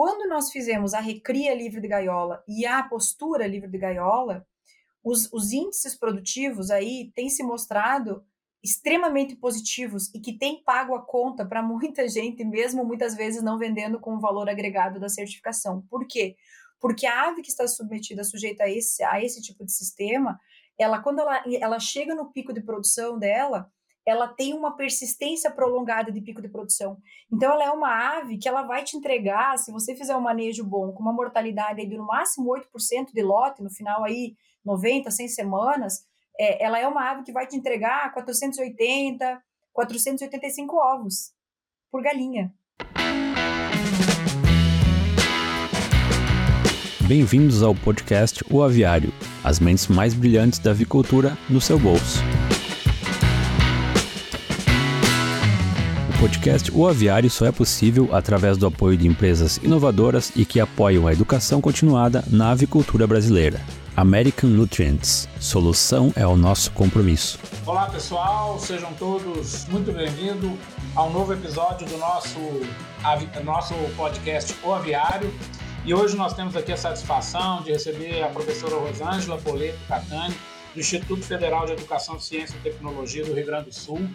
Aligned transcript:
quando 0.00 0.26
nós 0.26 0.50
fizemos 0.50 0.94
a 0.94 0.98
recria 0.98 1.54
livre 1.54 1.78
de 1.78 1.86
gaiola 1.86 2.42
e 2.48 2.64
a 2.64 2.82
postura 2.82 3.46
livre 3.46 3.68
de 3.68 3.76
gaiola, 3.76 4.46
os, 5.04 5.30
os 5.30 5.52
índices 5.52 5.94
produtivos 5.94 6.70
aí 6.70 7.12
têm 7.14 7.28
se 7.28 7.42
mostrado 7.42 8.24
extremamente 8.64 9.36
positivos 9.36 10.10
e 10.14 10.18
que 10.18 10.38
têm 10.38 10.64
pago 10.64 10.94
a 10.94 11.02
conta 11.04 11.44
para 11.44 11.62
muita 11.62 12.08
gente, 12.08 12.42
mesmo 12.42 12.82
muitas 12.82 13.14
vezes 13.14 13.42
não 13.42 13.58
vendendo 13.58 14.00
com 14.00 14.14
o 14.14 14.20
valor 14.20 14.48
agregado 14.48 14.98
da 14.98 15.10
certificação. 15.10 15.82
Por 15.90 16.06
quê? 16.08 16.34
Porque 16.80 17.04
a 17.04 17.28
ave 17.28 17.42
que 17.42 17.50
está 17.50 17.68
submetida, 17.68 18.24
sujeita 18.24 18.64
a 18.64 18.70
esse, 18.70 19.04
a 19.04 19.22
esse 19.22 19.42
tipo 19.42 19.66
de 19.66 19.72
sistema, 19.72 20.40
ela 20.78 20.98
quando 21.02 21.18
ela, 21.18 21.44
ela 21.60 21.78
chega 21.78 22.14
no 22.14 22.32
pico 22.32 22.54
de 22.54 22.62
produção 22.62 23.18
dela, 23.18 23.70
ela 24.10 24.26
tem 24.26 24.52
uma 24.52 24.76
persistência 24.76 25.52
prolongada 25.52 26.10
de 26.10 26.20
pico 26.20 26.42
de 26.42 26.48
produção. 26.48 26.98
Então, 27.32 27.52
ela 27.52 27.64
é 27.64 27.70
uma 27.70 28.18
ave 28.18 28.38
que 28.38 28.48
ela 28.48 28.62
vai 28.62 28.82
te 28.82 28.96
entregar, 28.96 29.56
se 29.56 29.70
você 29.70 29.94
fizer 29.94 30.16
um 30.16 30.20
manejo 30.20 30.64
bom, 30.64 30.90
com 30.92 31.00
uma 31.00 31.12
mortalidade 31.12 31.86
de 31.86 31.96
no 31.96 32.06
máximo 32.06 32.52
8% 32.52 33.12
de 33.14 33.22
lote, 33.22 33.62
no 33.62 33.70
final 33.70 34.02
aí 34.02 34.34
90, 34.64 35.10
100 35.12 35.28
semanas, 35.28 36.04
é, 36.38 36.64
ela 36.64 36.78
é 36.78 36.88
uma 36.88 37.08
ave 37.08 37.22
que 37.22 37.32
vai 37.32 37.46
te 37.46 37.56
entregar 37.56 38.12
480, 38.12 39.40
485 39.72 40.76
ovos 40.76 41.32
por 41.88 42.02
galinha. 42.02 42.52
Bem-vindos 47.06 47.62
ao 47.62 47.74
podcast 47.74 48.44
O 48.52 48.62
Aviário, 48.62 49.12
as 49.44 49.60
mentes 49.60 49.86
mais 49.86 50.14
brilhantes 50.14 50.58
da 50.58 50.70
avicultura 50.70 51.36
no 51.48 51.60
seu 51.60 51.78
bolso. 51.78 52.20
Podcast 56.20 56.70
O 56.74 56.86
Aviário 56.86 57.30
só 57.30 57.46
é 57.46 57.52
possível 57.52 58.14
através 58.14 58.58
do 58.58 58.66
apoio 58.66 58.94
de 58.94 59.08
empresas 59.08 59.56
inovadoras 59.56 60.30
e 60.36 60.44
que 60.44 60.60
apoiam 60.60 61.06
a 61.06 61.14
educação 61.14 61.62
continuada 61.62 62.22
na 62.26 62.50
avicultura 62.50 63.06
brasileira. 63.06 63.58
American 63.96 64.50
Nutrients. 64.50 65.26
Solução 65.40 66.12
é 66.14 66.26
o 66.26 66.36
nosso 66.36 66.72
compromisso. 66.72 67.38
Olá 67.64 67.88
pessoal, 67.88 68.60
sejam 68.60 68.92
todos 68.94 69.64
muito 69.68 69.92
bem-vindos 69.92 70.52
ao 70.94 71.10
novo 71.10 71.32
episódio 71.32 71.86
do 71.86 71.96
nosso, 71.96 72.38
nosso 73.42 73.74
podcast 73.96 74.54
O 74.62 74.74
Aviário. 74.74 75.32
E 75.86 75.94
hoje 75.94 76.16
nós 76.16 76.34
temos 76.34 76.54
aqui 76.54 76.70
a 76.70 76.76
satisfação 76.76 77.62
de 77.62 77.72
receber 77.72 78.22
a 78.22 78.28
professora 78.28 78.76
Rosângela 78.76 79.38
Poleto 79.38 79.78
Catani, 79.88 80.34
do 80.74 80.80
Instituto 80.80 81.24
Federal 81.24 81.64
de 81.64 81.72
Educação, 81.72 82.20
Ciência 82.20 82.54
e 82.58 82.60
Tecnologia 82.60 83.24
do 83.24 83.32
Rio 83.32 83.46
Grande 83.46 83.70
do 83.70 83.74
Sul. 83.74 84.06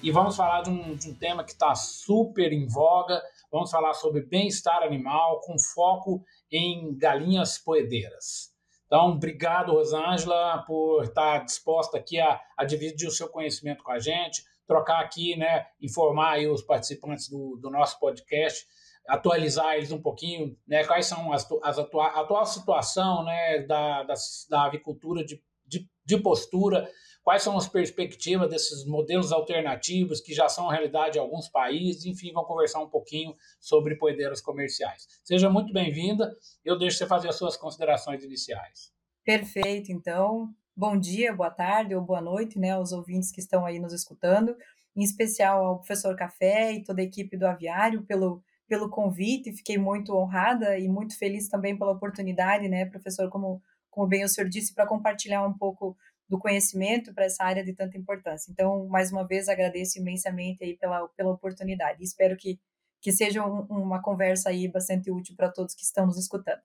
E 0.00 0.12
vamos 0.12 0.36
falar 0.36 0.62
de 0.62 0.70
um, 0.70 0.94
de 0.94 1.10
um 1.10 1.14
tema 1.14 1.42
que 1.42 1.50
está 1.50 1.74
super 1.74 2.52
em 2.52 2.68
voga. 2.68 3.20
Vamos 3.50 3.68
falar 3.68 3.94
sobre 3.94 4.22
bem-estar 4.22 4.80
animal 4.82 5.40
com 5.40 5.58
foco 5.58 6.22
em 6.52 6.96
galinhas 6.96 7.58
poedeiras. 7.58 8.52
Então, 8.86 9.10
obrigado, 9.10 9.72
Rosângela, 9.72 10.62
por 10.66 11.02
estar 11.02 11.44
disposta 11.44 11.98
aqui 11.98 12.20
a, 12.20 12.40
a 12.56 12.64
dividir 12.64 13.08
o 13.08 13.12
seu 13.12 13.28
conhecimento 13.28 13.82
com 13.82 13.90
a 13.90 13.98
gente, 13.98 14.42
trocar 14.68 15.00
aqui, 15.00 15.36
né, 15.36 15.66
informar 15.82 16.38
os 16.46 16.62
participantes 16.62 17.28
do, 17.28 17.58
do 17.60 17.68
nosso 17.68 17.98
podcast, 17.98 18.64
atualizar 19.08 19.74
eles 19.74 19.90
um 19.90 20.00
pouquinho, 20.00 20.56
né, 20.66 20.84
quais 20.84 21.06
são 21.06 21.32
as, 21.32 21.46
as 21.62 21.78
atua, 21.78 22.06
a 22.06 22.20
atual 22.20 22.46
situação, 22.46 23.24
né, 23.24 23.62
da, 23.62 24.04
da, 24.04 24.14
da 24.48 24.64
avicultura 24.64 25.24
de, 25.24 25.42
de, 25.66 25.86
de 26.04 26.16
postura, 26.22 26.88
quais 27.28 27.42
são 27.42 27.58
as 27.58 27.68
perspectivas 27.68 28.48
desses 28.48 28.86
modelos 28.86 29.32
alternativos 29.32 30.18
que 30.18 30.32
já 30.32 30.48
são 30.48 30.66
realidade 30.66 31.18
em 31.18 31.20
alguns 31.20 31.46
países, 31.46 32.06
enfim, 32.06 32.32
vamos 32.32 32.48
conversar 32.48 32.80
um 32.80 32.88
pouquinho 32.88 33.36
sobre 33.60 33.96
poedeiras 33.96 34.40
comerciais. 34.40 35.06
Seja 35.22 35.50
muito 35.50 35.70
bem-vinda, 35.70 36.34
eu 36.64 36.78
deixo 36.78 36.96
você 36.96 37.06
fazer 37.06 37.28
as 37.28 37.36
suas 37.36 37.54
considerações 37.54 38.24
iniciais. 38.24 38.94
Perfeito, 39.26 39.92
então, 39.92 40.48
bom 40.74 40.98
dia, 40.98 41.30
boa 41.30 41.50
tarde 41.50 41.94
ou 41.94 42.00
boa 42.00 42.22
noite, 42.22 42.58
né, 42.58 42.70
aos 42.70 42.92
ouvintes 42.92 43.30
que 43.30 43.40
estão 43.40 43.66
aí 43.66 43.78
nos 43.78 43.92
escutando, 43.92 44.56
em 44.96 45.02
especial 45.02 45.66
ao 45.66 45.76
professor 45.80 46.16
Café 46.16 46.72
e 46.72 46.82
toda 46.82 47.02
a 47.02 47.04
equipe 47.04 47.36
do 47.36 47.46
Aviário 47.46 48.04
pelo 48.04 48.42
pelo 48.66 48.88
convite, 48.88 49.52
fiquei 49.52 49.76
muito 49.76 50.14
honrada 50.14 50.78
e 50.78 50.88
muito 50.88 51.18
feliz 51.18 51.46
também 51.48 51.76
pela 51.76 51.92
oportunidade, 51.92 52.68
né, 52.70 52.86
professor, 52.86 53.28
como, 53.28 53.62
como 53.90 54.06
bem 54.06 54.24
o 54.24 54.28
senhor 54.28 54.48
disse, 54.48 54.74
para 54.74 54.86
compartilhar 54.86 55.46
um 55.46 55.52
pouco 55.52 55.94
do 56.28 56.38
conhecimento 56.38 57.14
para 57.14 57.24
essa 57.24 57.42
área 57.42 57.64
de 57.64 57.72
tanta 57.72 57.96
importância. 57.96 58.50
Então, 58.50 58.86
mais 58.86 59.10
uma 59.10 59.26
vez, 59.26 59.48
agradeço 59.48 59.98
imensamente 59.98 60.62
aí 60.62 60.76
pela, 60.76 61.08
pela 61.08 61.30
oportunidade. 61.30 62.02
Espero 62.02 62.36
que, 62.36 62.60
que 63.00 63.10
seja 63.12 63.44
um, 63.44 63.62
uma 63.70 64.02
conversa 64.02 64.50
aí 64.50 64.68
bastante 64.68 65.10
útil 65.10 65.34
para 65.36 65.50
todos 65.50 65.74
que 65.74 65.82
estão 65.82 66.06
nos 66.06 66.18
escutando. 66.18 66.60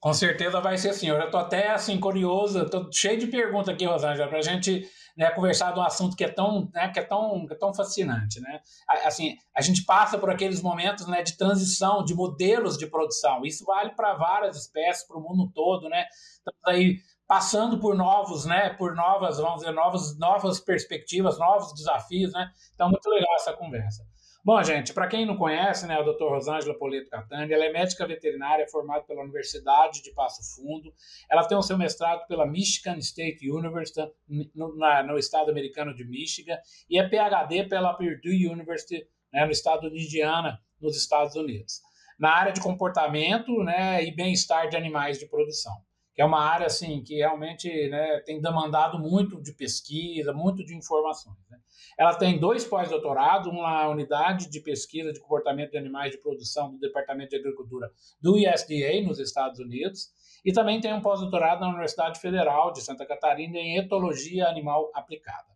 Com 0.00 0.12
certeza 0.12 0.60
vai 0.60 0.76
ser 0.76 0.90
assim. 0.90 1.08
Eu 1.08 1.16
já 1.16 1.26
estou 1.26 1.38
até 1.38 1.70
assim 1.70 2.00
curioso, 2.00 2.62
estou 2.62 2.90
cheio 2.92 3.18
de 3.18 3.26
perguntas 3.26 3.68
aqui, 3.68 3.84
Rosângela, 3.84 4.28
para 4.28 4.38
a 4.38 4.42
gente 4.42 4.88
né, 5.16 5.30
conversar 5.30 5.72
de 5.72 5.78
um 5.78 5.82
assunto 5.82 6.16
que 6.16 6.24
é 6.24 6.28
tão, 6.28 6.68
né, 6.74 6.88
que 6.88 6.98
é 6.98 7.02
tão, 7.02 7.46
que 7.46 7.52
é 7.52 7.56
tão 7.56 7.72
fascinante, 7.72 8.40
né? 8.40 8.60
Assim, 9.04 9.36
a 9.54 9.60
gente 9.60 9.84
passa 9.84 10.18
por 10.18 10.30
aqueles 10.30 10.60
momentos, 10.60 11.06
né, 11.06 11.22
de 11.22 11.36
transição 11.36 12.04
de 12.04 12.14
modelos 12.14 12.76
de 12.76 12.86
produção. 12.86 13.44
Isso 13.44 13.64
vale 13.64 13.90
para 13.90 14.14
várias 14.14 14.56
espécies, 14.56 15.06
para 15.06 15.18
o 15.18 15.20
mundo 15.20 15.50
todo, 15.54 15.88
né? 15.88 16.06
Estamos 16.10 16.60
aí 16.66 16.98
passando 17.26 17.78
por 17.78 17.96
novos, 17.96 18.44
né, 18.44 18.70
por 18.70 18.94
novas, 18.94 19.38
vamos 19.38 19.60
dizer, 19.60 19.72
novas, 19.72 20.18
novas 20.18 20.60
perspectivas, 20.60 21.38
novos 21.38 21.72
desafios, 21.74 22.32
né? 22.32 22.50
Então, 22.74 22.88
muito 22.90 23.08
legal 23.08 23.34
essa 23.36 23.52
conversa. 23.52 24.04
Bom, 24.44 24.62
gente, 24.62 24.92
para 24.92 25.08
quem 25.08 25.24
não 25.24 25.38
conhece, 25.38 25.86
né, 25.86 25.94
a 25.98 26.02
doutora 26.02 26.34
Rosângela 26.34 26.78
Poleto 26.78 27.08
Catani, 27.08 27.50
ela 27.50 27.64
é 27.64 27.72
médica 27.72 28.06
veterinária 28.06 28.68
formada 28.68 29.02
pela 29.04 29.22
Universidade 29.22 30.02
de 30.02 30.12
Passo 30.12 30.42
Fundo. 30.54 30.92
Ela 31.30 31.46
tem 31.46 31.56
o 31.56 31.62
seu 31.62 31.78
mestrado 31.78 32.26
pela 32.26 32.46
Michigan 32.46 32.98
State 32.98 33.50
University, 33.50 34.06
no, 34.54 34.76
na, 34.76 35.02
no 35.02 35.16
estado 35.16 35.50
americano 35.50 35.94
de 35.94 36.04
Michigan, 36.04 36.58
e 36.90 36.98
é 36.98 37.08
PhD 37.08 37.64
pela 37.70 37.94
Purdue 37.94 38.46
University, 38.46 39.08
né, 39.32 39.46
no 39.46 39.50
estado 39.50 39.90
de 39.90 40.04
Indiana, 40.04 40.60
nos 40.78 40.94
Estados 40.94 41.34
Unidos, 41.36 41.80
na 42.18 42.30
área 42.30 42.52
de 42.52 42.60
comportamento 42.60 43.62
né, 43.62 44.04
e 44.04 44.14
bem-estar 44.14 44.68
de 44.68 44.76
animais 44.76 45.18
de 45.18 45.26
produção 45.26 45.72
que 46.14 46.22
é 46.22 46.24
uma 46.24 46.40
área 46.40 46.66
assim 46.66 47.02
que 47.02 47.16
realmente 47.16 47.68
né, 47.88 48.20
tem 48.20 48.40
demandado 48.40 48.98
muito 48.98 49.42
de 49.42 49.52
pesquisa, 49.52 50.32
muito 50.32 50.64
de 50.64 50.76
informações. 50.76 51.36
Né? 51.50 51.58
Ela 51.98 52.14
tem 52.14 52.38
dois 52.38 52.64
pós-doutorados, 52.64 53.52
um 53.52 53.62
na 53.62 53.88
unidade 53.88 54.48
de 54.48 54.60
pesquisa 54.60 55.12
de 55.12 55.20
comportamento 55.20 55.72
de 55.72 55.78
animais 55.78 56.12
de 56.12 56.18
produção 56.18 56.70
do 56.70 56.78
Departamento 56.78 57.30
de 57.30 57.36
Agricultura 57.36 57.90
do 58.20 58.34
USDA 58.34 59.02
nos 59.04 59.18
Estados 59.18 59.58
Unidos, 59.58 60.12
e 60.44 60.52
também 60.52 60.80
tem 60.80 60.92
um 60.92 61.00
pós-doutorado 61.00 61.60
na 61.60 61.68
Universidade 61.68 62.20
Federal 62.20 62.72
de 62.72 62.80
Santa 62.82 63.04
Catarina 63.04 63.58
em 63.58 63.78
etologia 63.78 64.46
animal 64.46 64.90
aplicada. 64.94 65.52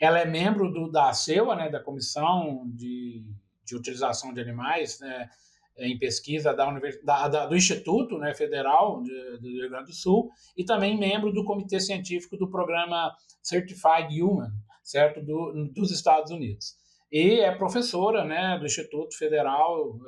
Ela 0.00 0.20
é 0.20 0.24
membro 0.24 0.72
do, 0.72 0.90
da 0.90 1.12
CEUA, 1.12 1.54
né, 1.54 1.68
da 1.68 1.78
Comissão 1.78 2.64
de, 2.74 3.24
de 3.64 3.76
Utilização 3.76 4.32
de 4.32 4.40
Animais, 4.40 4.98
né, 4.98 5.28
em 5.78 5.98
pesquisa 5.98 6.52
da, 6.52 6.70
da, 7.04 7.28
da, 7.28 7.46
do 7.46 7.56
Instituto 7.56 8.18
né, 8.18 8.34
Federal 8.34 9.02
de, 9.02 9.38
do 9.38 9.48
Rio 9.48 9.70
Grande 9.70 9.86
do 9.86 9.94
Sul 9.94 10.30
e 10.56 10.64
também 10.64 10.98
membro 10.98 11.32
do 11.32 11.44
Comitê 11.44 11.80
Científico 11.80 12.36
do 12.36 12.50
Programa 12.50 13.14
Certified 13.42 14.22
Human, 14.22 14.50
certo, 14.82 15.22
do, 15.22 15.70
dos 15.74 15.90
Estados 15.90 16.30
Unidos. 16.30 16.74
E 17.10 17.40
é 17.40 17.54
professora 17.54 18.24
né, 18.24 18.58
do 18.58 18.66
Instituto 18.66 19.16
Federal 19.16 19.90
uh, 19.90 20.02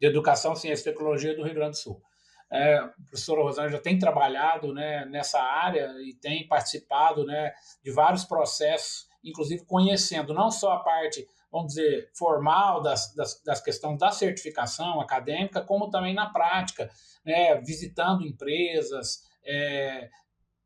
de 0.00 0.06
Educação, 0.06 0.54
Ciência 0.54 0.88
e 0.88 0.92
Tecnologia 0.92 1.36
do 1.36 1.44
Rio 1.44 1.54
Grande 1.54 1.72
do 1.72 1.76
Sul. 1.76 2.00
É, 2.50 2.78
a 2.78 2.88
professora 2.88 3.42
Rosângela 3.42 3.82
tem 3.82 3.98
trabalhado 3.98 4.72
né, 4.72 5.04
nessa 5.04 5.38
área 5.38 5.86
e 6.00 6.14
tem 6.14 6.48
participado 6.48 7.26
né, 7.26 7.52
de 7.84 7.92
vários 7.92 8.24
processos, 8.24 9.06
inclusive 9.22 9.66
conhecendo 9.66 10.32
não 10.32 10.50
só 10.50 10.72
a 10.72 10.78
parte 10.78 11.26
vamos 11.50 11.74
dizer, 11.74 12.10
formal 12.14 12.82
das, 12.82 13.14
das, 13.14 13.42
das 13.42 13.60
questões 13.60 13.98
da 13.98 14.10
certificação 14.10 15.00
acadêmica, 15.00 15.60
como 15.60 15.90
também 15.90 16.14
na 16.14 16.30
prática, 16.30 16.90
né, 17.24 17.60
visitando 17.60 18.26
empresas, 18.26 19.22
é, 19.44 20.08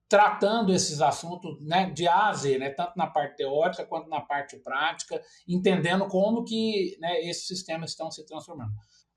tratando 0.09 0.75
esses 0.75 1.01
assuntos 1.01 1.65
né, 1.65 1.91
de 1.91 2.07
A 2.07 2.29
a 2.29 2.33
Z, 2.35 2.59
né, 2.59 2.71
tanto 2.71 2.93
na 2.97 3.07
parte 3.07 3.37
teórica 3.37 3.87
quanto 3.87 4.09
na 4.09 4.21
parte 4.21 4.59
prática, 4.59 5.23
entendendo 5.49 6.07
como 6.07 6.45
que 6.45 6.97
né, 7.01 7.21
esses 7.23 7.47
sistemas 7.47 7.91
estão 7.91 8.11
se 8.11 8.27
transformando. 8.27 8.73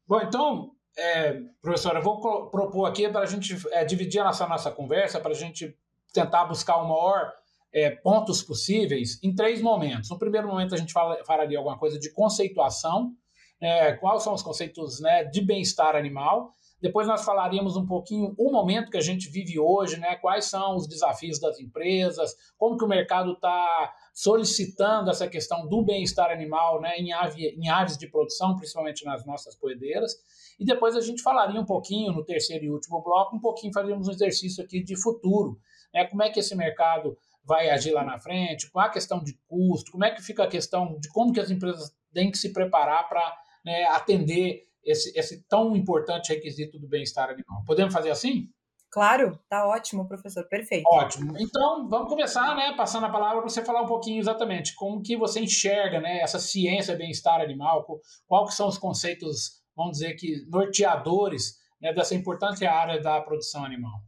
Bom, 0.08 0.22
então, 0.22 0.72
é, 0.98 1.42
professora, 1.62 2.00
eu 2.00 2.04
vou 2.04 2.50
propor 2.50 2.86
aqui 2.86 3.10
para 3.10 3.22
a 3.22 3.26
gente 3.26 3.58
é, 3.72 3.84
dividir 3.84 4.22
a 4.22 4.26
nossa, 4.26 4.48
nossa 4.48 4.72
conversa, 4.72 5.20
para 5.20 5.32
a 5.32 5.36
gente 5.36 5.78
tentar 6.14 6.46
buscar 6.46 6.78
o 6.78 6.88
maior 6.88 7.34
é, 7.76 7.92
pontos 7.92 8.42
possíveis 8.42 9.20
em 9.22 9.36
três 9.36 9.62
momentos. 9.62 10.10
No 10.10 10.18
primeiro 10.18 10.48
momento, 10.48 10.74
a 10.74 10.78
gente 10.78 10.94
fala, 10.94 11.22
falaria 11.26 11.58
alguma 11.58 11.78
coisa 11.78 12.00
de 12.00 12.10
conceituação, 12.10 13.12
é, 13.60 13.92
quais 13.94 14.24
são 14.24 14.34
os 14.34 14.42
conceitos 14.42 15.02
né, 15.02 15.26
de 15.26 15.42
bem-estar 15.42 15.94
animal. 15.94 16.54
Depois 16.82 17.06
nós 17.06 17.26
falaríamos 17.26 17.76
um 17.76 17.86
pouquinho 17.86 18.34
o 18.38 18.50
momento 18.50 18.90
que 18.90 18.98
a 18.98 19.02
gente 19.02 19.30
vive 19.30 19.60
hoje, 19.60 19.98
né? 19.98 20.16
Quais 20.18 20.46
são 20.46 20.76
os 20.76 20.88
desafios 20.88 21.40
das 21.40 21.60
empresas, 21.60 22.36
como 22.58 22.78
que 22.78 22.84
o 22.84 22.88
mercado 22.88 23.32
está 23.32 23.94
solicitando 24.14 25.10
essa 25.10 25.28
questão 25.28 25.68
do 25.68 25.84
bem-estar 25.84 26.32
animal 26.32 26.80
né, 26.80 26.96
em, 26.98 27.12
ave, 27.12 27.48
em 27.58 27.70
aves 27.70 27.98
de 27.98 28.08
produção, 28.08 28.56
principalmente 28.56 29.04
nas 29.04 29.26
nossas 29.26 29.56
poedeiras. 29.56 30.14
E 30.60 30.66
depois 30.66 30.96
a 30.96 31.02
gente 31.02 31.22
falaria 31.22 31.60
um 31.60 31.66
pouquinho, 31.66 32.14
no 32.14 32.24
terceiro 32.24 32.66
e 32.66 32.70
último 32.70 33.02
bloco, 33.02 33.36
um 33.36 33.40
pouquinho, 33.40 33.74
faríamos 33.74 34.08
um 34.08 34.12
exercício 34.12 34.64
aqui 34.64 34.84
de 34.84 35.02
futuro. 35.02 35.58
Né, 35.94 36.06
como 36.06 36.24
é 36.24 36.30
que 36.30 36.40
esse 36.40 36.56
mercado 36.56 37.18
vai 37.46 37.70
agir 37.70 37.92
lá 37.92 38.04
na 38.04 38.18
frente, 38.18 38.70
qual 38.72 38.86
a 38.86 38.90
questão 38.90 39.24
de 39.24 39.38
custo, 39.48 39.92
como 39.92 40.04
é 40.04 40.12
que 40.12 40.22
fica 40.22 40.44
a 40.44 40.48
questão 40.48 40.98
de 41.00 41.08
como 41.10 41.32
que 41.32 41.40
as 41.40 41.52
empresas 41.52 41.96
têm 42.14 42.32
que 42.32 42.38
se 42.38 42.52
preparar 42.52 43.08
para 43.08 43.38
né, 43.64 43.86
atender 43.86 44.68
esse, 44.84 45.18
esse 45.18 45.44
tão 45.48 45.76
importante 45.76 46.34
requisito 46.34 46.80
do 46.80 46.88
bem-estar 46.88 47.30
animal. 47.30 47.64
Podemos 47.66 47.94
fazer 47.94 48.12
assim? 48.12 48.50
Claro, 48.92 49.38
tá 49.50 49.68
ótimo, 49.68 50.08
professor, 50.08 50.48
perfeito. 50.48 50.86
Ótimo. 50.88 51.34
Então, 51.38 51.90
vamos 51.90 52.08
começar, 52.08 52.56
né, 52.56 52.74
passando 52.78 53.06
a 53.06 53.10
palavra 53.10 53.42
para 53.42 53.50
você 53.50 53.66
falar 53.66 53.82
um 53.82 53.88
pouquinho 53.88 54.20
exatamente 54.20 54.74
como 54.74 55.02
que 55.02 55.18
você 55.18 55.42
enxerga, 55.42 56.00
né, 56.00 56.20
essa 56.20 56.40
ciência 56.40 56.96
bem-estar 56.96 57.42
animal, 57.42 57.86
qual 58.26 58.46
que 58.46 58.54
são 58.54 58.70
os 58.70 58.78
conceitos, 58.78 59.62
vamos 59.76 59.94
dizer 59.98 60.14
que 60.14 60.46
norteadores, 60.48 61.60
né, 61.82 61.92
dessa 61.92 62.16
importante 62.16 62.66
área 62.66 63.02
da 63.02 63.20
produção 63.20 63.66
animal. 63.66 64.00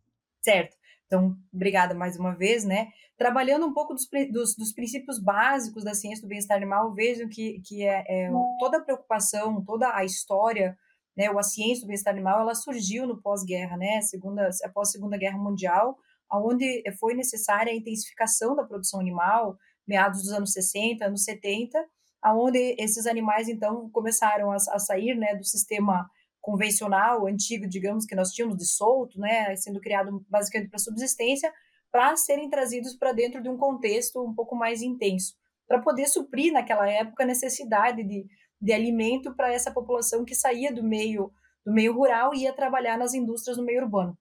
Certo. 0.41 0.76
Então, 1.07 1.35
obrigada 1.53 1.95
mais 1.95 2.19
uma 2.19 2.35
vez, 2.35 2.65
né? 2.65 2.89
Trabalhando 3.17 3.65
um 3.65 3.73
pouco 3.73 3.93
dos, 3.93 4.07
dos, 4.31 4.55
dos 4.55 4.73
princípios 4.73 5.19
básicos 5.19 5.83
da 5.83 5.93
ciência 5.93 6.21
do 6.21 6.27
bem-estar 6.27 6.57
animal, 6.57 6.93
vejam 6.93 7.27
que, 7.29 7.61
que 7.65 7.83
é, 7.83 8.03
é, 8.07 8.29
toda 8.59 8.77
a 8.77 8.81
preocupação, 8.81 9.63
toda 9.65 9.95
a 9.95 10.03
história, 10.03 10.77
né, 11.17 11.27
a 11.27 11.43
ciência 11.43 11.81
do 11.81 11.87
bem-estar 11.87 12.13
animal, 12.13 12.41
ela 12.41 12.53
surgiu 12.53 13.07
no 13.07 13.21
pós-guerra, 13.21 13.75
né? 13.77 14.01
Segunda, 14.01 14.49
após 14.63 14.89
a 14.89 14.91
Segunda 14.91 15.17
Guerra 15.17 15.37
Mundial, 15.37 15.97
onde 16.31 16.83
foi 16.99 17.15
necessária 17.15 17.71
a 17.71 17.75
intensificação 17.75 18.55
da 18.55 18.63
produção 18.63 18.99
animal, 18.99 19.57
meados 19.87 20.21
dos 20.21 20.31
anos 20.31 20.51
60, 20.51 21.05
anos 21.05 21.23
70, 21.23 21.83
aonde 22.21 22.75
esses 22.77 23.07
animais, 23.07 23.47
então, 23.47 23.89
começaram 23.91 24.51
a, 24.51 24.55
a 24.55 24.79
sair, 24.79 25.15
né, 25.15 25.35
do 25.35 25.45
sistema 25.45 26.07
convencional, 26.47 27.27
antigo, 27.27 27.67
digamos, 27.67 28.05
que 28.05 28.15
nós 28.15 28.31
tínhamos 28.31 28.55
de 28.55 28.65
solto, 28.65 29.19
né, 29.19 29.53
sendo 29.57 29.81
criado 29.81 30.25
basicamente 30.29 30.69
para 30.69 30.79
subsistência, 30.79 31.53
para 31.91 32.15
serem 32.15 32.49
trazidos 32.49 32.95
para 32.95 33.11
dentro 33.11 33.43
de 33.43 33.49
um 33.49 33.57
contexto 33.57 34.23
um 34.23 34.33
pouco 34.33 34.55
mais 34.55 34.81
intenso, 34.81 35.35
para 35.67 35.81
poder 35.81 36.07
suprir 36.07 36.53
naquela 36.53 36.89
época 36.89 37.23
a 37.23 37.27
necessidade 37.27 38.01
de, 38.01 38.25
de 38.61 38.71
alimento 38.71 39.35
para 39.35 39.51
essa 39.51 39.73
população 39.73 40.23
que 40.23 40.33
saía 40.33 40.73
do 40.73 40.81
meio 40.81 41.29
do 41.65 41.73
meio 41.73 41.93
rural 41.93 42.33
e 42.33 42.43
ia 42.43 42.53
trabalhar 42.53 42.97
nas 42.97 43.13
indústrias 43.13 43.57
no 43.57 43.65
meio 43.65 43.83
urbano. 43.83 44.17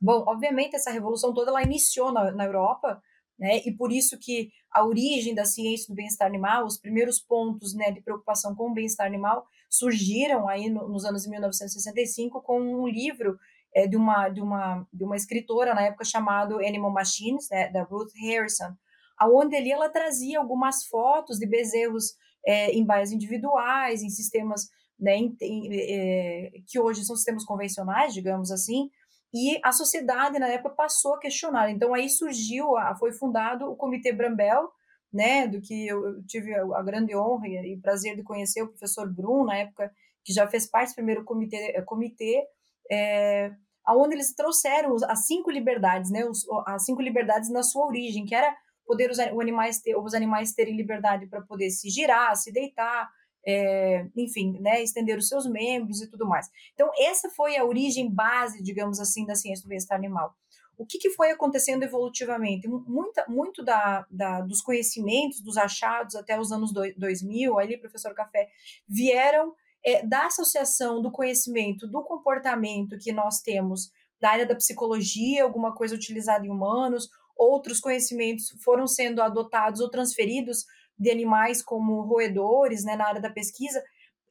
Bom, 0.00 0.22
obviamente 0.28 0.76
essa 0.76 0.92
revolução 0.92 1.34
toda 1.34 1.50
ela 1.50 1.64
iniciou 1.64 2.12
na, 2.12 2.30
na 2.30 2.44
Europa, 2.44 3.02
né, 3.36 3.60
e 3.66 3.76
por 3.76 3.90
isso 3.90 4.16
que 4.16 4.48
a 4.70 4.84
origem 4.84 5.34
da 5.34 5.44
ciência 5.44 5.88
do 5.88 5.96
bem-estar 5.96 6.28
animal, 6.28 6.66
os 6.66 6.78
primeiros 6.78 7.18
pontos 7.18 7.74
né, 7.74 7.90
de 7.90 8.00
preocupação 8.00 8.54
com 8.54 8.70
o 8.70 8.72
bem-estar 8.72 9.08
animal 9.08 9.44
surgiram 9.76 10.48
aí 10.48 10.68
no, 10.68 10.88
nos 10.88 11.04
anos 11.04 11.22
de 11.22 11.30
1965 11.30 12.42
com 12.42 12.60
um 12.60 12.86
livro 12.86 13.38
é, 13.74 13.86
de, 13.86 13.96
uma, 13.96 14.28
de, 14.28 14.40
uma, 14.40 14.86
de 14.92 15.04
uma 15.04 15.16
escritora 15.16 15.74
na 15.74 15.82
época 15.82 16.04
chamado 16.04 16.56
Animal 16.58 16.92
Machines, 16.92 17.48
né, 17.50 17.70
da 17.70 17.82
Ruth 17.82 18.12
Harrison, 18.22 18.72
aonde 19.18 19.56
ali 19.56 19.72
ela 19.72 19.88
trazia 19.88 20.38
algumas 20.38 20.86
fotos 20.86 21.38
de 21.38 21.46
bezerros 21.46 22.14
é, 22.46 22.70
em 22.70 22.84
baias 22.84 23.10
individuais, 23.10 24.02
em 24.02 24.10
sistemas 24.10 24.68
né, 24.98 25.16
em, 25.16 25.68
é, 25.72 26.50
que 26.68 26.78
hoje 26.78 27.04
são 27.04 27.16
sistemas 27.16 27.44
convencionais, 27.44 28.14
digamos 28.14 28.50
assim, 28.50 28.90
e 29.32 29.58
a 29.64 29.72
sociedade 29.72 30.38
na 30.38 30.46
época 30.46 30.76
passou 30.76 31.14
a 31.14 31.18
questionar. 31.18 31.68
Então 31.70 31.92
aí 31.92 32.08
surgiu, 32.08 32.68
foi 33.00 33.12
fundado 33.12 33.68
o 33.68 33.74
Comitê 33.74 34.12
Brambel, 34.12 34.68
né, 35.14 35.46
do 35.46 35.60
que 35.60 35.86
eu, 35.86 36.20
tive 36.26 36.52
a 36.52 36.82
grande 36.82 37.14
honra 37.14 37.46
e 37.46 37.78
prazer 37.80 38.16
de 38.16 38.24
conhecer 38.24 38.62
o 38.62 38.68
professor 38.68 39.08
Brum, 39.08 39.44
na 39.44 39.58
época, 39.58 39.92
que 40.24 40.32
já 40.32 40.44
fez 40.48 40.66
parte 40.66 40.90
do 40.90 40.96
primeiro 40.96 41.24
comitê, 41.24 41.56
eh, 41.56 41.82
comitê 41.82 42.44
é, 42.90 43.52
onde 43.88 44.16
eles 44.16 44.34
trouxeram 44.34 44.96
as 45.08 45.26
cinco 45.26 45.52
liberdades, 45.52 46.10
né, 46.10 46.24
os, 46.24 46.44
as 46.66 46.84
cinco 46.84 47.00
liberdades 47.00 47.48
na 47.48 47.62
sua 47.62 47.86
origem, 47.86 48.26
que 48.26 48.34
era 48.34 48.52
poder 48.84 49.08
os, 49.08 49.20
animais 49.20 49.80
ter, 49.80 49.96
os 49.96 50.14
animais 50.14 50.52
terem 50.52 50.76
liberdade 50.76 51.28
para 51.28 51.42
poder 51.42 51.70
se 51.70 51.88
girar, 51.88 52.34
se 52.36 52.50
deitar, 52.50 53.08
é, 53.46 54.06
enfim, 54.16 54.58
né, 54.60 54.82
estender 54.82 55.16
os 55.16 55.28
seus 55.28 55.46
membros 55.46 56.02
e 56.02 56.10
tudo 56.10 56.26
mais. 56.26 56.50
Então, 56.72 56.90
essa 56.98 57.30
foi 57.30 57.56
a 57.56 57.64
origem 57.64 58.12
base, 58.12 58.60
digamos 58.62 58.98
assim, 58.98 59.24
da 59.24 59.36
ciência 59.36 59.62
do 59.62 59.68
bem-estar 59.68 59.96
animal 59.96 60.34
o 60.76 60.86
que, 60.86 60.98
que 60.98 61.10
foi 61.10 61.30
acontecendo 61.30 61.82
evolutivamente? 61.82 62.68
Muita, 62.68 63.24
muito 63.28 63.64
da, 63.64 64.06
da, 64.10 64.40
dos 64.40 64.60
conhecimentos, 64.60 65.40
dos 65.40 65.56
achados 65.56 66.14
até 66.14 66.38
os 66.38 66.52
anos 66.52 66.72
2000, 66.72 67.58
ali, 67.58 67.78
professor 67.78 68.14
Café, 68.14 68.48
vieram 68.88 69.54
é, 69.84 70.04
da 70.04 70.26
associação 70.26 71.02
do 71.02 71.10
conhecimento, 71.10 71.86
do 71.86 72.02
comportamento 72.02 72.98
que 72.98 73.12
nós 73.12 73.40
temos 73.40 73.90
da 74.20 74.30
área 74.30 74.46
da 74.46 74.54
psicologia, 74.54 75.42
alguma 75.42 75.74
coisa 75.74 75.94
utilizada 75.94 76.46
em 76.46 76.50
humanos, 76.50 77.10
outros 77.36 77.80
conhecimentos 77.80 78.54
foram 78.62 78.86
sendo 78.86 79.20
adotados 79.20 79.80
ou 79.80 79.90
transferidos 79.90 80.64
de 80.98 81.10
animais 81.10 81.62
como 81.62 82.00
roedores, 82.02 82.84
né, 82.84 82.96
na 82.96 83.06
área 83.06 83.20
da 83.20 83.30
pesquisa, 83.30 83.82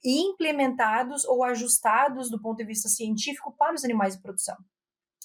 e 0.04 0.22
implementados 0.22 1.24
ou 1.26 1.44
ajustados 1.44 2.30
do 2.30 2.42
ponto 2.42 2.58
de 2.58 2.66
vista 2.66 2.90
científico 2.90 3.54
para 3.58 3.76
os 3.76 3.86
animais 3.86 4.16
de 4.16 4.22
produção. 4.22 4.58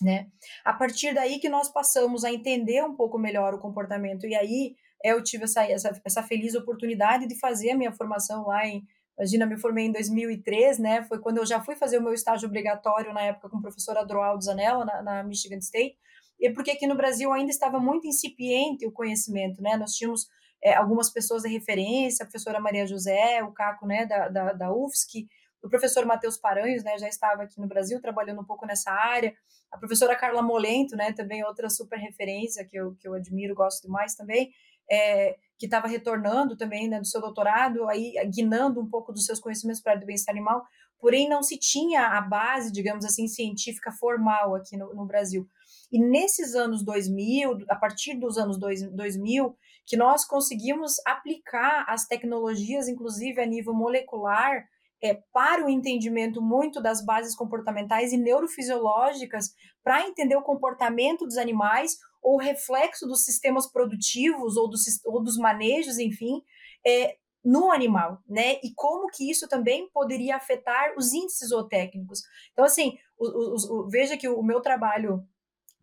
Né? 0.00 0.28
A 0.64 0.72
partir 0.72 1.14
daí 1.14 1.38
que 1.38 1.48
nós 1.48 1.68
passamos 1.68 2.24
a 2.24 2.32
entender 2.32 2.82
um 2.84 2.94
pouco 2.94 3.18
melhor 3.18 3.54
o 3.54 3.58
comportamento, 3.58 4.26
e 4.26 4.34
aí 4.34 4.76
eu 5.04 5.22
tive 5.22 5.44
essa, 5.44 5.64
essa, 5.64 6.00
essa 6.04 6.22
feliz 6.22 6.54
oportunidade 6.54 7.26
de 7.26 7.38
fazer 7.38 7.70
a 7.70 7.76
minha 7.76 7.92
formação 7.92 8.46
lá 8.46 8.66
em. 8.66 8.82
Imagina, 9.16 9.46
me 9.46 9.58
formei 9.58 9.86
em 9.86 9.92
2003, 9.92 10.78
né? 10.78 11.02
Foi 11.02 11.18
quando 11.18 11.38
eu 11.38 11.46
já 11.46 11.60
fui 11.60 11.74
fazer 11.74 11.98
o 11.98 12.02
meu 12.02 12.12
estágio 12.12 12.46
obrigatório 12.46 13.12
na 13.12 13.22
época 13.22 13.48
com 13.48 13.58
o 13.58 13.62
professor 13.62 13.96
Adroaldo 13.98 14.44
Zanella, 14.44 14.84
na, 14.84 15.02
na 15.02 15.22
Michigan 15.24 15.58
State, 15.58 15.96
e 16.38 16.50
porque 16.50 16.70
aqui 16.70 16.86
no 16.86 16.94
Brasil 16.94 17.32
ainda 17.32 17.50
estava 17.50 17.80
muito 17.80 18.06
incipiente 18.06 18.86
o 18.86 18.92
conhecimento, 18.92 19.60
né? 19.60 19.76
Nós 19.76 19.94
tínhamos 19.94 20.28
é, 20.62 20.74
algumas 20.74 21.10
pessoas 21.10 21.42
de 21.42 21.48
referência, 21.48 22.22
a 22.22 22.26
professora 22.26 22.60
Maria 22.60 22.86
José, 22.86 23.42
o 23.42 23.52
Caco, 23.52 23.86
né, 23.86 24.06
da, 24.06 24.28
da, 24.28 24.52
da 24.52 24.72
UFSC, 24.72 25.28
o 25.62 25.68
professor 25.68 26.04
Matheus 26.06 26.36
Paranhos, 26.36 26.84
né, 26.84 26.98
já 26.98 27.08
estava 27.08 27.42
aqui 27.42 27.60
no 27.60 27.66
Brasil 27.66 28.00
trabalhando 28.00 28.40
um 28.40 28.44
pouco 28.44 28.66
nessa 28.66 28.90
área, 28.90 29.34
a 29.70 29.78
professora 29.78 30.16
Carla 30.16 30.42
Molento, 30.42 30.96
né, 30.96 31.12
também 31.12 31.44
outra 31.44 31.68
super 31.68 31.98
referência 31.98 32.64
que 32.64 32.76
eu, 32.76 32.94
que 32.94 33.06
eu 33.06 33.14
admiro, 33.14 33.54
gosto 33.54 33.82
demais 33.82 34.14
também, 34.14 34.52
é, 34.90 35.36
que 35.58 35.66
estava 35.66 35.86
retornando 35.86 36.56
também 36.56 36.88
né, 36.88 36.98
do 36.98 37.06
seu 37.06 37.20
doutorado, 37.20 37.88
aí 37.88 38.14
guinando 38.32 38.80
um 38.80 38.88
pouco 38.88 39.12
dos 39.12 39.26
seus 39.26 39.40
conhecimentos 39.40 39.82
para 39.82 39.92
a 39.92 39.94
área 39.94 40.00
do 40.00 40.06
bem-estar 40.06 40.34
animal, 40.34 40.64
porém 40.98 41.28
não 41.28 41.42
se 41.42 41.58
tinha 41.58 42.06
a 42.16 42.20
base, 42.20 42.72
digamos 42.72 43.04
assim, 43.04 43.28
científica 43.28 43.92
formal 43.92 44.54
aqui 44.54 44.76
no, 44.76 44.94
no 44.94 45.04
Brasil. 45.04 45.46
E 45.90 45.98
nesses 45.98 46.54
anos 46.54 46.84
2000, 46.84 47.64
a 47.68 47.76
partir 47.76 48.14
dos 48.14 48.36
anos 48.36 48.58
2000, 48.58 49.56
que 49.86 49.96
nós 49.96 50.24
conseguimos 50.24 50.96
aplicar 51.06 51.84
as 51.88 52.06
tecnologias, 52.06 52.88
inclusive 52.88 53.40
a 53.40 53.46
nível 53.46 53.72
molecular, 53.72 54.66
é, 55.02 55.14
para 55.32 55.64
o 55.64 55.70
entendimento 55.70 56.42
muito 56.42 56.80
das 56.80 57.04
bases 57.04 57.34
comportamentais 57.34 58.12
e 58.12 58.16
neurofisiológicas 58.16 59.54
para 59.82 60.06
entender 60.06 60.36
o 60.36 60.42
comportamento 60.42 61.24
dos 61.24 61.36
animais 61.36 61.96
ou 62.22 62.36
reflexo 62.36 63.06
dos 63.06 63.24
sistemas 63.24 63.70
produtivos 63.70 64.56
ou 64.56 64.68
dos, 64.68 64.82
ou 65.04 65.22
dos 65.22 65.36
manejos, 65.36 65.98
enfim, 65.98 66.42
é, 66.86 67.16
no 67.44 67.70
animal, 67.70 68.18
né? 68.28 68.58
E 68.62 68.74
como 68.74 69.08
que 69.08 69.30
isso 69.30 69.48
também 69.48 69.88
poderia 69.90 70.36
afetar 70.36 70.94
os 70.96 71.12
índices 71.12 71.50
zootécnicos. 71.50 72.22
Então, 72.52 72.64
assim, 72.64 72.98
o, 73.16 73.26
o, 73.26 73.54
o, 73.54 73.88
veja 73.88 74.16
que 74.16 74.28
o 74.28 74.42
meu 74.42 74.60
trabalho 74.60 75.24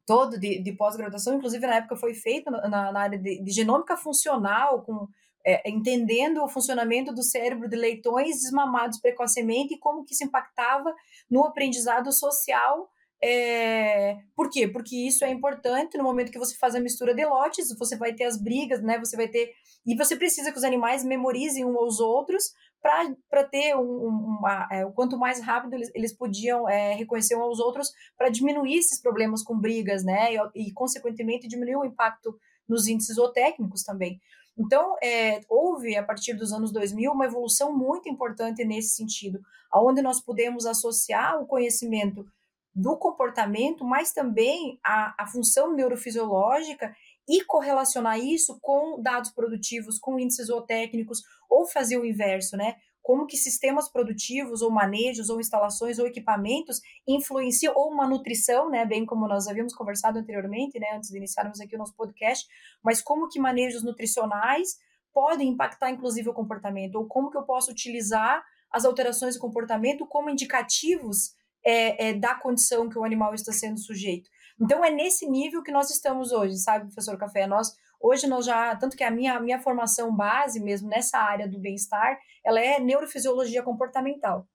todo 0.05 0.39
de, 0.39 0.61
de 0.61 0.71
pós-graduação, 0.73 1.35
inclusive 1.35 1.65
na 1.65 1.77
época 1.77 1.95
foi 1.95 2.13
feito 2.13 2.51
na, 2.51 2.91
na 2.91 2.99
área 2.99 3.17
de, 3.17 3.41
de 3.41 3.51
genômica 3.51 3.97
funcional, 3.97 4.83
com 4.83 5.07
é, 5.45 5.69
entendendo 5.69 6.43
o 6.43 6.49
funcionamento 6.49 7.13
do 7.13 7.21
cérebro 7.21 7.69
de 7.69 7.75
leitões 7.75 8.41
desmamados 8.41 8.99
precocemente 8.99 9.75
e 9.75 9.79
como 9.79 10.03
que 10.03 10.13
isso 10.13 10.23
impactava 10.23 10.93
no 11.29 11.45
aprendizado 11.45 12.11
social. 12.11 12.89
É, 13.23 14.17
por 14.35 14.49
quê? 14.49 14.67
Porque 14.67 14.95
isso 15.07 15.23
é 15.23 15.29
importante 15.29 15.97
no 15.97 16.03
momento 16.03 16.31
que 16.31 16.39
você 16.39 16.55
faz 16.57 16.75
a 16.75 16.79
mistura 16.79 17.13
de 17.13 17.25
lotes, 17.25 17.75
você 17.77 17.95
vai 17.95 18.13
ter 18.13 18.25
as 18.25 18.41
brigas, 18.41 18.81
né? 18.81 18.99
Você 18.99 19.15
vai 19.15 19.27
ter. 19.27 19.51
E 19.85 19.95
você 19.95 20.15
precisa 20.15 20.51
que 20.51 20.57
os 20.57 20.63
animais 20.63 21.03
memorizem 21.03 21.63
uns 21.63 21.77
aos 21.77 21.99
outros 21.99 22.51
para 22.81 23.43
ter 23.43 23.75
um, 23.75 23.81
uma, 23.81 24.67
é, 24.71 24.85
o 24.85 24.91
quanto 24.91 25.17
mais 25.17 25.41
rápido 25.41 25.73
eles, 25.73 25.91
eles 25.95 26.13
podiam 26.15 26.69
é, 26.69 26.93
reconhecer 26.93 27.35
uns 27.35 27.41
aos 27.41 27.59
outros 27.59 27.89
para 28.17 28.29
diminuir 28.29 28.77
esses 28.77 29.01
problemas 29.01 29.41
com 29.41 29.59
brigas, 29.59 30.03
né? 30.03 30.33
E, 30.33 30.67
e, 30.67 30.71
consequentemente, 30.73 31.47
diminuir 31.47 31.77
o 31.77 31.85
impacto 31.85 32.37
nos 32.67 32.87
índices 32.87 33.15
zootécnicos 33.15 33.83
também. 33.83 34.19
Então, 34.57 34.95
é, 35.03 35.41
houve, 35.49 35.97
a 35.97 36.03
partir 36.03 36.33
dos 36.33 36.53
anos 36.53 36.71
2000, 36.71 37.11
uma 37.11 37.25
evolução 37.25 37.75
muito 37.75 38.07
importante 38.07 38.63
nesse 38.63 38.95
sentido, 38.95 39.41
onde 39.73 40.01
nós 40.01 40.21
podemos 40.21 40.65
associar 40.65 41.41
o 41.41 41.45
conhecimento 41.45 42.25
do 42.73 42.97
comportamento, 42.97 43.85
mas 43.85 44.11
também 44.11 44.79
a, 44.83 45.15
a 45.17 45.27
função 45.27 45.73
neurofisiológica 45.73 46.95
e 47.27 47.43
correlacionar 47.43 48.19
isso 48.19 48.59
com 48.61 49.01
dados 49.01 49.31
produtivos, 49.31 49.97
com 49.97 50.19
índices 50.19 50.47
zootécnicos, 50.47 51.23
ou 51.49 51.65
fazer 51.65 51.97
o 51.97 52.05
inverso, 52.05 52.55
né? 52.55 52.75
Como 53.05 53.27
que 53.27 53.37
sistemas 53.37 53.87
produtivos, 53.87 54.63
ou 54.63 54.71
manejos, 54.71 55.29
ou 55.29 55.39
instalações, 55.39 55.99
ou 55.99 56.07
equipamentos 56.07 56.81
influenciam, 57.07 57.71
ou 57.75 57.91
uma 57.91 58.07
nutrição, 58.07 58.67
né? 58.67 58.83
Bem 58.83 59.05
como 59.05 59.27
nós 59.27 59.47
havíamos 59.47 59.75
conversado 59.75 60.17
anteriormente, 60.17 60.79
né? 60.79 60.87
Antes 60.95 61.11
de 61.11 61.17
iniciarmos 61.17 61.61
aqui 61.61 61.75
o 61.75 61.77
nosso 61.77 61.95
podcast, 61.95 62.47
mas 62.83 63.03
como 63.03 63.29
que 63.29 63.39
manejos 63.39 63.83
nutricionais 63.83 64.79
podem 65.13 65.49
impactar, 65.49 65.91
inclusive, 65.91 66.29
o 66.29 66.33
comportamento, 66.33 66.95
ou 66.95 67.05
como 67.05 67.29
que 67.29 67.37
eu 67.37 67.43
posso 67.43 67.69
utilizar 67.69 68.43
as 68.71 68.85
alterações 68.85 69.35
de 69.35 69.39
comportamento 69.39 70.07
como 70.07 70.31
indicativos 70.31 71.35
é, 71.63 72.07
é, 72.07 72.13
da 72.15 72.33
condição 72.33 72.89
que 72.89 72.97
o 72.97 73.03
animal 73.03 73.35
está 73.35 73.53
sendo 73.53 73.79
sujeito. 73.79 74.31
Então 74.59 74.83
é 74.83 74.89
nesse 74.89 75.29
nível 75.29 75.61
que 75.61 75.71
nós 75.71 75.91
estamos 75.91 76.31
hoje, 76.31 76.57
sabe, 76.57 76.85
professor 76.85 77.19
Café? 77.19 77.45
Nós 77.45 77.71
hoje 77.99 78.27
nós 78.27 78.45
já, 78.45 78.75
tanto 78.75 78.95
que 78.95 79.03
a 79.03 79.11
minha, 79.11 79.39
minha 79.39 79.59
formação 79.59 80.15
base 80.15 80.59
mesmo 80.59 80.89
nessa 80.89 81.17
área 81.17 81.47
do 81.47 81.59
bem-estar, 81.59 82.17
ela 82.43 82.59
é 82.59 82.79
neurofisiologia 82.79 83.63
comportamental. 83.63 84.47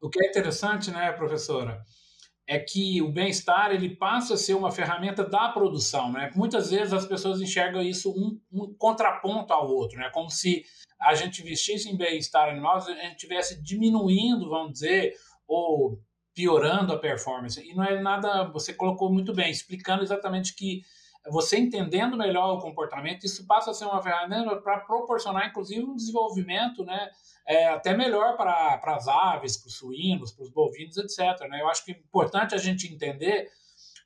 O 0.00 0.08
que 0.08 0.24
é 0.24 0.28
interessante, 0.28 0.90
né, 0.90 1.12
professora, 1.12 1.82
é 2.50 2.58
que 2.58 3.00
o 3.00 3.12
bem-estar 3.12 3.70
ele 3.70 3.94
passa 3.94 4.34
a 4.34 4.36
ser 4.36 4.54
uma 4.54 4.72
ferramenta 4.72 5.22
da 5.22 5.50
produção, 5.50 6.10
né? 6.10 6.32
Muitas 6.34 6.70
vezes 6.72 6.92
as 6.92 7.06
pessoas 7.06 7.40
enxergam 7.40 7.80
isso 7.80 8.10
um, 8.10 8.40
um 8.50 8.74
contraponto 8.76 9.52
ao 9.52 9.70
outro, 9.70 9.96
né? 9.96 10.10
Como 10.12 10.28
se 10.28 10.64
a 11.00 11.14
gente 11.14 11.42
investisse 11.42 11.88
em 11.88 11.96
bem-estar 11.96 12.48
animal, 12.48 12.78
a 12.78 12.80
gente 12.80 13.12
estivesse 13.12 13.62
diminuindo, 13.62 14.48
vamos 14.48 14.72
dizer, 14.72 15.14
ou 15.46 16.02
piorando 16.34 16.92
a 16.92 16.98
performance. 16.98 17.60
E 17.60 17.72
não 17.72 17.84
é 17.84 18.02
nada, 18.02 18.50
você 18.50 18.74
colocou 18.74 19.12
muito 19.12 19.32
bem, 19.32 19.50
explicando 19.50 20.02
exatamente 20.02 20.54
que 20.54 20.82
você 21.28 21.58
entendendo 21.58 22.16
melhor 22.16 22.54
o 22.54 22.60
comportamento, 22.60 23.24
isso 23.24 23.46
passa 23.46 23.70
a 23.70 23.74
ser 23.74 23.84
uma 23.84 24.02
ferramenta 24.02 24.56
para 24.56 24.80
proporcionar, 24.80 25.48
inclusive, 25.48 25.84
um 25.84 25.94
desenvolvimento 25.94 26.84
né, 26.84 27.10
é, 27.46 27.68
até 27.68 27.94
melhor 27.94 28.36
para, 28.36 28.78
para 28.78 28.96
as 28.96 29.06
aves, 29.06 29.56
para 29.56 29.68
os 29.68 29.76
suínos, 29.76 30.32
para 30.32 30.44
os 30.44 30.50
bovinos, 30.50 30.96
etc. 30.96 31.18
Né? 31.48 31.60
Eu 31.60 31.68
acho 31.68 31.84
que 31.84 31.92
é 31.92 31.96
importante 31.96 32.54
a 32.54 32.58
gente 32.58 32.92
entender 32.92 33.48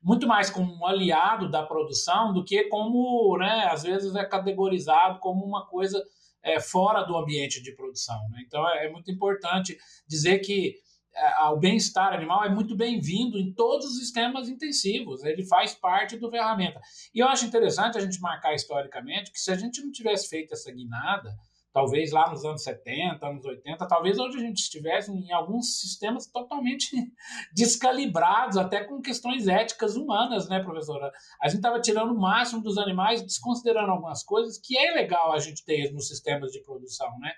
muito 0.03 0.27
mais 0.27 0.51
como 0.51 0.75
um 0.75 0.87
aliado 0.87 1.51
da 1.51 1.63
produção 1.63 2.33
do 2.33 2.45
que 2.45 2.65
como, 2.65 3.39
né, 3.39 3.69
às 3.71 3.85
vezes, 3.85 4.15
é 4.15 4.25
categorizado 4.25 5.19
como 5.21 5.45
uma 5.45 5.67
coisa 5.67 6.03
é, 6.43 6.61
fora 6.61 7.03
do 7.05 7.17
ambiente 7.17 7.63
de 7.63 7.73
produção. 7.73 8.21
Né? 8.29 8.43
Então, 8.47 8.69
é, 8.69 8.87
é 8.87 8.91
muito 8.91 9.11
importante 9.11 9.79
dizer 10.07 10.41
que 10.41 10.75
é, 11.15 11.45
o 11.49 11.57
bem-estar 11.57 12.13
animal 12.13 12.45
é 12.45 12.49
muito 12.49 12.77
bem-vindo 12.77 13.39
em 13.39 13.53
todos 13.53 13.87
os 13.87 13.99
sistemas 13.99 14.49
intensivos, 14.49 15.25
ele 15.25 15.45
faz 15.45 15.75
parte 15.75 16.17
do 16.17 16.31
ferramenta. 16.31 16.81
E 17.15 17.21
eu 17.21 17.29
acho 17.29 17.47
interessante 17.47 17.97
a 17.97 18.01
gente 18.01 18.21
marcar 18.21 18.55
historicamente 18.55 19.31
que 19.31 19.41
se 19.41 19.51
a 19.51 19.57
gente 19.57 19.83
não 19.83 19.93
tivesse 19.93 20.29
feito 20.29 20.53
essa 20.53 20.73
guinada, 20.73 21.31
talvez 21.75 22.13
lá 22.13 22.31
nos 22.31 22.45
anos 22.45 22.63
70, 22.63 23.27
anos 23.27 23.45
80, 23.45 23.89
talvez 23.89 24.17
hoje 24.17 24.39
a 24.39 24.41
gente 24.41 24.59
estivesse 24.59 25.11
em 25.11 25.33
alguns 25.33 25.81
sistemas 25.81 26.25
totalmente 26.25 26.89
descalibrados, 27.53 28.57
até 28.57 28.85
com 28.85 29.03
questões 29.03 29.49
éticas 29.49 29.97
humanas, 29.97 30.49
né, 30.49 30.63
professora? 30.63 31.13
A 31.43 31.49
gente 31.49 31.59
estava 31.59 31.81
tirando 31.81 32.13
o 32.13 32.21
máximo 32.21 32.63
dos 32.63 32.79
animais, 32.79 33.23
desconsiderando 33.23 33.91
algumas 33.91 34.23
coisas 34.23 34.57
que 34.57 34.79
é 34.79 34.93
legal 34.93 35.33
a 35.33 35.39
gente 35.41 35.65
ter 35.65 35.93
nos 35.93 36.07
sistemas 36.07 36.53
de 36.53 36.61
produção, 36.63 37.19
né? 37.19 37.33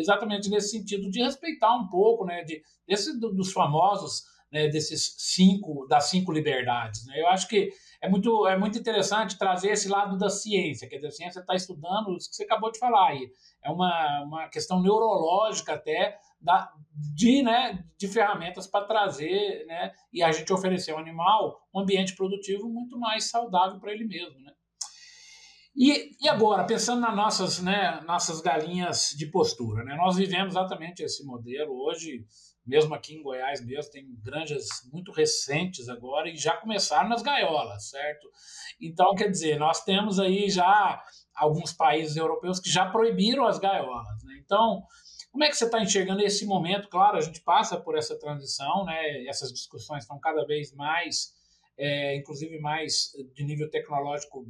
Exatamente 0.00 0.48
nesse 0.48 0.70
sentido 0.70 1.10
de 1.10 1.22
respeitar 1.22 1.74
um 1.76 1.88
pouco, 1.88 2.24
né, 2.24 2.42
de, 2.42 2.62
desse, 2.86 3.18
dos 3.18 3.52
famosos, 3.52 4.24
né, 4.50 4.68
desses 4.68 5.14
cinco, 5.18 5.86
das 5.86 6.04
cinco 6.04 6.32
liberdades. 6.32 7.06
Né? 7.06 7.20
Eu 7.20 7.28
acho 7.28 7.46
que 7.46 7.70
é 8.02 8.08
muito, 8.08 8.46
é 8.46 8.56
muito 8.56 8.78
interessante 8.78 9.38
trazer 9.38 9.70
esse 9.70 9.88
lado 9.88 10.16
da 10.16 10.28
ciência, 10.28 10.88
quer 10.88 10.96
dizer, 10.96 11.08
a 11.08 11.12
ciência 11.12 11.40
está 11.40 11.54
estudando 11.54 12.16
isso 12.16 12.30
que 12.30 12.36
você 12.36 12.44
acabou 12.44 12.72
de 12.72 12.78
falar 12.78 13.10
aí. 13.10 13.30
É 13.62 13.70
uma, 13.70 14.22
uma 14.24 14.48
questão 14.48 14.82
neurológica 14.82 15.74
até 15.74 16.18
da, 16.40 16.72
de, 17.14 17.42
né, 17.42 17.84
de 17.98 18.08
ferramentas 18.08 18.66
para 18.66 18.86
trazer 18.86 19.66
né, 19.66 19.92
e 20.12 20.22
a 20.22 20.32
gente 20.32 20.52
oferecer 20.52 20.92
ao 20.92 20.98
animal 20.98 21.60
um 21.74 21.80
ambiente 21.80 22.16
produtivo 22.16 22.68
muito 22.68 22.98
mais 22.98 23.24
saudável 23.24 23.78
para 23.78 23.92
ele 23.92 24.04
mesmo. 24.04 24.40
Né? 24.40 24.52
E, 25.82 26.10
e 26.20 26.28
agora, 26.28 26.66
pensando 26.66 27.00
nas 27.00 27.16
nossas, 27.16 27.58
né, 27.62 28.02
nossas 28.02 28.42
galinhas 28.42 29.14
de 29.16 29.24
postura, 29.30 29.82
né? 29.82 29.96
nós 29.96 30.14
vivemos 30.14 30.52
exatamente 30.52 31.02
esse 31.02 31.24
modelo 31.24 31.72
hoje, 31.72 32.22
mesmo 32.66 32.94
aqui 32.94 33.14
em 33.14 33.22
Goiás 33.22 33.64
mesmo, 33.64 33.90
tem 33.90 34.04
granjas 34.22 34.66
muito 34.92 35.10
recentes 35.10 35.88
agora 35.88 36.28
e 36.28 36.36
já 36.36 36.54
começaram 36.54 37.08
nas 37.08 37.22
gaiolas, 37.22 37.88
certo? 37.88 38.28
Então, 38.78 39.14
quer 39.14 39.30
dizer, 39.30 39.58
nós 39.58 39.82
temos 39.82 40.20
aí 40.20 40.50
já 40.50 41.02
alguns 41.34 41.72
países 41.72 42.14
europeus 42.14 42.60
que 42.60 42.68
já 42.68 42.84
proibiram 42.90 43.46
as 43.46 43.58
gaiolas, 43.58 44.22
né? 44.24 44.38
Então, 44.44 44.82
como 45.32 45.44
é 45.44 45.48
que 45.48 45.56
você 45.56 45.64
está 45.64 45.80
enxergando 45.80 46.20
esse 46.20 46.44
momento? 46.44 46.90
Claro, 46.90 47.16
a 47.16 47.22
gente 47.22 47.40
passa 47.40 47.80
por 47.80 47.96
essa 47.96 48.18
transição, 48.18 48.84
né? 48.84 49.24
Essas 49.26 49.50
discussões 49.50 50.02
estão 50.02 50.20
cada 50.20 50.44
vez 50.44 50.74
mais, 50.74 51.32
é, 51.78 52.16
inclusive 52.16 52.60
mais 52.60 53.12
de 53.34 53.44
nível 53.44 53.70
tecnológico 53.70 54.44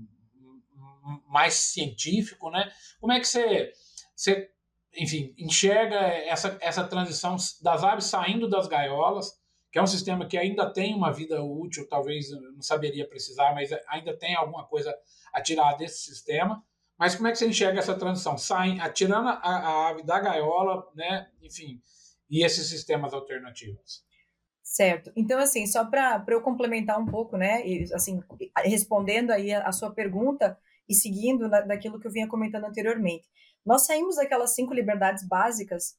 mais 1.27 1.55
científico, 1.55 2.51
né? 2.51 2.71
Como 3.01 3.13
é 3.13 3.21
que 3.21 3.27
você, 3.27 3.73
você 4.15 4.51
enfim, 4.95 5.35
enxerga 5.39 5.97
essa, 5.97 6.59
essa 6.61 6.85
transição 6.85 7.37
das 7.63 7.85
aves 7.85 8.05
saindo 8.07 8.49
das 8.49 8.67
gaiolas, 8.67 9.39
que 9.71 9.79
é 9.79 9.83
um 9.83 9.87
sistema 9.87 10.27
que 10.27 10.37
ainda 10.37 10.69
tem 10.69 10.95
uma 10.95 11.13
vida 11.13 11.43
útil, 11.43 11.89
talvez 11.89 12.31
não 12.31 12.61
saberia 12.61 13.07
precisar, 13.09 13.55
mas 13.55 13.71
ainda 13.89 14.17
tem 14.17 14.35
alguma 14.35 14.65
coisa 14.65 14.95
a 15.33 15.41
tirar 15.41 15.75
desse 15.75 16.03
sistema. 16.03 16.65
Mas 16.99 17.15
como 17.15 17.29
é 17.29 17.33
que 17.33 17.39
você 17.39 17.47
enxerga 17.47 17.79
essa 17.79 17.95
transição? 17.95 18.37
Saem, 18.37 18.79
tirando 18.93 19.29
a, 19.29 19.33
a 19.33 19.89
ave 19.89 20.03
da 20.03 20.19
gaiola, 20.19 20.87
né? 20.95 21.31
Enfim, 21.41 21.81
e 22.29 22.45
esses 22.45 22.69
sistemas 22.69 23.15
alternativos. 23.15 24.05
Certo. 24.63 25.11
Então, 25.17 25.39
assim, 25.39 25.67
só 25.67 25.85
para 25.85 26.23
eu 26.29 26.43
complementar 26.43 26.99
um 26.99 27.07
pouco, 27.07 27.37
né? 27.37 27.67
E, 27.67 27.93
assim, 27.95 28.23
respondendo 28.65 29.31
aí 29.31 29.53
a, 29.53 29.67
a 29.67 29.73
sua 29.73 29.91
pergunta, 29.91 30.59
e 30.91 30.95
seguindo 30.95 31.49
na, 31.49 31.61
daquilo 31.61 32.01
que 32.01 32.07
eu 32.09 32.11
vinha 32.11 32.29
comentando 32.29 32.65
anteriormente. 32.65 33.29
Nós 33.65 33.87
saímos 33.87 34.17
daquelas 34.17 34.55
cinco 34.55 34.75
liberdades 34.75 35.27
básicas 35.27 35.97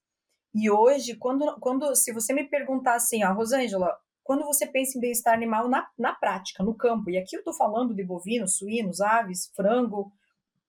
e 0.53 0.69
hoje, 0.69 1.15
quando, 1.15 1.57
quando 1.59 1.95
se 1.95 2.11
você 2.11 2.33
me 2.33 2.43
perguntar 2.43 2.95
assim, 2.95 3.23
ó, 3.23 3.33
Rosângela, 3.33 3.97
quando 4.21 4.43
você 4.43 4.67
pensa 4.67 4.97
em 4.97 5.01
bem-estar 5.01 5.33
animal 5.33 5.69
na, 5.69 5.87
na 5.97 6.13
prática, 6.13 6.63
no 6.63 6.75
campo, 6.75 7.09
e 7.09 7.17
aqui 7.17 7.35
eu 7.35 7.39
estou 7.39 7.53
falando 7.53 7.95
de 7.95 8.03
bovinos, 8.03 8.57
suínos, 8.57 8.99
aves, 8.99 9.49
frango, 9.55 10.11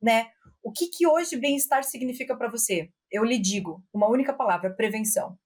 né? 0.00 0.30
O 0.62 0.70
que, 0.70 0.86
que 0.86 1.06
hoje 1.06 1.36
bem-estar 1.36 1.82
significa 1.82 2.36
para 2.36 2.48
você? 2.48 2.90
Eu 3.10 3.24
lhe 3.24 3.38
digo 3.38 3.84
uma 3.92 4.08
única 4.08 4.32
palavra: 4.32 4.74
prevenção. 4.74 5.36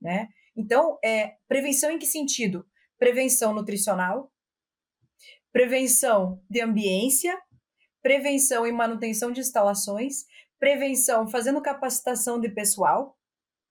Né? 0.00 0.28
Então, 0.56 0.98
é, 1.04 1.36
prevenção 1.48 1.90
em 1.90 1.98
que 1.98 2.06
sentido? 2.06 2.64
Prevenção 2.98 3.52
nutricional, 3.52 4.32
prevenção 5.52 6.40
de 6.48 6.60
ambiência 6.60 7.36
prevenção 8.06 8.64
e 8.64 8.70
manutenção 8.70 9.32
de 9.32 9.40
instalações, 9.40 10.26
prevenção 10.60 11.26
fazendo 11.26 11.60
capacitação 11.60 12.38
de 12.38 12.48
pessoal, 12.48 13.18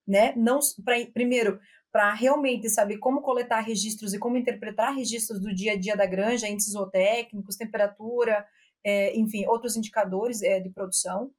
né? 0.05 0.33
Não 0.35 0.59
pra, 0.83 0.97
primeiro 1.13 1.57
para 1.89 2.13
realmente 2.13 2.69
saber 2.69 2.97
como 2.97 3.21
coletar 3.21 3.61
registros 3.61 4.13
e 4.13 4.19
como 4.19 4.35
interpretar 4.35 4.93
registros 4.93 5.39
do 5.39 5.55
dia 5.55 5.71
a 5.71 5.79
dia 5.79 5.95
da 5.95 6.05
granja, 6.05 6.49
índices 6.49 6.73
zootécnicos, 6.73 7.55
temperatura, 7.55 8.45
é, 8.83 9.17
enfim, 9.17 9.45
outros 9.45 9.77
indicadores 9.77 10.41
é, 10.41 10.59
de 10.59 10.69
produção. 10.69 11.31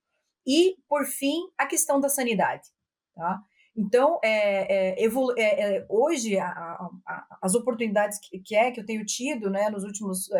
E, 0.46 0.78
por 0.88 1.04
fim, 1.04 1.50
a 1.58 1.66
questão 1.66 2.00
da 2.00 2.08
sanidade. 2.08 2.66
Tá? 3.14 3.42
Então, 3.76 4.18
é, 4.24 4.94
é, 4.94 5.04
é, 5.04 5.76
é 5.76 5.86
hoje, 5.86 6.38
a, 6.38 6.48
a, 6.48 6.90
a, 7.06 7.38
as 7.42 7.54
oportunidades 7.54 8.18
que, 8.18 8.38
que, 8.38 8.56
é 8.56 8.70
que 8.70 8.80
eu 8.80 8.86
tenho 8.86 9.04
tido 9.04 9.50
né, 9.50 9.68
nos 9.68 9.84
últimos 9.84 10.30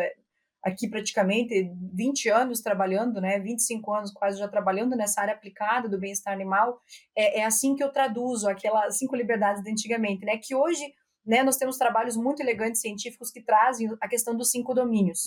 aqui 0.67 0.89
praticamente 0.89 1.71
20 1.93 2.29
anos 2.29 2.61
trabalhando, 2.61 3.21
né, 3.21 3.39
25 3.39 3.93
anos 3.93 4.11
quase 4.11 4.37
já 4.37 4.47
trabalhando 4.49 4.97
nessa 4.97 5.21
área 5.21 5.33
aplicada 5.33 5.87
do 5.87 5.97
bem-estar 5.97 6.33
animal, 6.33 6.79
é, 7.15 7.39
é, 7.39 7.45
assim 7.45 7.73
que 7.73 7.83
eu 7.83 7.89
traduzo 7.89 8.49
aquelas 8.49 8.97
cinco 8.97 9.15
liberdades 9.15 9.63
de 9.63 9.71
antigamente, 9.71 10.25
né, 10.25 10.37
que 10.37 10.53
hoje, 10.53 10.83
né, 11.25 11.41
nós 11.41 11.55
temos 11.55 11.77
trabalhos 11.77 12.17
muito 12.17 12.41
elegantes 12.41 12.81
científicos 12.81 13.31
que 13.31 13.41
trazem 13.41 13.89
a 14.01 14.07
questão 14.09 14.35
dos 14.35 14.51
cinco 14.51 14.73
domínios, 14.73 15.21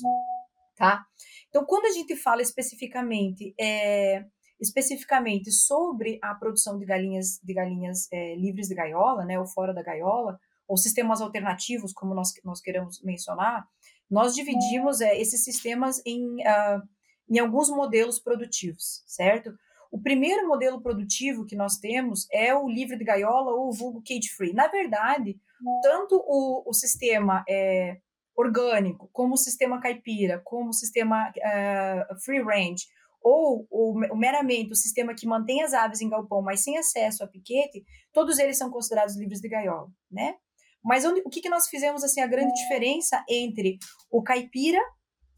tá? 0.77 1.05
Então, 1.49 1.65
quando 1.65 1.87
a 1.87 1.93
gente 1.93 2.15
fala 2.17 2.43
especificamente, 2.43 3.55
é, 3.59 4.25
especificamente 4.61 5.51
sobre 5.51 6.19
a 6.23 6.35
produção 6.35 6.79
de 6.79 6.85
galinhas, 6.85 7.41
de 7.43 7.55
galinhas 7.55 8.09
é, 8.13 8.37
livres 8.37 8.69
de 8.69 8.75
gaiola, 8.75 9.25
né, 9.25 9.39
ou 9.39 9.47
fora 9.47 9.73
da 9.73 9.83
gaiola, 9.83 10.39
ou 10.69 10.77
sistemas 10.77 11.21
alternativos, 11.21 11.93
como 11.93 12.15
nós, 12.15 12.29
nós 12.45 12.61
queremos 12.61 13.03
mencionar, 13.03 13.67
nós 14.11 14.35
dividimos 14.35 15.01
é, 15.01 15.19
esses 15.19 15.45
sistemas 15.45 16.03
em, 16.05 16.25
uh, 16.41 16.83
em 17.29 17.39
alguns 17.39 17.71
modelos 17.71 18.19
produtivos, 18.19 19.03
certo? 19.07 19.55
O 19.91 20.01
primeiro 20.01 20.47
modelo 20.47 20.81
produtivo 20.81 21.45
que 21.45 21.57
nós 21.57 21.77
temos 21.77 22.27
é 22.33 22.55
o 22.55 22.69
livre 22.69 22.97
de 22.97 23.05
gaiola 23.05 23.53
ou 23.53 23.69
o 23.69 23.73
vulgo 23.73 24.03
cage 24.07 24.29
free. 24.37 24.53
Na 24.53 24.69
verdade, 24.69 25.39
tanto 25.83 26.17
o, 26.27 26.63
o 26.69 26.73
sistema 26.73 27.45
é, 27.49 27.99
orgânico, 28.37 29.09
como 29.13 29.35
o 29.35 29.39
sistema 29.39 29.81
caipira, 29.81 30.41
como 30.45 30.71
o 30.71 30.75
sistema 30.75 31.31
uh, 31.31 32.21
free 32.21 32.43
range, 32.43 32.87
ou, 33.23 33.67
ou, 33.71 33.95
meramente 34.17 34.73
o 34.73 34.77
sistema 34.77 35.15
que 35.15 35.27
mantém 35.27 35.63
as 35.63 35.75
aves 35.75 36.01
em 36.01 36.09
galpão, 36.09 36.41
mas 36.41 36.61
sem 36.61 36.79
acesso 36.79 37.23
a 37.23 37.27
piquete, 37.27 37.85
todos 38.13 38.39
eles 38.39 38.57
são 38.57 38.71
considerados 38.71 39.17
livres 39.17 39.41
de 39.41 39.49
gaiola, 39.49 39.91
né? 40.11 40.37
Mas 40.85 41.05
onde, 41.05 41.21
o 41.25 41.31
que, 41.31 41.41
que 41.41 41.49
nós 41.49 41.69
fizemos, 41.69 42.03
assim, 42.03 42.21
a 42.21 42.27
grande 42.27 42.53
diferença 42.55 43.23
entre 43.29 43.79
o 44.11 44.23
caipira 44.23 44.81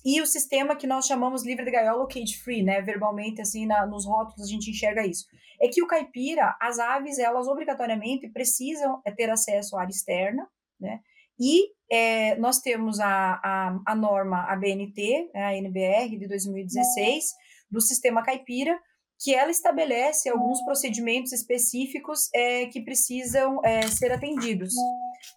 e 0.05 0.21
o 0.21 0.27
sistema 0.27 0.77
que 0.77 0.87
nós 0.87 1.07
chamamos 1.07 1.45
livre 1.45 1.65
de 1.65 1.71
gaiola 1.71 2.03
ou 2.03 2.09
cage 2.09 2.39
free, 2.43 2.63
né? 2.63 2.81
Verbalmente, 2.81 3.41
assim, 3.41 3.67
na, 3.67 3.87
nos 3.87 4.05
rótulos 4.05 4.49
a 4.49 4.51
gente 4.51 4.71
enxerga 4.71 5.07
isso. 5.07 5.27
É 5.61 5.69
que 5.69 5.83
o 5.83 5.87
caipira, 5.87 6.57
as 6.61 6.79
aves, 6.79 7.19
elas 7.19 7.47
obrigatoriamente 7.47 8.29
precisam 8.29 9.01
é, 9.05 9.13
ter 9.13 9.31
acesso 9.31 9.77
à 9.77 9.83
área 9.83 9.93
externa, 9.93 10.49
né? 10.81 11.01
E 11.39 11.69
é, 11.91 12.37
nós 12.37 12.61
temos 12.61 13.01
a, 13.01 13.41
a, 13.43 13.79
a 13.87 13.95
norma, 13.95 14.45
a 14.45 14.57
BNT, 14.57 15.31
né, 15.35 15.45
a 15.45 15.57
NBR 15.57 16.17
de 16.19 16.29
2016, 16.29 17.25
do 17.71 17.81
sistema 17.81 18.23
caipira, 18.23 18.79
que 19.23 19.33
ela 19.33 19.51
estabelece 19.51 20.29
alguns 20.29 20.61
procedimentos 20.65 21.33
específicos 21.33 22.29
é, 22.35 22.67
que 22.67 22.81
precisam 22.81 23.61
é, 23.65 23.83
ser 23.83 24.11
atendidos, 24.11 24.75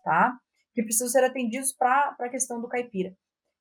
tá? 0.04 0.36
Que 0.74 0.82
precisam 0.82 1.08
ser 1.08 1.24
atendidos 1.24 1.72
para 1.72 2.16
a 2.20 2.30
questão 2.30 2.60
do 2.60 2.68
caipira. 2.68 3.16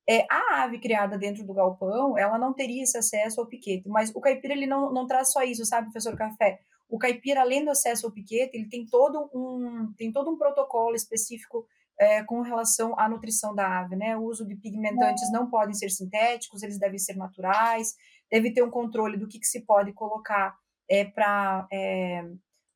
É, 0.09 0.25
a 0.29 0.63
ave 0.63 0.79
criada 0.79 1.17
dentro 1.17 1.45
do 1.45 1.53
galpão, 1.53 2.17
ela 2.17 2.39
não 2.39 2.53
teria 2.53 2.83
esse 2.83 2.97
acesso 2.97 3.39
ao 3.39 3.47
piquete, 3.47 3.87
mas 3.87 4.11
o 4.15 4.19
caipira 4.19 4.53
ele 4.53 4.67
não, 4.67 4.91
não 4.91 5.05
traz 5.05 5.31
só 5.31 5.43
isso, 5.43 5.65
sabe, 5.65 5.91
professor 5.91 6.17
Café? 6.17 6.59
O 6.89 6.97
caipira, 6.97 7.41
além 7.41 7.63
do 7.63 7.71
acesso 7.71 8.07
ao 8.07 8.11
piquete, 8.11 8.57
ele 8.57 8.69
tem 8.69 8.85
todo 8.85 9.29
um, 9.33 9.93
tem 9.97 10.11
todo 10.11 10.31
um 10.31 10.37
protocolo 10.37 10.95
específico 10.95 11.67
é, 11.99 12.23
com 12.23 12.41
relação 12.41 12.97
à 12.99 13.07
nutrição 13.07 13.55
da 13.55 13.79
ave, 13.79 13.95
né? 13.95 14.17
O 14.17 14.23
uso 14.23 14.45
de 14.45 14.55
pigmentantes 14.55 15.31
não 15.31 15.49
podem 15.49 15.73
ser 15.73 15.89
sintéticos, 15.89 16.61
eles 16.61 16.77
devem 16.77 16.99
ser 16.99 17.15
naturais, 17.15 17.95
deve 18.31 18.51
ter 18.51 18.63
um 18.63 18.69
controle 18.69 19.17
do 19.17 19.27
que, 19.27 19.39
que 19.39 19.47
se 19.47 19.65
pode 19.65 19.93
colocar 19.93 20.57
é, 20.89 21.05
para 21.05 21.67
é, 21.71 22.23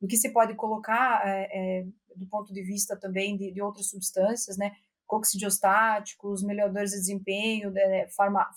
do 0.00 0.08
que 0.08 0.16
se 0.16 0.32
pode 0.32 0.54
colocar 0.54 1.22
é, 1.26 1.84
do 2.16 2.26
ponto 2.26 2.52
de 2.52 2.62
vista 2.62 2.98
também 2.98 3.36
de, 3.36 3.52
de 3.52 3.60
outras 3.62 3.88
substâncias, 3.88 4.56
né? 4.56 4.72
coccidiostáticos, 5.06 6.42
melhoradores 6.44 6.92
de 6.92 6.98
desempenho, 6.98 7.72
né, 7.72 8.06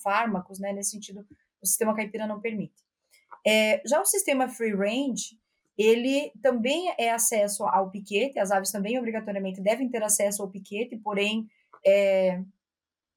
fármacos, 0.04 0.60
né, 0.60 0.72
nesse 0.72 0.92
sentido, 0.92 1.26
o 1.60 1.66
sistema 1.66 1.96
caipira 1.96 2.28
não 2.28 2.40
permite. 2.40 2.76
Já 3.84 4.00
o 4.00 4.06
sistema 4.06 4.48
free 4.48 4.76
range, 4.76 5.36
ele 5.78 6.32
também 6.42 6.94
é 7.00 7.12
acesso 7.12 7.64
ao 7.66 7.90
piquete, 7.90 8.40
as 8.40 8.52
aves 8.52 8.72
também 8.72 8.98
obrigatoriamente 9.00 9.62
devem 9.62 9.90
ter 9.90 10.04
acesso 10.04 10.44
ao 10.44 10.50
piquete, 10.50 10.96
porém, 10.98 11.48
é, 11.86 12.44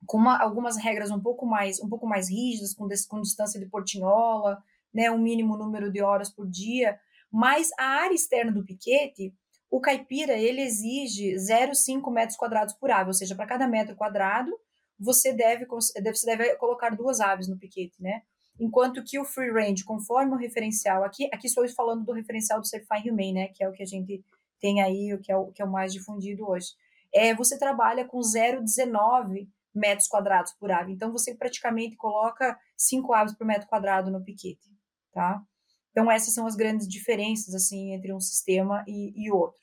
com 0.06 0.18
uma, 0.18 0.40
algumas 0.40 0.76
regras 0.76 1.10
um 1.10 1.20
pouco 1.20 1.46
mais 1.46 1.80
um 1.80 1.88
pouco 1.88 2.06
mais 2.06 2.30
rígidas, 2.30 2.75
com, 2.75 2.86
des, 2.86 3.06
com 3.06 3.20
distância 3.20 3.58
de 3.58 3.66
portinhola, 3.66 4.62
né, 4.92 5.10
um 5.10 5.18
mínimo 5.18 5.56
número 5.56 5.90
de 5.90 6.02
horas 6.02 6.30
por 6.30 6.48
dia, 6.48 6.98
mas 7.30 7.70
a 7.78 7.84
área 7.84 8.14
externa 8.14 8.52
do 8.52 8.64
piquete, 8.64 9.34
o 9.70 9.80
caipira, 9.80 10.34
ele 10.34 10.62
exige 10.62 11.34
0,5 11.34 12.10
metros 12.10 12.38
quadrados 12.38 12.75
por 12.75 12.90
ave, 12.90 13.08
ou 13.08 13.14
seja, 13.14 13.34
para 13.34 13.46
cada 13.46 13.66
metro 13.66 13.96
quadrado, 13.96 14.50
você 14.98 15.32
deve, 15.32 15.66
você 15.66 16.26
deve 16.26 16.54
colocar 16.56 16.90
duas 16.96 17.20
aves 17.20 17.48
no 17.48 17.58
piquete, 17.58 18.00
né? 18.00 18.22
Enquanto 18.58 19.04
que 19.04 19.18
o 19.18 19.25
free 19.25 19.50
range, 19.50 19.84
conforme 19.84 20.32
o 20.32 20.38
referencial, 20.38 21.04
aqui, 21.04 21.28
aqui 21.32 21.46
estou 21.46 21.68
falando 21.68 22.04
do 22.04 22.12
referencial 22.12 22.58
do 22.58 22.66
Certify 22.66 23.10
Humane, 23.10 23.32
né? 23.34 23.48
Que 23.48 23.62
é 23.62 23.68
o 23.68 23.72
que 23.72 23.82
a 23.82 23.86
gente 23.86 24.25
tem 24.58 24.80
aí, 24.80 25.12
o 25.12 25.20
que 25.20 25.30
é 25.30 25.36
o, 25.36 25.52
que 25.52 25.60
é 25.60 25.64
o 25.64 25.70
mais 25.70 25.92
difundido 25.92 26.48
hoje. 26.48 26.68
É, 27.14 27.34
você 27.34 27.58
trabalha 27.58 28.06
com 28.06 28.18
0,19 28.18 29.46
metros 29.76 30.09
quadrados 30.09 30.52
por 30.52 30.71
ave. 30.73 30.92
Então, 30.92 31.12
você 31.12 31.35
praticamente 31.35 31.97
coloca 31.97 32.59
cinco 32.76 33.12
aves 33.12 33.37
por 33.37 33.47
metro 33.47 33.68
quadrado 33.68 34.11
no 34.11 34.25
piquete, 34.25 34.68
tá? 35.12 35.42
Então, 35.90 36.11
essas 36.11 36.35
são 36.35 36.47
as 36.47 36.56
grandes 36.56 36.88
diferenças, 36.88 37.54
assim, 37.54 37.92
entre 37.92 38.12
um 38.12 38.21
sistema 38.21 38.85
e, 38.87 39.12
e 39.16 39.30
outro. 39.30 39.61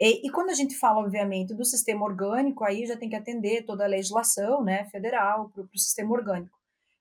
E, 0.00 0.26
e, 0.26 0.30
quando 0.30 0.50
a 0.50 0.54
gente 0.54 0.76
fala, 0.76 1.00
obviamente, 1.00 1.54
do 1.54 1.64
sistema 1.64 2.04
orgânico, 2.04 2.64
aí 2.64 2.86
já 2.86 2.96
tem 2.96 3.08
que 3.08 3.16
atender 3.16 3.64
toda 3.64 3.84
a 3.84 3.88
legislação 3.88 4.62
né, 4.62 4.84
federal 4.86 5.50
para 5.50 5.62
o 5.62 5.78
sistema 5.78 6.12
orgânico. 6.12 6.56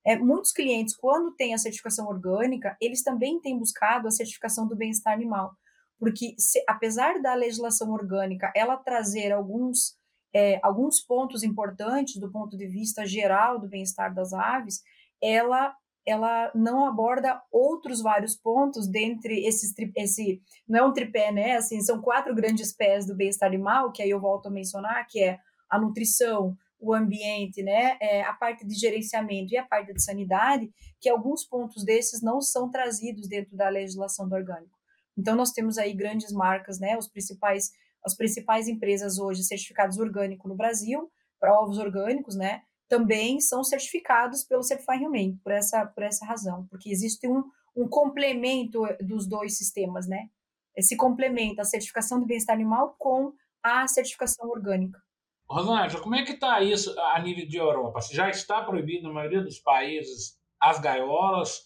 É, 0.05 0.15
muitos 0.17 0.51
clientes, 0.51 0.95
quando 0.95 1.35
têm 1.35 1.53
a 1.53 1.57
certificação 1.57 2.07
orgânica, 2.07 2.77
eles 2.79 3.01
também 3.01 3.39
têm 3.41 3.57
buscado 3.57 4.07
a 4.07 4.11
certificação 4.11 4.67
do 4.67 4.75
bem-estar 4.75 5.13
animal, 5.13 5.53
porque 5.99 6.35
se, 6.37 6.63
apesar 6.67 7.19
da 7.21 7.33
legislação 7.33 7.91
orgânica 7.91 8.51
ela 8.55 8.77
trazer 8.77 9.31
alguns, 9.31 9.97
é, 10.35 10.59
alguns 10.61 10.99
pontos 10.99 11.43
importantes 11.43 12.19
do 12.19 12.29
ponto 12.29 12.57
de 12.57 12.67
vista 12.67 13.05
geral 13.05 13.57
do 13.57 13.69
bem-estar 13.69 14.13
das 14.13 14.33
aves, 14.33 14.81
ela 15.23 15.73
ela 16.07 16.51
não 16.53 16.85
aborda 16.85 17.41
outros 17.51 17.99
vários 17.99 18.35
pontos 18.35 18.87
dentre 18.87 19.43
esses 19.43 19.73
esse 19.95 20.39
não 20.67 20.79
é 20.79 20.85
um 20.85 20.93
tripé, 20.93 21.31
né? 21.31 21.55
Assim, 21.55 21.81
são 21.81 21.99
quatro 21.99 22.35
grandes 22.35 22.71
pés 22.75 23.07
do 23.07 23.15
bem-estar 23.15 23.49
animal, 23.49 23.91
que 23.91 24.03
aí 24.03 24.11
eu 24.11 24.21
volto 24.21 24.45
a 24.45 24.51
mencionar, 24.51 25.07
que 25.09 25.23
é 25.23 25.39
a 25.67 25.79
nutrição, 25.79 26.55
o 26.79 26.93
ambiente, 26.93 27.63
né? 27.63 27.97
É, 27.99 28.21
a 28.21 28.33
parte 28.33 28.67
de 28.67 28.75
gerenciamento 28.75 29.51
e 29.51 29.57
a 29.57 29.65
parte 29.65 29.93
de 29.93 30.03
sanidade, 30.03 30.69
que 31.01 31.09
alguns 31.09 31.43
pontos 31.43 31.83
desses 31.83 32.21
não 32.21 32.39
são 32.39 32.69
trazidos 32.69 33.27
dentro 33.27 33.57
da 33.57 33.67
legislação 33.67 34.29
do 34.29 34.35
orgânico. 34.35 34.77
Então 35.17 35.35
nós 35.35 35.53
temos 35.53 35.79
aí 35.79 35.93
grandes 35.93 36.31
marcas, 36.31 36.79
né? 36.79 36.95
Os 36.95 37.07
principais 37.07 37.71
as 38.05 38.15
principais 38.15 38.67
empresas 38.67 39.17
hoje 39.17 39.43
certificadas 39.43 39.97
orgânico 39.97 40.47
no 40.47 40.55
Brasil 40.55 41.11
para 41.39 41.59
ovos 41.59 41.77
orgânicos, 41.77 42.35
né? 42.35 42.61
também 42.87 43.39
são 43.39 43.63
certificados 43.63 44.43
pelo 44.43 44.63
Certify 44.63 45.03
Humane, 45.05 45.39
por 45.43 45.51
essa, 45.51 45.85
por 45.85 46.03
essa 46.03 46.25
razão, 46.25 46.67
porque 46.67 46.89
existe 46.89 47.27
um, 47.27 47.43
um 47.75 47.87
complemento 47.87 48.81
dos 49.01 49.27
dois 49.27 49.57
sistemas, 49.57 50.07
né? 50.07 50.29
Esse 50.75 50.95
complementa 50.95 51.61
a 51.61 51.65
certificação 51.65 52.19
de 52.19 52.25
bem-estar 52.25 52.53
animal 52.53 52.95
com 52.99 53.33
a 53.63 53.87
certificação 53.87 54.49
orgânica. 54.49 55.01
Rosângela, 55.49 56.01
como 56.01 56.15
é 56.15 56.23
que 56.23 56.33
está 56.33 56.61
isso 56.61 56.93
a 56.99 57.19
nível 57.19 57.47
de 57.47 57.57
Europa? 57.57 57.99
Já 58.11 58.29
está 58.29 58.63
proibido 58.63 59.07
na 59.07 59.13
maioria 59.13 59.41
dos 59.41 59.59
países 59.59 60.37
as 60.59 60.79
gaiolas. 60.79 61.61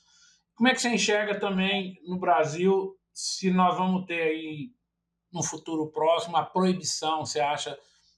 Como 0.55 0.69
é 0.69 0.73
que 0.73 0.81
você 0.81 0.89
enxerga 0.89 1.39
também 1.39 1.97
no 2.05 2.19
Brasil 2.19 2.95
se 3.13 3.51
nós 3.51 3.77
vamos 3.77 4.05
ter 4.05 4.21
aí 4.21 4.71
no 5.31 5.43
futuro 5.43 5.91
próximo 5.91 6.37
a 6.37 6.45
proibição, 6.45 7.25
você 7.25 7.39
acha, 7.39 7.77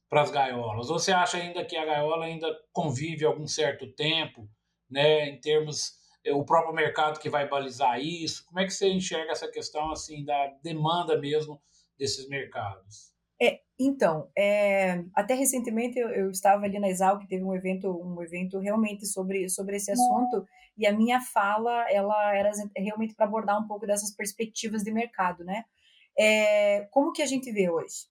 para 0.09 0.21
as 0.21 0.31
gaiolas? 0.31 0.89
Ou 0.89 0.99
você 0.99 1.11
acha 1.11 1.37
ainda 1.37 1.63
que 1.63 1.77
a 1.77 1.85
gaiola 1.85 2.25
ainda 2.25 2.47
convive 2.73 3.25
algum 3.25 3.47
certo 3.47 3.91
tempo, 3.93 4.47
né, 4.89 5.29
em 5.29 5.39
termos 5.39 5.93
é, 6.25 6.33
o 6.33 6.43
próprio 6.43 6.73
mercado 6.73 7.19
que 7.19 7.29
vai 7.29 7.47
balizar 7.47 7.99
isso? 7.99 8.45
Como 8.45 8.59
é 8.59 8.65
que 8.65 8.71
você 8.71 8.89
enxerga 8.89 9.31
essa 9.31 9.49
questão 9.49 9.91
assim 9.91 10.23
da 10.25 10.47
demanda 10.61 11.17
mesmo 11.17 11.61
desses 11.97 12.27
mercados? 12.27 13.11
É, 13.41 13.61
então, 13.79 14.29
é, 14.37 15.03
até 15.15 15.33
recentemente 15.33 15.97
eu, 15.97 16.09
eu, 16.09 16.29
estava 16.29 16.65
ali 16.65 16.77
na 16.77 16.89
Exalc, 16.89 17.25
teve 17.27 17.43
um 17.43 17.55
evento, 17.55 17.89
um 17.89 18.21
evento 18.21 18.59
realmente 18.59 19.05
sobre, 19.07 19.49
sobre 19.49 19.77
esse 19.77 19.91
assunto, 19.91 20.45
e 20.77 20.85
a 20.85 20.93
minha 20.93 21.19
fala 21.21 21.89
ela 21.89 22.35
era 22.35 22.51
realmente 22.77 23.15
para 23.15 23.25
abordar 23.25 23.59
um 23.59 23.67
pouco 23.67 23.87
dessas 23.87 24.15
perspectivas 24.15 24.83
de 24.83 24.91
mercado, 24.91 25.43
né? 25.43 25.65
É, 26.17 26.87
como 26.91 27.11
que 27.11 27.21
a 27.21 27.25
gente 27.25 27.51
vê 27.51 27.69
hoje? 27.69 28.07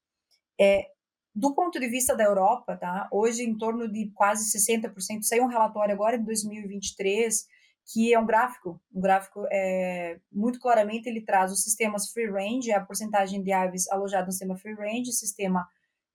É, 0.61 0.91
do 1.35 1.55
ponto 1.55 1.79
de 1.79 1.89
vista 1.89 2.17
da 2.17 2.25
Europa, 2.25 2.77
tá? 2.77 3.09
Hoje, 3.13 3.43
em 3.43 3.57
torno 3.57 3.91
de 3.91 4.11
quase 4.15 4.51
60%, 4.59 5.23
saiu 5.23 5.45
um 5.45 5.49
relatório 5.49 5.95
agora 5.95 6.17
em 6.17 6.25
2023, 6.25 7.47
que 7.93 8.13
é 8.13 8.19
um 8.19 8.27
gráfico, 8.27 8.81
um 8.93 9.01
gráfico 9.01 9.47
é, 9.51 10.19
muito 10.31 10.61
claramente 10.61 11.09
ele 11.09 11.21
traz 11.21 11.53
os 11.53 11.63
sistemas 11.63 12.11
free 12.11 12.31
range, 12.31 12.73
a 12.73 12.81
porcentagem 12.81 13.43
de 13.43 13.53
aves 13.53 13.91
alojadas 13.91 14.27
no 14.27 14.33
sistema 14.33 14.57
free 14.57 14.75
range, 14.75 15.13
sistema 15.13 15.69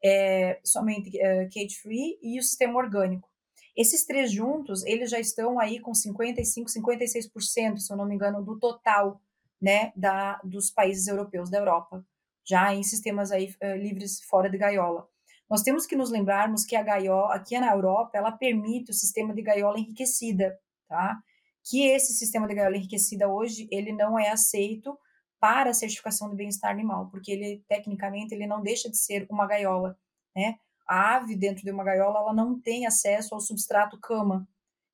é, 0.03 0.59
somente 0.63 1.17
é, 1.19 1.45
cage 1.45 1.77
free 1.81 2.17
e 2.21 2.39
o 2.39 2.43
sistema 2.43 2.77
orgânico. 2.77 3.29
Esses 3.75 4.05
três 4.05 4.31
juntos, 4.31 4.85
eles 4.85 5.09
já 5.09 5.19
estão 5.19 5.59
aí 5.59 5.79
com 5.79 5.93
55, 5.93 6.69
56%, 6.69 7.77
se 7.77 7.91
eu 7.91 7.97
não 7.97 8.05
me 8.05 8.15
engano, 8.15 8.41
do 8.41 8.57
total, 8.57 9.21
né, 9.61 9.91
da, 9.95 10.39
dos 10.43 10.69
países 10.69 11.07
europeus 11.07 11.49
da 11.49 11.57
Europa 11.57 12.05
já 12.45 12.73
em 12.73 12.83
sistemas 12.83 13.31
aí 13.31 13.55
uh, 13.63 13.75
livres 13.75 14.21
fora 14.21 14.49
de 14.49 14.57
gaiola. 14.57 15.07
Nós 15.49 15.63
temos 15.63 15.85
que 15.85 15.95
nos 15.95 16.11
lembrarmos 16.11 16.63
que 16.63 16.75
a 16.75 16.83
gaiola, 16.83 17.33
aqui 17.33 17.59
na 17.59 17.71
Europa, 17.71 18.11
ela 18.17 18.31
permite 18.31 18.91
o 18.91 18.93
sistema 18.93 19.33
de 19.33 19.41
gaiola 19.41 19.79
enriquecida, 19.79 20.57
tá? 20.87 21.19
Que 21.63 21.87
esse 21.87 22.13
sistema 22.13 22.47
de 22.47 22.55
gaiola 22.55 22.77
enriquecida 22.77 23.27
hoje, 23.27 23.67
ele 23.71 23.91
não 23.91 24.17
é 24.17 24.29
aceito 24.29 24.97
para 25.39 25.71
a 25.71 25.73
certificação 25.73 26.29
de 26.29 26.35
bem-estar 26.35 26.71
animal, 26.71 27.09
porque 27.09 27.31
ele, 27.31 27.63
tecnicamente, 27.67 28.33
ele 28.33 28.47
não 28.47 28.61
deixa 28.61 28.89
de 28.89 28.97
ser 28.97 29.27
uma 29.29 29.47
gaiola, 29.47 29.97
né? 30.35 30.55
A 30.87 31.15
ave 31.15 31.35
dentro 31.35 31.63
de 31.63 31.71
uma 31.71 31.83
gaiola, 31.83 32.19
ela 32.19 32.33
não 32.33 32.59
tem 32.59 32.85
acesso 32.85 33.33
ao 33.33 33.41
substrato 33.41 33.99
cama. 33.99 34.47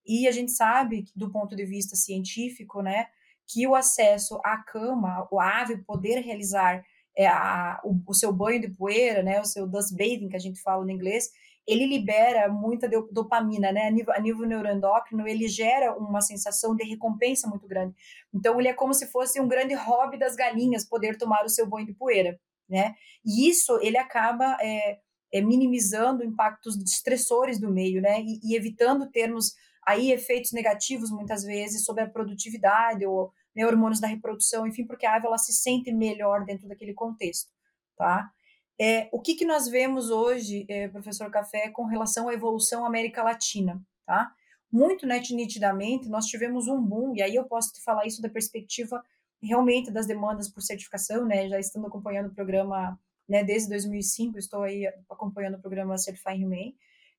E 0.06 0.28
a 0.28 0.32
gente 0.32 0.52
sabe, 0.52 1.06
do 1.16 1.30
ponto 1.30 1.56
de 1.56 1.66
vista 1.66 1.96
científico, 1.96 2.82
né, 2.82 3.08
que 3.52 3.68
o 3.68 3.76
acesso 3.76 4.40
à 4.44 4.58
cama, 4.58 5.28
a 5.34 5.62
ave 5.62 5.78
poder 5.78 6.20
realizar 6.22 6.84
é, 7.18 7.28
a, 7.28 7.80
o, 7.84 8.02
o, 8.08 8.14
seu 8.14 8.32
banho 8.32 8.62
de 8.62 8.70
poeira, 8.70 9.22
né, 9.22 9.42
o 9.42 9.46
seu 9.46 9.68
dust 9.68 9.92
bathing, 9.96 10.30
que 10.30 10.36
a 10.36 10.40
gente 10.40 10.62
fala 10.62 10.84
no 10.84 10.92
inglês, 10.92 11.30
ele 11.68 11.86
libera 11.86 12.50
muita 12.50 12.90
dopamina, 13.12 13.72
né, 13.72 13.88
a 13.88 13.92
nível, 13.92 14.14
a 14.14 14.20
nível 14.20 14.48
neuroendócrino, 14.48 15.28
ele 15.28 15.48
gera 15.48 15.96
uma 15.96 16.22
sensação 16.22 16.76
de 16.76 16.84
recompensa 16.84 17.48
muito 17.48 17.68
grande. 17.68 17.94
Então, 18.34 18.60
ele 18.60 18.70
é 18.70 18.74
como 18.74 18.94
se 18.94 19.08
fosse 19.08 19.40
um 19.40 19.48
grande 19.48 19.74
hobby 19.74 20.18
das 20.18 20.36
galinhas 20.36 20.86
poder 20.86 21.18
tomar 21.18 21.44
o 21.46 21.50
seu 21.50 21.68
banho 21.68 21.86
de 21.86 21.94
poeira, 21.94 22.40
né, 22.70 22.96
e 23.26 23.50
isso 23.50 23.78
ele 23.82 23.98
acaba 23.98 24.58
é, 24.62 24.98
é, 25.34 25.42
minimizando 25.42 26.24
impactos 26.24 26.78
estressores 26.78 27.60
do 27.60 27.70
meio, 27.70 28.02
né, 28.02 28.22
e, 28.22 28.40
e 28.44 28.56
evitando 28.56 29.12
termos 29.12 29.54
aí 29.86 30.12
efeitos 30.12 30.52
negativos 30.52 31.12
muitas 31.12 31.44
vezes 31.44 31.84
sobre 31.84 32.04
a 32.04 32.10
produtividade 32.10 33.06
ou 33.06 33.34
né, 33.56 33.66
hormônios 33.66 34.00
da 34.00 34.08
reprodução, 34.08 34.66
enfim, 34.66 34.86
porque 34.86 35.06
a 35.06 35.16
ave 35.16 35.28
ela 35.28 35.38
se 35.38 35.54
sente 35.54 35.92
melhor 35.92 36.46
dentro 36.46 36.68
daquele 36.68 36.94
contexto, 36.94 37.50
tá? 37.98 38.32
É, 38.80 39.10
o 39.12 39.22
que, 39.22 39.36
que 39.36 39.46
nós 39.46 39.68
vemos 39.68 40.10
hoje, 40.10 40.66
é, 40.68 40.88
professor 40.88 41.30
Café, 41.30 41.70
com 41.70 41.86
relação 41.86 42.30
à 42.30 42.34
evolução 42.34 42.86
América 42.86 43.22
Latina, 43.22 43.82
tá? 44.06 44.32
Muito 44.72 45.06
nitidamente, 45.06 46.10
nós 46.10 46.26
tivemos 46.26 46.68
um 46.68 46.82
boom, 46.82 47.16
e 47.16 47.22
aí 47.22 47.36
eu 47.36 47.44
posso 47.44 47.74
te 47.74 47.84
falar 47.84 48.06
isso 48.06 48.22
da 48.22 48.30
perspectiva 48.30 49.04
realmente 49.42 49.92
das 49.92 50.08
demandas 50.08 50.50
por 50.50 50.62
certificação, 50.62 51.26
né? 51.26 51.48
Já 51.48 51.60
estando 51.60 51.88
acompanhando 51.88 52.28
o 52.28 52.34
programa, 52.34 53.00
né, 53.28 53.44
desde 53.44 53.70
2005, 53.70 54.38
estou 54.38 54.64
aí 54.64 54.88
acompanhando 55.10 55.56
o 55.56 55.62
programa 55.62 55.98
Certifying 55.98 56.46
Humane, 56.46 56.76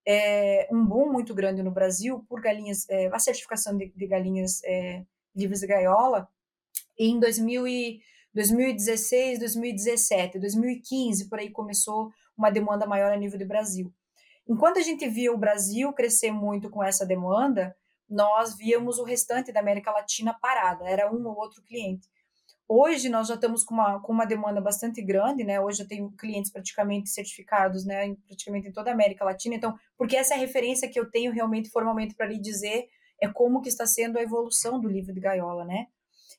é, 0.07 0.68
um 0.71 0.85
boom 0.85 1.12
muito 1.12 1.35
grande 1.35 1.62
no 1.62 1.71
Brasil 1.71 2.25
por 2.29 2.40
galinhas, 2.40 2.88
é, 2.88 3.07
a 3.07 3.18
certificação 3.18 3.77
de, 3.77 3.92
de 3.95 4.07
galinhas 4.07 4.62
é, 4.64 5.05
livres 5.35 5.61
de 5.61 5.66
gaiola, 5.66 6.29
em 6.99 7.18
2000 7.18 7.66
e, 7.66 8.01
2016, 8.35 9.38
2017, 9.38 10.38
2015, 10.38 11.29
por 11.29 11.38
aí 11.38 11.51
começou 11.51 12.11
uma 12.37 12.51
demanda 12.51 12.87
maior 12.87 13.12
a 13.12 13.16
nível 13.16 13.38
do 13.38 13.47
Brasil. 13.47 13.92
Enquanto 14.49 14.79
a 14.79 14.83
gente 14.83 15.07
via 15.09 15.33
o 15.33 15.38
Brasil 15.38 15.92
crescer 15.92 16.33
muito 16.33 16.71
com 16.71 16.83
essa 16.83 17.07
demanda, 17.07 17.77
nós 18.09 18.57
víamos 18.57 18.99
o 18.99 19.05
restante 19.05 19.53
da 19.53 19.61
América 19.61 19.90
Latina 19.90 20.35
parada, 20.35 20.88
era 20.88 21.12
um 21.12 21.27
ou 21.27 21.37
outro 21.37 21.62
cliente. 21.62 22.09
Hoje 22.66 23.09
nós 23.11 23.29
já 23.29 23.35
estamos 23.35 23.64
com 23.64 23.75
uma, 23.75 24.01
com 24.01 24.12
uma 24.12 24.25
demanda 24.25 24.61
bastante 24.61 25.03
grande, 25.03 25.45
né? 25.45 25.61
Hoje 25.61 25.83
eu 25.83 25.88
tenho 25.88 26.11
clientes 26.12 26.51
praticamente 26.51 27.11
certificados, 27.11 27.85
né? 27.85 28.14
Praticamente 28.27 28.68
em 28.68 28.73
toda 28.73 28.90
a 28.90 28.95
América 28.95 29.25
Latina. 29.25 29.55
Então, 29.55 29.79
porque 29.97 30.16
essa 30.16 30.33
é 30.33 30.37
a 30.38 30.40
referência 30.40 30.88
que 30.88 30.99
eu 30.99 31.11
tenho 31.11 31.33
realmente 31.33 31.68
formalmente 31.68 32.14
para 32.14 32.27
lhe 32.27 32.38
dizer 32.38 32.88
é 33.22 33.28
como 33.28 33.62
que 33.62 33.68
está 33.68 33.87
sendo 33.87 34.18
a 34.18 34.22
evolução 34.22 34.80
do 34.80 34.88
livro 34.88 35.14
de 35.14 35.20
gaiola, 35.20 35.64
né? 35.64 35.87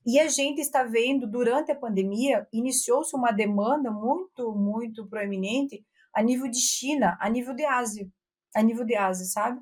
E 0.06 0.20
a 0.20 0.28
gente 0.28 0.60
está 0.60 0.84
vendo 0.84 1.26
durante 1.26 1.72
a 1.72 1.76
pandemia 1.76 2.46
iniciou-se 2.52 3.16
uma 3.16 3.32
demanda 3.32 3.90
muito, 3.90 4.54
muito 4.54 5.08
proeminente 5.08 5.82
a 6.14 6.22
nível 6.22 6.50
de 6.50 6.60
China, 6.60 7.18
a 7.22 7.30
nível 7.30 7.56
de 7.56 7.64
Ásia, 7.64 8.08
a 8.54 8.62
nível 8.62 8.86
de 8.86 8.96
Ásia, 8.96 9.26
sabe? 9.26 9.62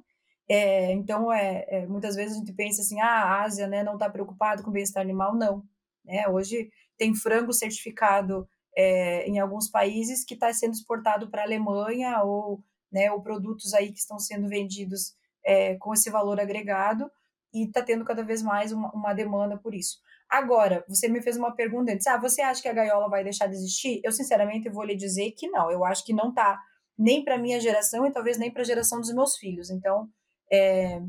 É, 0.49 0.91
então, 0.93 1.31
é, 1.31 1.65
é, 1.69 1.85
muitas 1.85 2.15
vezes 2.15 2.35
a 2.35 2.39
gente 2.39 2.51
pensa 2.53 2.81
assim, 2.81 2.99
ah, 2.99 3.23
a 3.23 3.43
Ásia 3.43 3.67
né, 3.67 3.83
não 3.83 3.93
está 3.93 4.09
preocupado 4.09 4.63
com 4.63 4.71
o 4.71 4.73
bem-estar 4.73 5.01
animal, 5.01 5.35
não. 5.35 5.63
Né? 6.03 6.27
Hoje 6.27 6.71
tem 6.97 7.13
frango 7.13 7.53
certificado 7.53 8.49
é, 8.75 9.27
em 9.27 9.37
alguns 9.39 9.69
países 9.69 10.25
que 10.25 10.33
está 10.33 10.51
sendo 10.51 10.73
exportado 10.73 11.29
para 11.29 11.43
a 11.43 11.45
Alemanha 11.45 12.23
ou, 12.23 12.63
né, 12.91 13.11
ou 13.11 13.21
produtos 13.21 13.75
aí 13.75 13.91
que 13.91 13.99
estão 13.99 14.17
sendo 14.17 14.49
vendidos 14.49 15.13
é, 15.43 15.75
com 15.75 15.93
esse 15.93 16.09
valor 16.09 16.39
agregado 16.39 17.09
e 17.53 17.65
está 17.65 17.81
tendo 17.81 18.05
cada 18.05 18.23
vez 18.23 18.41
mais 18.41 18.71
uma, 18.71 18.91
uma, 18.91 19.13
demanda 19.13 19.57
por 19.57 19.73
isso. 19.73 19.99
Agora, 20.29 20.85
você 20.87 21.09
me 21.09 21.21
fez 21.21 21.35
uma 21.35 21.53
pergunta 21.53 21.91
antes, 21.91 22.07
ah, 22.07 22.17
você 22.17 22.41
acha 22.41 22.61
que 22.61 22.69
a 22.69 22.73
gaiola 22.73 23.09
vai 23.09 23.23
deixar 23.23 23.47
de 23.47 23.55
existir? 23.55 23.99
Eu, 24.03 24.11
sinceramente, 24.11 24.69
vou 24.69 24.83
lhe 24.83 24.95
dizer 24.95 25.31
que 25.31 25.49
não, 25.49 25.69
eu 25.69 25.83
acho 25.83 26.05
que 26.05 26.13
não 26.13 26.29
está 26.29 26.59
nem 26.97 27.23
para 27.23 27.37
minha 27.37 27.59
geração 27.59 28.05
e 28.05 28.11
talvez 28.11 28.37
nem 28.37 28.51
para 28.51 28.61
a 28.61 28.65
geração 28.65 28.99
dos 29.01 29.13
meus 29.13 29.35
filhos, 29.35 29.69
então, 29.69 30.09
é, 30.51 31.01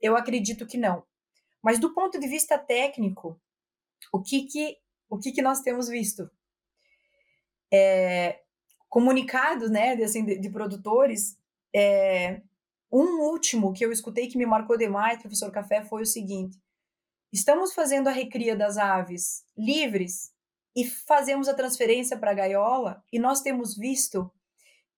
eu 0.00 0.16
acredito 0.16 0.66
que 0.66 0.78
não. 0.78 1.02
Mas 1.62 1.78
do 1.78 1.92
ponto 1.92 2.18
de 2.18 2.26
vista 2.26 2.58
técnico, 2.58 3.38
o 4.12 4.22
que 4.22 4.44
que, 4.44 4.76
o 5.08 5.18
que, 5.18 5.32
que 5.32 5.42
nós 5.42 5.60
temos 5.60 5.88
visto? 5.88 6.30
É, 7.72 8.40
comunicados 8.88 9.70
né, 9.70 9.94
de, 9.94 10.04
assim, 10.04 10.24
de, 10.24 10.38
de 10.38 10.50
produtores, 10.50 11.38
é, 11.74 12.40
um 12.92 13.20
último 13.20 13.72
que 13.72 13.84
eu 13.84 13.92
escutei 13.92 14.28
que 14.28 14.38
me 14.38 14.46
marcou 14.46 14.76
demais, 14.76 15.20
professor 15.20 15.50
Café, 15.50 15.82
foi 15.82 16.02
o 16.02 16.06
seguinte: 16.06 16.58
estamos 17.32 17.72
fazendo 17.72 18.08
a 18.08 18.12
recria 18.12 18.56
das 18.56 18.76
aves 18.76 19.44
livres 19.56 20.32
e 20.74 20.84
fazemos 20.84 21.48
a 21.48 21.54
transferência 21.54 22.16
para 22.18 22.30
a 22.30 22.34
gaiola, 22.34 23.02
e 23.12 23.18
nós 23.18 23.40
temos 23.40 23.76
visto. 23.76 24.30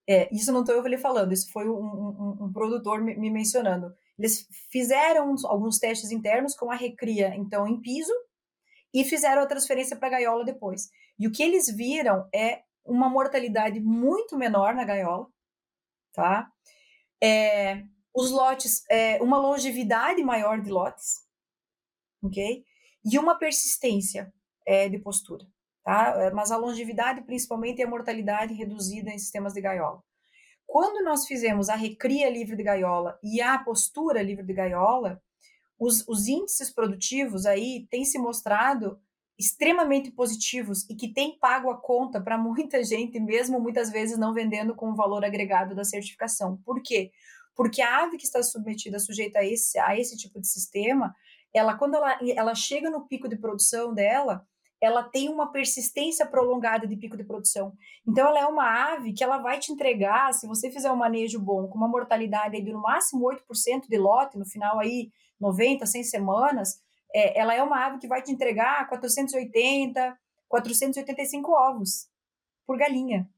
É, 0.09 0.29
isso 0.35 0.53
não 0.53 0.63
estou 0.63 0.75
eu 0.75 0.99
falando, 0.99 1.33
isso 1.33 1.51
foi 1.53 1.69
um, 1.69 1.79
um, 1.79 2.39
um 2.47 2.53
produtor 2.53 3.01
me, 3.01 3.17
me, 3.17 3.31
mencionando. 3.31 3.95
Eles 4.19 4.49
fizeram 4.71 5.35
alguns 5.45 5.79
testes 5.79 6.11
internos 6.11 6.57
com 6.57 6.71
a 6.71 6.75
recria, 6.75 7.35
então, 7.37 7.69
em 7.69 7.81
piso, 7.81 8.13
e 8.93 9.05
fizeram 9.05 9.43
a 9.43 9.47
transferência 9.47 9.97
para 9.97 10.09
a 10.09 10.11
gaiola 10.11 10.45
depois. 10.45 10.91
E 11.19 11.27
o 11.27 11.31
que 11.31 11.43
eles 11.43 11.69
viram 11.69 12.29
é 12.35 12.63
uma 12.85 13.09
mortalidade 13.09 13.81
muito 13.81 14.37
menor 14.37 14.75
na 14.75 14.85
gaiola, 14.85 15.29
tá? 16.13 16.51
É, 17.23 17.85
os 18.15 18.31
lotes, 18.31 18.85
é, 18.91 19.23
uma 19.23 19.39
longevidade 19.39 20.23
maior 20.23 20.61
de 20.61 20.71
lotes, 20.71 21.21
ok? 22.23 22.65
E 23.05 23.19
uma 23.19 23.39
persistência 23.39 24.33
é, 24.67 24.89
de 24.89 24.99
postura, 24.99 25.47
tá? 25.85 26.15
É, 26.23 26.31
mas 26.31 26.51
a 26.51 26.57
longevidade, 26.57 27.23
principalmente, 27.23 27.79
e 27.79 27.85
a 27.85 27.89
mortalidade 27.89 28.55
reduzida 28.55 29.11
em 29.11 29.19
sistemas 29.19 29.55
de 29.55 29.61
gaiola. 29.61 30.03
Quando 30.67 31.05
nós 31.05 31.27
fizemos 31.27 31.69
a 31.69 31.75
recria 31.75 32.31
livre 32.31 32.57
de 32.57 32.63
gaiola 32.63 33.19
e 33.23 33.41
a 33.41 33.59
postura 33.59 34.23
livre 34.23 34.45
de 34.45 34.55
gaiola, 34.55 35.23
os, 35.79 36.07
os 36.09 36.29
índices 36.29 36.71
produtivos 36.71 37.45
aí 37.45 37.87
têm 37.91 38.05
se 38.05 38.19
mostrado 38.19 39.01
extremamente 39.39 40.11
positivos 40.11 40.89
e 40.89 40.95
que 40.95 41.13
têm 41.13 41.39
pago 41.39 41.71
a 41.71 41.81
conta 41.81 42.21
para 42.21 42.39
muita 42.39 42.83
gente, 42.85 43.19
mesmo 43.19 43.61
muitas 43.61 43.91
vezes 43.91 44.19
não 44.19 44.33
vendendo 44.33 44.75
com 44.75 44.91
o 44.91 44.95
valor 44.95 45.25
agregado 45.25 45.75
da 45.75 45.85
certificação. 45.85 46.59
Por 46.65 46.83
quê? 46.83 47.11
Porque 47.55 47.83
a 47.83 48.05
ave 48.05 48.17
que 48.17 48.25
está 48.25 48.43
submetida, 48.43 48.99
sujeita 48.99 49.41
a 49.41 49.45
esse, 49.45 49.79
a 49.79 49.99
esse 49.99 50.17
tipo 50.17 50.41
de 50.41 50.49
sistema, 50.49 51.15
ela 51.53 51.77
quando 51.77 51.97
ela, 51.97 52.19
ela 52.35 52.55
chega 52.55 52.91
no 52.91 53.07
pico 53.07 53.29
de 53.29 53.37
produção 53.37 53.93
dela, 53.93 54.47
ela 54.83 55.05
tem 55.05 55.29
uma 55.29 55.53
persistência 55.53 56.27
prolongada 56.27 56.89
de 56.89 56.97
pico 56.97 57.17
de 57.17 57.23
produção. 57.23 57.73
Então, 58.07 58.27
ela 58.27 58.41
é 58.41 58.47
uma 58.47 58.95
ave 58.95 59.13
que 59.13 59.23
ela 59.23 59.39
vai 59.39 59.61
te 59.61 59.71
entregar, 59.71 60.35
se 60.35 60.45
você 60.45 60.73
fizer 60.73 60.91
um 60.91 60.97
manejo 60.97 61.39
bom, 61.39 61.69
com 61.69 61.79
uma 61.79 61.87
mortalidade 61.87 62.57
aí 62.57 62.63
de 62.63 62.73
no 62.73 62.83
máximo 62.83 63.25
8% 63.25 63.83
de 63.89 63.97
lote, 63.97 64.37
no 64.37 64.45
final 64.45 64.81
aí 64.81 65.13
90, 65.41 65.87
100 65.87 66.03
semanas, 66.03 66.81
é, 67.15 67.39
ela 67.39 67.55
é 67.55 67.63
uma 67.63 67.87
ave 67.87 67.99
que 67.99 68.09
vai 68.09 68.23
te 68.23 68.33
entregar 68.33 68.89
480, 68.89 70.19
485 70.49 71.53
ovos 71.53 72.09
por 72.67 72.77
galinha, 72.77 73.29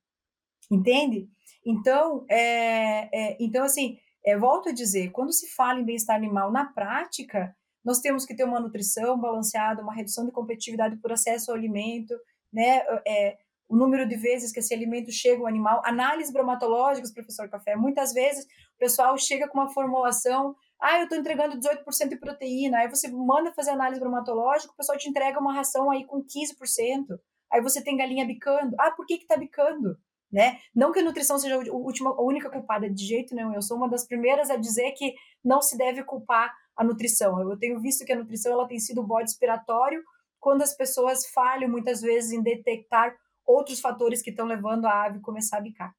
entende? 0.71 1.29
Então, 1.67 2.25
é, 2.29 3.09
é, 3.13 3.37
então 3.41 3.65
assim, 3.65 3.99
é, 4.25 4.37
volto 4.37 4.69
a 4.69 4.73
dizer, 4.73 5.11
quando 5.11 5.33
se 5.33 5.49
fala 5.55 5.81
em 5.81 5.85
bem-estar 5.85 6.17
animal 6.17 6.51
na 6.51 6.67
prática, 6.73 7.55
nós 7.85 8.01
temos 8.01 8.25
que 8.25 8.35
ter 8.35 8.45
uma 8.45 8.61
nutrição 8.61 9.19
balanceada, 9.19 9.83
uma 9.83 9.95
redução 9.95 10.25
de 10.25 10.33
competitividade 10.33 10.97
por 10.97 11.13
acesso 11.13 11.51
ao 11.51 11.57
alimento, 11.57 12.15
né? 12.53 12.83
É, 13.07 13.37
o 13.69 13.77
número 13.77 14.07
de 14.07 14.17
vezes 14.17 14.53
que 14.53 14.61
esse 14.61 14.75
alimento 14.75 15.11
chega 15.11 15.41
ao 15.41 15.47
animal, 15.47 15.83
análises 15.85 16.33
bromatológicas, 16.33 17.13
professor 17.13 17.49
Café. 17.49 17.75
Muitas 17.77 18.13
vezes 18.13 18.45
o 18.45 18.79
pessoal 18.79 19.17
chega 19.19 19.49
com 19.49 19.59
uma 19.59 19.73
formulação 19.73 20.55
ah, 20.85 20.99
eu 20.99 21.05
estou 21.05 21.17
entregando 21.17 21.59
18% 21.59 22.11
de 22.11 22.17
proteína. 22.17 22.81
Aí 22.81 22.89
você 22.91 23.09
manda 23.09 23.51
fazer 23.55 23.71
análise 23.71 23.99
bromatológica, 23.99 24.71
o 24.71 24.77
pessoal 24.77 24.99
te 24.99 25.09
entrega 25.09 25.41
uma 25.41 25.55
ração 25.55 25.91
aí 25.91 26.05
com 26.05 26.23
15%. 26.23 27.19
Aí 27.51 27.63
você 27.63 27.83
tem 27.83 27.97
galinha 27.97 28.27
bicando. 28.27 28.77
Ah, 28.79 28.91
por 28.91 29.07
que 29.07 29.17
que 29.17 29.27
tá 29.27 29.35
bicando? 29.35 29.97
Né? 30.31 30.59
Não 30.75 30.93
que 30.93 30.99
a 30.99 31.03
nutrição 31.03 31.39
seja 31.39 31.55
a, 31.55 31.73
última, 31.73 32.11
a 32.11 32.23
única 32.23 32.51
culpada, 32.51 32.91
de 32.91 33.03
jeito 33.03 33.35
nenhum. 33.35 33.55
Eu 33.55 33.63
sou 33.63 33.79
uma 33.79 33.89
das 33.89 34.07
primeiras 34.07 34.51
a 34.51 34.57
dizer 34.57 34.93
que 34.93 35.15
não 35.43 35.63
se 35.63 35.79
deve 35.79 36.05
culpar 36.05 36.53
a 36.77 36.85
nutrição. 36.85 37.41
Eu 37.41 37.59
tenho 37.59 37.81
visto 37.81 38.05
que 38.05 38.13
a 38.13 38.19
nutrição 38.19 38.53
ela 38.53 38.69
tem 38.69 38.79
sido 38.79 39.03
bode 39.03 39.31
expiratório 39.31 40.03
quando 40.39 40.61
as 40.61 40.77
pessoas 40.77 41.27
falham 41.29 41.71
muitas 41.71 42.03
vezes 42.03 42.33
em 42.33 42.43
detectar 42.43 43.17
outros 43.47 43.81
fatores 43.81 44.21
que 44.21 44.31
estão 44.31 44.45
levando 44.45 44.85
a 44.85 45.05
ave 45.05 45.21
começar 45.21 45.57
a 45.57 45.63
bicar. 45.63 45.95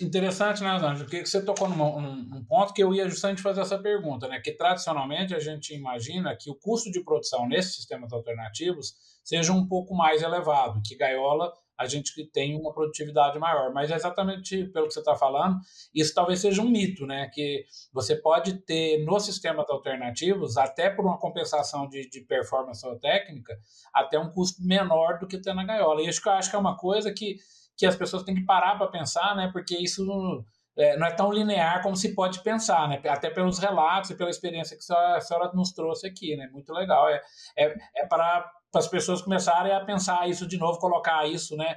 Interessante, 0.00 0.62
né, 0.62 0.70
Anjo? 0.70 1.04
Porque 1.04 1.26
você 1.26 1.44
tocou 1.44 1.68
num, 1.68 2.00
num, 2.00 2.44
ponto 2.44 2.72
que 2.72 2.82
eu 2.82 2.94
ia 2.94 3.08
justamente 3.08 3.42
fazer 3.42 3.60
essa 3.60 3.78
pergunta, 3.78 4.28
né? 4.28 4.40
Que 4.40 4.52
tradicionalmente 4.52 5.34
a 5.34 5.40
gente 5.40 5.74
imagina 5.74 6.36
que 6.36 6.50
o 6.50 6.54
custo 6.54 6.90
de 6.90 7.02
produção 7.02 7.46
nesses 7.46 7.74
sistemas 7.74 8.12
alternativos 8.12 8.94
seja 9.22 9.52
um 9.52 9.66
pouco 9.66 9.94
mais 9.94 10.22
elevado, 10.22 10.80
que 10.82 10.96
gaiola 10.96 11.52
a 11.78 11.86
gente 11.86 12.12
tem 12.32 12.56
uma 12.56 12.74
produtividade 12.74 13.38
maior. 13.38 13.72
Mas 13.72 13.90
é 13.90 13.94
exatamente 13.94 14.64
pelo 14.64 14.88
que 14.88 14.94
você 14.94 14.98
está 14.98 15.14
falando, 15.14 15.58
isso 15.94 16.12
talvez 16.12 16.40
seja 16.40 16.60
um 16.60 16.68
mito, 16.68 17.06
né? 17.06 17.30
Que 17.32 17.64
você 17.92 18.16
pode 18.16 18.54
ter 18.64 19.04
nos 19.04 19.24
sistemas 19.24 19.70
alternativos, 19.70 20.56
até 20.56 20.90
por 20.90 21.04
uma 21.04 21.18
compensação 21.18 21.88
de, 21.88 22.10
de 22.10 22.22
performance 22.22 22.84
ou 22.84 22.98
técnica, 22.98 23.56
até 23.94 24.18
um 24.18 24.30
custo 24.32 24.60
menor 24.60 25.20
do 25.20 25.28
que 25.28 25.38
ter 25.40 25.54
na 25.54 25.64
gaiola. 25.64 26.02
E 26.02 26.08
isso 26.08 26.20
que 26.20 26.28
eu 26.28 26.32
acho 26.32 26.50
que 26.50 26.56
é 26.56 26.58
uma 26.58 26.76
coisa 26.76 27.12
que, 27.12 27.36
que 27.78 27.86
as 27.86 27.94
pessoas 27.94 28.24
têm 28.24 28.34
que 28.34 28.44
parar 28.44 28.76
para 28.76 28.88
pensar, 28.88 29.36
né? 29.36 29.48
Porque 29.52 29.76
isso 29.76 30.04
é, 30.76 30.96
não 30.96 31.06
é 31.06 31.12
tão 31.12 31.32
linear 31.32 31.80
como 31.80 31.96
se 31.96 32.12
pode 32.12 32.42
pensar, 32.42 32.88
né? 32.88 33.00
Até 33.08 33.30
pelos 33.30 33.60
relatos 33.60 34.10
e 34.10 34.16
pela 34.16 34.28
experiência 34.28 34.76
que 34.76 34.92
a 34.92 35.20
senhora 35.20 35.52
nos 35.54 35.72
trouxe 35.72 36.06
aqui, 36.08 36.36
né? 36.36 36.48
Muito 36.52 36.72
legal. 36.72 37.08
É, 37.08 37.22
é, 37.56 37.74
é 37.96 38.06
para 38.06 38.50
as 38.74 38.88
pessoas 38.88 39.22
começarem 39.22 39.72
a 39.72 39.84
pensar 39.84 40.28
isso 40.28 40.46
de 40.46 40.58
novo, 40.58 40.80
colocar 40.80 41.26
isso, 41.26 41.56
né? 41.56 41.76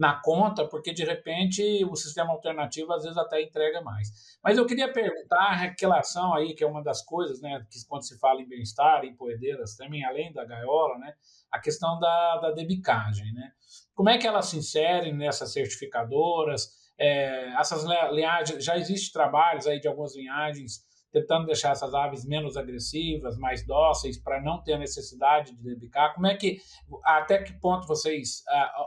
Na 0.00 0.18
conta, 0.18 0.66
porque 0.66 0.94
de 0.94 1.04
repente 1.04 1.84
o 1.84 1.94
sistema 1.94 2.32
alternativo 2.32 2.90
às 2.90 3.02
vezes 3.02 3.18
até 3.18 3.42
entrega 3.42 3.82
mais. 3.82 4.38
Mas 4.42 4.56
eu 4.56 4.64
queria 4.64 4.90
perguntar 4.90 5.36
a 5.36 5.74
relação 5.78 6.34
aí, 6.34 6.54
que 6.54 6.64
é 6.64 6.66
uma 6.66 6.82
das 6.82 7.04
coisas, 7.04 7.42
né? 7.42 7.62
Que 7.70 7.86
quando 7.86 8.06
se 8.06 8.18
fala 8.18 8.40
em 8.40 8.48
bem-estar, 8.48 9.04
em 9.04 9.14
poedeiras 9.14 9.76
também, 9.76 10.02
além 10.02 10.32
da 10.32 10.42
gaiola, 10.42 10.96
né? 10.96 11.12
A 11.52 11.58
questão 11.58 12.00
da, 12.00 12.38
da 12.38 12.50
debicagem, 12.52 13.30
né? 13.34 13.52
Como 13.94 14.08
é 14.08 14.16
que 14.16 14.26
elas 14.26 14.46
se 14.46 14.56
inserem 14.56 15.14
nessas 15.14 15.52
certificadoras? 15.52 16.70
É, 16.98 17.52
essas 17.58 17.84
linhagens, 18.10 18.64
já 18.64 18.78
existem 18.78 19.12
trabalhos 19.12 19.66
aí 19.66 19.78
de 19.78 19.86
algumas 19.86 20.16
linhagens 20.16 20.80
tentando 21.12 21.46
deixar 21.46 21.72
essas 21.72 21.92
aves 21.94 22.24
menos 22.24 22.56
agressivas, 22.56 23.36
mais 23.36 23.66
dóceis, 23.66 24.18
para 24.18 24.40
não 24.40 24.62
ter 24.62 24.74
a 24.74 24.78
necessidade 24.78 25.54
de 25.56 25.62
debicar. 25.62 26.14
Como 26.14 26.26
é 26.26 26.36
que, 26.36 26.58
até 27.04 27.42
que 27.42 27.52
ponto 27.60 27.86
vocês, 27.86 28.42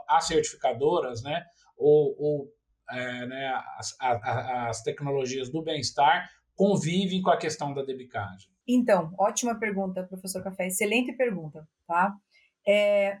as 0.08 0.26
certificadoras, 0.26 1.22
né, 1.22 1.44
ou, 1.76 2.14
ou 2.18 2.48
é, 2.90 3.26
né, 3.26 3.62
as, 3.78 3.96
as 4.00 4.82
tecnologias 4.82 5.50
do 5.50 5.62
bem-estar 5.62 6.28
convivem 6.54 7.20
com 7.22 7.30
a 7.30 7.36
questão 7.36 7.74
da 7.74 7.82
debicagem? 7.82 8.48
Então, 8.66 9.12
ótima 9.18 9.58
pergunta, 9.58 10.04
professor 10.04 10.42
Café, 10.42 10.68
excelente 10.68 11.12
pergunta, 11.12 11.68
tá? 11.86 12.14
É, 12.66 13.18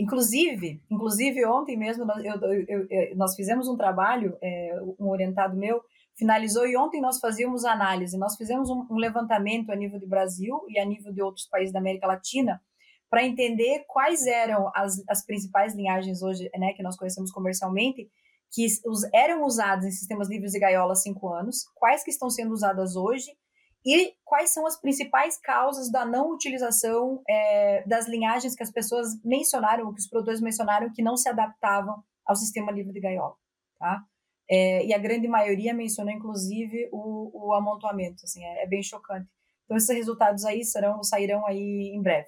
Inclusive, 0.00 0.82
inclusive 0.90 1.44
ontem 1.44 1.76
mesmo 1.76 2.06
nós, 2.06 2.24
eu, 2.24 2.34
eu, 2.40 2.86
eu, 2.88 3.16
nós 3.16 3.34
fizemos 3.34 3.68
um 3.68 3.76
trabalho, 3.76 4.34
é, 4.42 4.70
um 4.98 5.10
orientado 5.10 5.54
meu 5.54 5.82
finalizou 6.20 6.66
e 6.66 6.76
ontem 6.76 7.00
nós 7.00 7.18
fazíamos 7.18 7.64
análise. 7.64 8.18
Nós 8.18 8.36
fizemos 8.36 8.68
um, 8.68 8.86
um 8.90 8.96
levantamento 8.96 9.70
a 9.70 9.74
nível 9.74 9.98
do 9.98 10.06
Brasil 10.06 10.60
e 10.68 10.78
a 10.78 10.84
nível 10.84 11.12
de 11.12 11.22
outros 11.22 11.46
países 11.46 11.72
da 11.72 11.80
América 11.80 12.06
Latina 12.06 12.62
para 13.08 13.24
entender 13.24 13.84
quais 13.88 14.26
eram 14.26 14.70
as, 14.74 15.02
as 15.08 15.24
principais 15.24 15.74
linhagens 15.74 16.22
hoje, 16.22 16.48
né, 16.56 16.74
que 16.74 16.82
nós 16.82 16.96
conhecemos 16.96 17.32
comercialmente, 17.32 18.08
que 18.52 18.66
os, 18.86 19.02
eram 19.12 19.44
usadas 19.44 19.86
em 19.86 19.90
sistemas 19.90 20.28
livres 20.28 20.52
de 20.52 20.60
gaiola 20.60 20.92
há 20.92 20.96
cinco 20.96 21.32
anos, 21.32 21.64
quais 21.74 22.04
que 22.04 22.10
estão 22.10 22.28
sendo 22.30 22.52
usadas 22.52 22.94
hoje 22.94 23.30
e 23.84 24.12
quais 24.24 24.52
são 24.52 24.66
as 24.66 24.78
principais 24.78 25.40
causas 25.40 25.90
da 25.90 26.04
não 26.04 26.30
utilização 26.30 27.22
é, 27.28 27.82
das 27.88 28.06
linhagens 28.06 28.54
que 28.54 28.62
as 28.62 28.70
pessoas 28.70 29.08
mencionaram, 29.24 29.92
que 29.92 30.00
os 30.00 30.08
produtores 30.08 30.40
mencionaram, 30.40 30.92
que 30.92 31.02
não 31.02 31.16
se 31.16 31.28
adaptavam 31.28 32.04
ao 32.26 32.36
sistema 32.36 32.70
livre 32.70 32.92
de 32.92 33.00
gaiola, 33.00 33.34
tá? 33.78 34.04
É, 34.50 34.84
e 34.84 34.92
a 34.92 34.98
grande 34.98 35.28
maioria 35.28 35.72
mencionou, 35.72 36.12
inclusive, 36.12 36.88
o, 36.90 37.50
o 37.50 37.54
amontoamento, 37.54 38.24
assim, 38.24 38.44
é, 38.44 38.64
é, 38.64 38.66
bem 38.66 38.82
chocante. 38.82 39.28
Então, 39.64 39.76
esses 39.76 39.94
resultados 39.94 40.44
aí 40.44 40.64
serão, 40.64 41.00
sairão 41.04 41.46
aí 41.46 41.92
em 41.94 42.02
breve. 42.02 42.26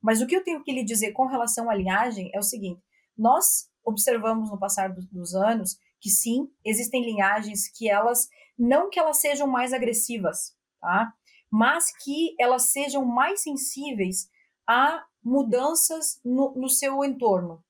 Mas 0.00 0.20
o 0.20 0.26
que 0.28 0.36
eu 0.36 0.44
tenho 0.44 0.62
que 0.62 0.72
lhe 0.72 0.84
dizer 0.84 1.10
com 1.10 1.26
relação 1.26 1.68
à 1.68 1.74
linhagem 1.74 2.30
é 2.32 2.38
o 2.38 2.42
seguinte, 2.42 2.80
nós 3.18 3.68
observamos 3.84 4.48
no 4.48 4.58
passar 4.58 4.92
do, 4.92 5.00
dos 5.10 5.34
anos 5.34 5.76
que 6.00 6.08
sim, 6.08 6.48
existem 6.64 7.04
linhagens 7.04 7.68
que 7.68 7.88
elas, 7.88 8.28
não 8.56 8.88
que 8.88 9.00
elas 9.00 9.16
sejam 9.16 9.48
mais 9.48 9.72
agressivas, 9.72 10.54
tá? 10.80 11.12
Mas 11.50 11.90
que 11.96 12.36
elas 12.38 12.70
sejam 12.70 13.04
mais 13.04 13.42
sensíveis 13.42 14.28
a 14.68 15.04
mudanças 15.20 16.20
no, 16.24 16.54
no 16.54 16.68
seu 16.68 17.04
entorno, 17.04 17.64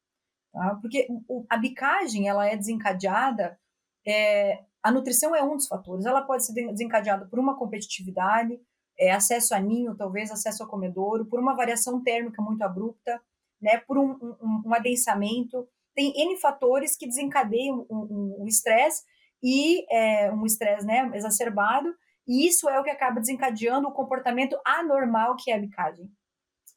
tá? 0.52 0.74
Porque 0.82 1.08
a 1.48 1.56
bicagem, 1.56 2.28
ela 2.28 2.46
é 2.46 2.56
desencadeada, 2.56 3.58
é, 4.06 4.60
a 4.82 4.90
nutrição 4.90 5.34
é 5.34 5.42
um 5.42 5.56
dos 5.56 5.66
fatores, 5.66 6.06
ela 6.06 6.22
pode 6.22 6.46
ser 6.46 6.52
desencadeada 6.52 7.26
por 7.26 7.38
uma 7.38 7.56
competitividade, 7.56 8.58
é, 8.98 9.12
acesso 9.12 9.54
a 9.54 9.60
ninho, 9.60 9.96
talvez 9.96 10.30
acesso 10.30 10.62
a 10.62 10.68
comedouro, 10.68 11.26
por 11.26 11.40
uma 11.40 11.54
variação 11.54 12.02
térmica 12.02 12.40
muito 12.40 12.62
abrupta, 12.62 13.20
né, 13.60 13.78
por 13.78 13.98
um, 13.98 14.12
um, 14.12 14.62
um 14.66 14.74
adensamento, 14.74 15.68
tem 15.94 16.12
N 16.14 16.36
fatores 16.38 16.96
que 16.96 17.06
desencadeiam 17.06 17.86
o 17.88 18.44
estresse 18.46 19.02
e 19.42 19.86
é, 19.90 20.30
um 20.30 20.44
estresse 20.44 20.86
né, 20.86 21.10
exacerbado 21.14 21.94
e 22.26 22.46
isso 22.46 22.68
é 22.68 22.78
o 22.80 22.82
que 22.82 22.90
acaba 22.90 23.20
desencadeando 23.20 23.88
o 23.88 23.92
comportamento 23.92 24.58
anormal 24.64 25.36
que 25.36 25.50
é 25.50 25.54
a 25.54 25.58
bicagem. 25.58 26.10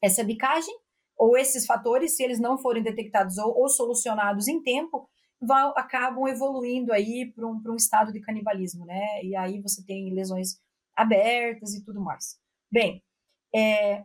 Essa 0.02 0.22
bicagem, 0.22 0.74
ou 1.16 1.36
esses 1.36 1.66
fatores, 1.66 2.16
se 2.16 2.22
eles 2.22 2.40
não 2.40 2.56
forem 2.56 2.82
detectados 2.82 3.36
ou, 3.36 3.58
ou 3.58 3.68
solucionados 3.68 4.48
em 4.48 4.62
tempo, 4.62 5.08
vão, 5.40 5.72
acabam 5.76 6.28
evoluindo 6.28 6.92
aí 6.92 7.32
para 7.34 7.46
um, 7.46 7.60
um 7.66 7.76
estado 7.76 8.12
de 8.12 8.20
canibalismo, 8.20 8.84
né? 8.84 9.24
E 9.24 9.34
aí 9.34 9.60
você 9.60 9.84
tem 9.84 10.12
lesões 10.12 10.60
abertas 10.94 11.74
e 11.74 11.82
tudo 11.84 12.00
mais. 12.00 12.38
Bem, 12.70 13.02
é, 13.54 14.04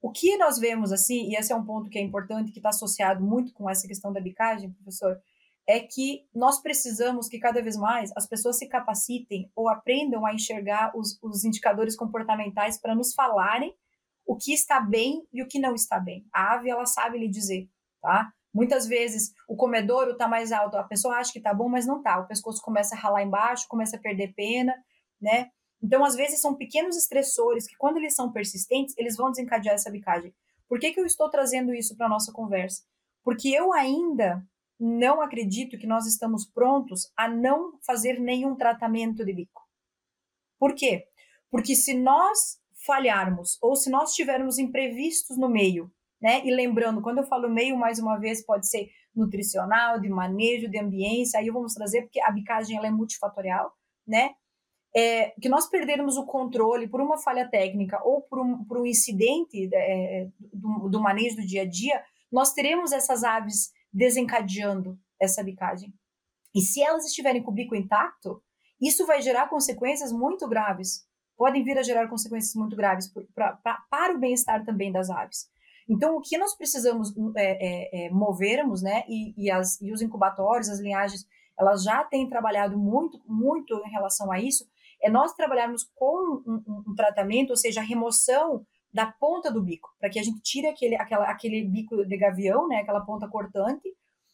o 0.00 0.10
que 0.10 0.36
nós 0.38 0.58
vemos 0.58 0.92
assim, 0.92 1.28
e 1.28 1.36
esse 1.36 1.52
é 1.52 1.56
um 1.56 1.64
ponto 1.64 1.90
que 1.90 1.98
é 1.98 2.02
importante, 2.02 2.52
que 2.52 2.58
está 2.58 2.70
associado 2.70 3.22
muito 3.22 3.52
com 3.52 3.68
essa 3.68 3.86
questão 3.86 4.12
da 4.12 4.20
bicagem, 4.20 4.72
professor, 4.72 5.20
é 5.68 5.78
que 5.78 6.26
nós 6.34 6.60
precisamos 6.60 7.28
que 7.28 7.38
cada 7.38 7.62
vez 7.62 7.76
mais 7.76 8.10
as 8.16 8.26
pessoas 8.26 8.58
se 8.58 8.66
capacitem 8.66 9.50
ou 9.54 9.68
aprendam 9.68 10.24
a 10.24 10.34
enxergar 10.34 10.90
os, 10.96 11.18
os 11.22 11.44
indicadores 11.44 11.94
comportamentais 11.94 12.80
para 12.80 12.94
nos 12.94 13.14
falarem 13.14 13.74
o 14.26 14.36
que 14.36 14.52
está 14.52 14.80
bem 14.80 15.26
e 15.32 15.42
o 15.42 15.46
que 15.46 15.58
não 15.58 15.74
está 15.74 16.00
bem. 16.00 16.26
A 16.32 16.54
ave, 16.54 16.70
ela 16.70 16.86
sabe 16.86 17.18
lhe 17.18 17.28
dizer, 17.28 17.68
tá? 18.00 18.32
Muitas 18.52 18.86
vezes 18.86 19.32
o 19.48 19.56
comedouro 19.56 20.12
está 20.12 20.26
mais 20.26 20.50
alto, 20.50 20.76
a 20.76 20.84
pessoa 20.84 21.16
acha 21.16 21.32
que 21.32 21.38
está 21.38 21.54
bom, 21.54 21.68
mas 21.68 21.86
não 21.86 21.98
está. 21.98 22.18
O 22.18 22.26
pescoço 22.26 22.60
começa 22.62 22.94
a 22.94 22.98
ralar 22.98 23.22
embaixo, 23.22 23.68
começa 23.68 23.96
a 23.96 24.00
perder 24.00 24.34
pena, 24.34 24.74
né? 25.20 25.50
Então, 25.82 26.04
às 26.04 26.14
vezes, 26.14 26.40
são 26.40 26.54
pequenos 26.54 26.96
estressores 26.96 27.66
que, 27.66 27.76
quando 27.76 27.96
eles 27.96 28.14
são 28.14 28.30
persistentes, 28.30 28.94
eles 28.98 29.16
vão 29.16 29.30
desencadear 29.30 29.74
essa 29.74 29.90
bicagem. 29.90 30.34
Por 30.68 30.78
que, 30.78 30.92
que 30.92 31.00
eu 31.00 31.06
estou 31.06 31.30
trazendo 31.30 31.74
isso 31.74 31.96
para 31.96 32.06
a 32.06 32.08
nossa 32.08 32.32
conversa? 32.32 32.82
Porque 33.24 33.48
eu 33.48 33.72
ainda 33.72 34.44
não 34.78 35.20
acredito 35.20 35.78
que 35.78 35.86
nós 35.86 36.06
estamos 36.06 36.46
prontos 36.46 37.10
a 37.16 37.28
não 37.28 37.78
fazer 37.84 38.18
nenhum 38.18 38.56
tratamento 38.56 39.24
de 39.24 39.32
bico. 39.32 39.62
Por 40.58 40.74
quê? 40.74 41.06
Porque 41.50 41.74
se 41.74 41.94
nós 41.94 42.58
falharmos 42.86 43.58
ou 43.60 43.76
se 43.76 43.90
nós 43.90 44.14
tivermos 44.14 44.58
imprevistos 44.58 45.36
no 45.36 45.48
meio, 45.48 45.92
né? 46.20 46.44
E 46.44 46.54
lembrando, 46.54 47.00
quando 47.00 47.18
eu 47.18 47.26
falo 47.26 47.48
meio, 47.48 47.76
mais 47.76 47.98
uma 47.98 48.18
vez, 48.18 48.44
pode 48.44 48.68
ser 48.68 48.90
nutricional, 49.14 50.00
de 50.00 50.08
manejo, 50.08 50.68
de 50.68 50.78
ambiência, 50.78 51.40
aí 51.40 51.50
vamos 51.50 51.74
trazer, 51.74 52.02
porque 52.02 52.20
a 52.20 52.30
bicagem 52.30 52.76
ela 52.76 52.86
é 52.86 52.90
multifatorial, 52.90 53.72
né? 54.06 54.34
É, 54.94 55.30
que 55.40 55.48
nós 55.48 55.68
perdermos 55.68 56.16
o 56.16 56.26
controle 56.26 56.88
por 56.88 57.00
uma 57.00 57.16
falha 57.16 57.48
técnica 57.48 58.00
ou 58.04 58.22
por 58.22 58.40
um, 58.40 58.64
por 58.64 58.78
um 58.78 58.86
incidente 58.86 59.70
é, 59.72 60.28
do, 60.52 60.88
do 60.88 61.00
manejo 61.00 61.36
do 61.36 61.46
dia 61.46 61.62
a 61.62 61.68
dia, 61.68 62.02
nós 62.30 62.52
teremos 62.52 62.90
essas 62.90 63.22
aves 63.22 63.70
desencadeando 63.92 64.98
essa 65.20 65.44
bicagem. 65.44 65.92
E 66.54 66.60
se 66.60 66.82
elas 66.82 67.04
estiverem 67.04 67.42
com 67.42 67.52
o 67.52 67.54
bico 67.54 67.76
intacto, 67.76 68.42
isso 68.80 69.06
vai 69.06 69.20
gerar 69.22 69.48
consequências 69.48 70.10
muito 70.10 70.48
graves. 70.48 71.06
Podem 71.36 71.62
vir 71.62 71.78
a 71.78 71.82
gerar 71.82 72.08
consequências 72.08 72.54
muito 72.54 72.74
graves 72.74 73.12
pra, 73.34 73.52
pra, 73.52 73.84
para 73.90 74.14
o 74.14 74.18
bem-estar 74.18 74.64
também 74.64 74.90
das 74.90 75.08
aves. 75.10 75.48
Então, 75.90 76.16
o 76.16 76.20
que 76.20 76.38
nós 76.38 76.54
precisamos 76.54 77.12
é, 77.36 77.42
é, 77.42 78.06
é, 78.06 78.10
movermos, 78.10 78.80
né? 78.80 79.02
E, 79.08 79.34
e, 79.36 79.50
as, 79.50 79.80
e 79.80 79.92
os 79.92 80.00
incubatórios, 80.00 80.68
as 80.68 80.78
linhagens, 80.78 81.26
elas 81.58 81.82
já 81.82 82.04
têm 82.04 82.28
trabalhado 82.28 82.78
muito, 82.78 83.20
muito 83.26 83.74
em 83.84 83.90
relação 83.90 84.30
a 84.30 84.38
isso, 84.38 84.64
é 85.02 85.10
nós 85.10 85.32
trabalharmos 85.32 85.90
com 85.96 86.42
um, 86.46 86.62
um, 86.66 86.84
um 86.88 86.94
tratamento, 86.94 87.50
ou 87.50 87.56
seja, 87.56 87.80
a 87.80 87.84
remoção 87.84 88.64
da 88.92 89.06
ponta 89.06 89.50
do 89.50 89.60
bico, 89.60 89.90
para 89.98 90.08
que 90.08 90.20
a 90.20 90.22
gente 90.22 90.40
tire 90.42 90.68
aquele, 90.68 90.94
aquela, 90.94 91.24
aquele 91.24 91.64
bico 91.64 92.06
de 92.06 92.16
gavião, 92.16 92.68
né, 92.68 92.76
aquela 92.76 93.00
ponta 93.00 93.28
cortante, 93.28 93.88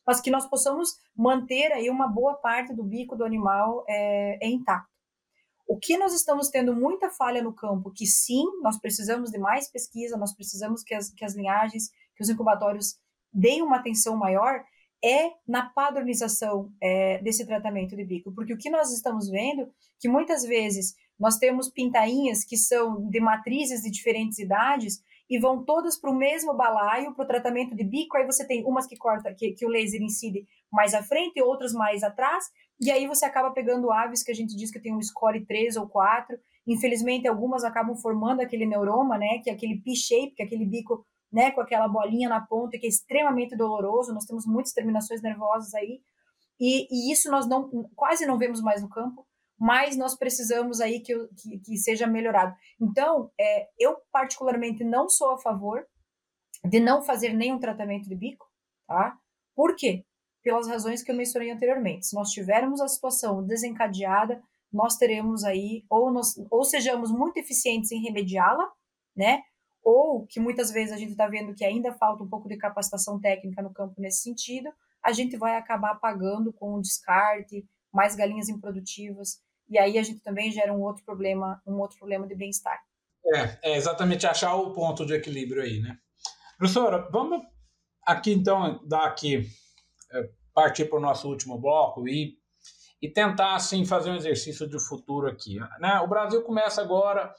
mas 0.06 0.20
que 0.20 0.30
nós 0.30 0.46
possamos 0.46 0.98
manter 1.16 1.72
aí 1.72 1.88
uma 1.88 2.06
boa 2.06 2.34
parte 2.34 2.74
do 2.74 2.84
bico 2.84 3.16
do 3.16 3.24
animal 3.24 3.82
é, 3.88 4.46
é 4.46 4.48
intacto. 4.48 4.95
O 5.66 5.78
que 5.78 5.96
nós 5.98 6.14
estamos 6.14 6.48
tendo 6.48 6.74
muita 6.74 7.10
falha 7.10 7.42
no 7.42 7.52
campo, 7.52 7.90
que 7.90 8.06
sim, 8.06 8.44
nós 8.62 8.78
precisamos 8.78 9.30
de 9.30 9.38
mais 9.38 9.70
pesquisa, 9.70 10.16
nós 10.16 10.34
precisamos 10.34 10.82
que 10.82 10.94
as, 10.94 11.10
que 11.10 11.24
as 11.24 11.34
linhagens, 11.34 11.90
que 12.14 12.22
os 12.22 12.28
incubatórios 12.28 12.98
deem 13.32 13.62
uma 13.62 13.78
atenção 13.78 14.16
maior, 14.16 14.64
é 15.04 15.30
na 15.46 15.68
padronização 15.68 16.72
é, 16.80 17.18
desse 17.18 17.44
tratamento 17.46 17.94
de 17.96 18.04
bico, 18.04 18.32
porque 18.32 18.52
o 18.52 18.58
que 18.58 18.70
nós 18.70 18.92
estamos 18.92 19.28
vendo, 19.28 19.68
que 20.00 20.08
muitas 20.08 20.42
vezes 20.44 20.94
nós 21.18 21.36
temos 21.36 21.70
pintainhas 21.70 22.44
que 22.44 22.56
são 22.56 23.08
de 23.08 23.20
matrizes 23.20 23.82
de 23.82 23.90
diferentes 23.90 24.38
idades 24.38 25.02
e 25.28 25.38
vão 25.38 25.64
todas 25.64 25.98
para 25.98 26.10
o 26.10 26.14
mesmo 26.14 26.54
balaio, 26.54 27.14
para 27.14 27.24
o 27.24 27.28
tratamento 27.28 27.74
de 27.74 27.82
bico. 27.82 28.16
Aí 28.16 28.24
você 28.24 28.46
tem 28.46 28.64
umas 28.64 28.86
que 28.86 28.96
corta, 28.96 29.34
que, 29.34 29.52
que 29.52 29.66
o 29.66 29.68
laser 29.68 30.00
incide 30.00 30.46
mais 30.70 30.94
à 30.94 31.02
frente, 31.02 31.42
outras 31.42 31.72
mais 31.72 32.02
atrás, 32.02 32.44
e 32.80 32.90
aí 32.90 33.06
você 33.06 33.24
acaba 33.24 33.50
pegando 33.50 33.90
aves 33.90 34.22
que 34.22 34.30
a 34.30 34.34
gente 34.34 34.56
diz 34.56 34.70
que 34.70 34.80
tem 34.80 34.94
um 34.94 35.02
score 35.02 35.44
3 35.46 35.76
ou 35.76 35.88
4. 35.88 36.38
Infelizmente, 36.66 37.26
algumas 37.28 37.64
acabam 37.64 37.96
formando 37.96 38.40
aquele 38.40 38.66
neuroma, 38.66 39.16
né, 39.16 39.38
que 39.42 39.50
é 39.50 39.52
aquele 39.52 39.80
P-shape, 39.80 40.34
que 40.34 40.42
é 40.42 40.46
aquele 40.46 40.66
bico, 40.66 41.06
né, 41.32 41.50
com 41.50 41.60
aquela 41.60 41.88
bolinha 41.88 42.28
na 42.28 42.40
ponta, 42.40 42.78
que 42.78 42.86
é 42.86 42.88
extremamente 42.88 43.56
doloroso. 43.56 44.12
Nós 44.12 44.24
temos 44.24 44.46
muitas 44.46 44.72
terminações 44.72 45.22
nervosas 45.22 45.74
aí, 45.74 46.00
e, 46.60 46.86
e 46.90 47.12
isso 47.12 47.30
nós 47.30 47.46
não 47.46 47.70
quase 47.94 48.26
não 48.26 48.38
vemos 48.38 48.60
mais 48.60 48.82
no 48.82 48.88
campo 48.88 49.26
mas 49.58 49.96
nós 49.96 50.14
precisamos 50.14 50.80
aí 50.80 51.00
que, 51.00 51.14
que, 51.28 51.58
que 51.58 51.76
seja 51.78 52.06
melhorado. 52.06 52.54
Então, 52.80 53.30
é, 53.40 53.68
eu 53.78 53.96
particularmente 54.12 54.84
não 54.84 55.08
sou 55.08 55.32
a 55.32 55.38
favor 55.38 55.86
de 56.64 56.78
não 56.78 57.02
fazer 57.02 57.32
nenhum 57.32 57.58
tratamento 57.58 58.08
de 58.08 58.14
bico, 58.14 58.46
tá? 58.86 59.16
Por 59.54 59.74
quê? 59.74 60.04
Pelas 60.46 60.68
razões 60.68 61.02
que 61.02 61.10
eu 61.10 61.16
mencionei 61.16 61.50
anteriormente. 61.50 62.06
Se 62.06 62.14
nós 62.14 62.30
tivermos 62.30 62.80
a 62.80 62.86
situação 62.86 63.44
desencadeada, 63.44 64.40
nós 64.72 64.96
teremos 64.96 65.42
aí, 65.42 65.84
ou, 65.90 66.12
nós, 66.12 66.36
ou 66.48 66.62
sejamos 66.62 67.10
muito 67.10 67.36
eficientes 67.36 67.90
em 67.90 68.00
remediá-la, 68.00 68.70
né? 69.16 69.42
Ou 69.82 70.24
que 70.24 70.38
muitas 70.38 70.70
vezes 70.70 70.92
a 70.92 70.96
gente 70.96 71.10
está 71.10 71.26
vendo 71.26 71.52
que 71.52 71.64
ainda 71.64 71.92
falta 71.94 72.22
um 72.22 72.28
pouco 72.28 72.48
de 72.48 72.56
capacitação 72.56 73.20
técnica 73.20 73.60
no 73.60 73.74
campo 73.74 74.00
nesse 74.00 74.22
sentido, 74.22 74.70
a 75.04 75.10
gente 75.10 75.36
vai 75.36 75.56
acabar 75.56 75.96
pagando 75.96 76.52
com 76.52 76.76
um 76.76 76.80
descarte, 76.80 77.66
mais 77.92 78.14
galinhas 78.14 78.48
improdutivas, 78.48 79.40
e 79.68 79.76
aí 79.76 79.98
a 79.98 80.02
gente 80.04 80.20
também 80.20 80.52
gera 80.52 80.72
um 80.72 80.80
outro 80.80 81.04
problema, 81.04 81.60
um 81.66 81.80
outro 81.80 81.98
problema 81.98 82.24
de 82.24 82.36
bem-estar. 82.36 82.78
É, 83.34 83.72
é 83.72 83.76
exatamente 83.76 84.28
achar 84.28 84.54
o 84.54 84.72
ponto 84.72 85.04
de 85.04 85.12
equilíbrio 85.12 85.60
aí, 85.60 85.80
né? 85.80 85.98
Professora, 86.56 87.08
vamos 87.10 87.42
aqui 88.06 88.32
então 88.32 88.80
dar 88.86 89.06
aqui 89.06 89.44
partir 90.54 90.86
para 90.86 90.98
o 90.98 91.02
nosso 91.02 91.28
último 91.28 91.58
bloco 91.58 92.08
e, 92.08 92.38
e 93.00 93.08
tentar 93.08 93.54
assim 93.54 93.84
fazer 93.84 94.10
um 94.10 94.16
exercício 94.16 94.68
de 94.68 94.78
futuro 94.78 95.28
aqui, 95.28 95.58
né? 95.78 96.00
O 96.00 96.08
Brasil 96.08 96.42
começa 96.42 96.80
agora, 96.80 97.34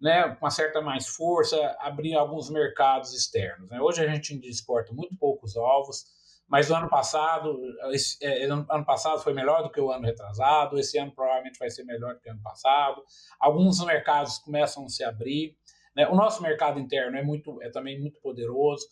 né, 0.00 0.34
com 0.34 0.44
uma 0.44 0.50
certa 0.50 0.80
mais 0.80 1.08
força, 1.08 1.56
abrir 1.80 2.14
alguns 2.14 2.50
mercados 2.50 3.14
externos. 3.14 3.68
Né? 3.70 3.80
Hoje 3.80 4.04
a 4.04 4.08
gente 4.08 4.34
exporta 4.48 4.92
muito 4.92 5.16
poucos 5.16 5.56
ovos 5.56 6.04
mas 6.50 6.68
o 6.68 6.74
ano 6.74 6.88
passado, 6.88 7.56
esse, 7.92 8.18
é, 8.20 8.44
ano 8.46 8.84
passado 8.84 9.22
foi 9.22 9.32
melhor 9.32 9.62
do 9.62 9.70
que 9.70 9.80
o 9.80 9.92
ano 9.92 10.04
retrasado, 10.04 10.80
esse 10.80 10.98
ano 10.98 11.12
provavelmente 11.12 11.56
vai 11.56 11.70
ser 11.70 11.84
melhor 11.84 12.14
do 12.14 12.20
que 12.20 12.28
o 12.28 12.32
ano 12.32 12.42
passado. 12.42 13.04
Alguns 13.38 13.82
mercados 13.84 14.38
começam 14.38 14.84
a 14.84 14.88
se 14.88 15.04
abrir. 15.04 15.56
Né? 15.94 16.08
O 16.08 16.16
nosso 16.16 16.42
mercado 16.42 16.80
interno 16.80 17.16
é, 17.16 17.22
muito, 17.22 17.62
é 17.62 17.70
também 17.70 18.00
muito 18.00 18.20
poderoso. 18.20 18.84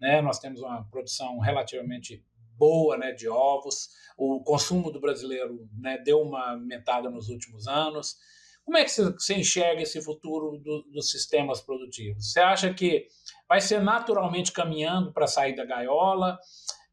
Né? 0.00 0.20
Nós 0.20 0.40
temos 0.40 0.60
uma 0.60 0.82
produção 0.90 1.38
relativamente 1.38 2.20
boa 2.56 2.96
né, 2.96 3.12
de 3.12 3.28
ovos. 3.28 3.88
O 4.16 4.42
consumo 4.42 4.90
do 4.90 5.00
brasileiro 5.00 5.68
né, 5.78 5.98
deu 5.98 6.20
uma 6.20 6.52
aumentada 6.52 7.10
nos 7.10 7.28
últimos 7.28 7.66
anos. 7.66 8.16
Como 8.64 8.78
é 8.78 8.84
que 8.84 8.90
você 8.90 9.34
enxerga 9.34 9.82
esse 9.82 10.00
futuro 10.00 10.58
do, 10.58 10.82
dos 10.90 11.10
sistemas 11.10 11.60
produtivos? 11.60 12.32
Você 12.32 12.40
acha 12.40 12.72
que 12.72 13.06
vai 13.48 13.60
ser 13.60 13.82
naturalmente 13.82 14.52
caminhando 14.52 15.12
para 15.12 15.26
sair 15.26 15.54
da 15.54 15.64
gaiola? 15.64 16.38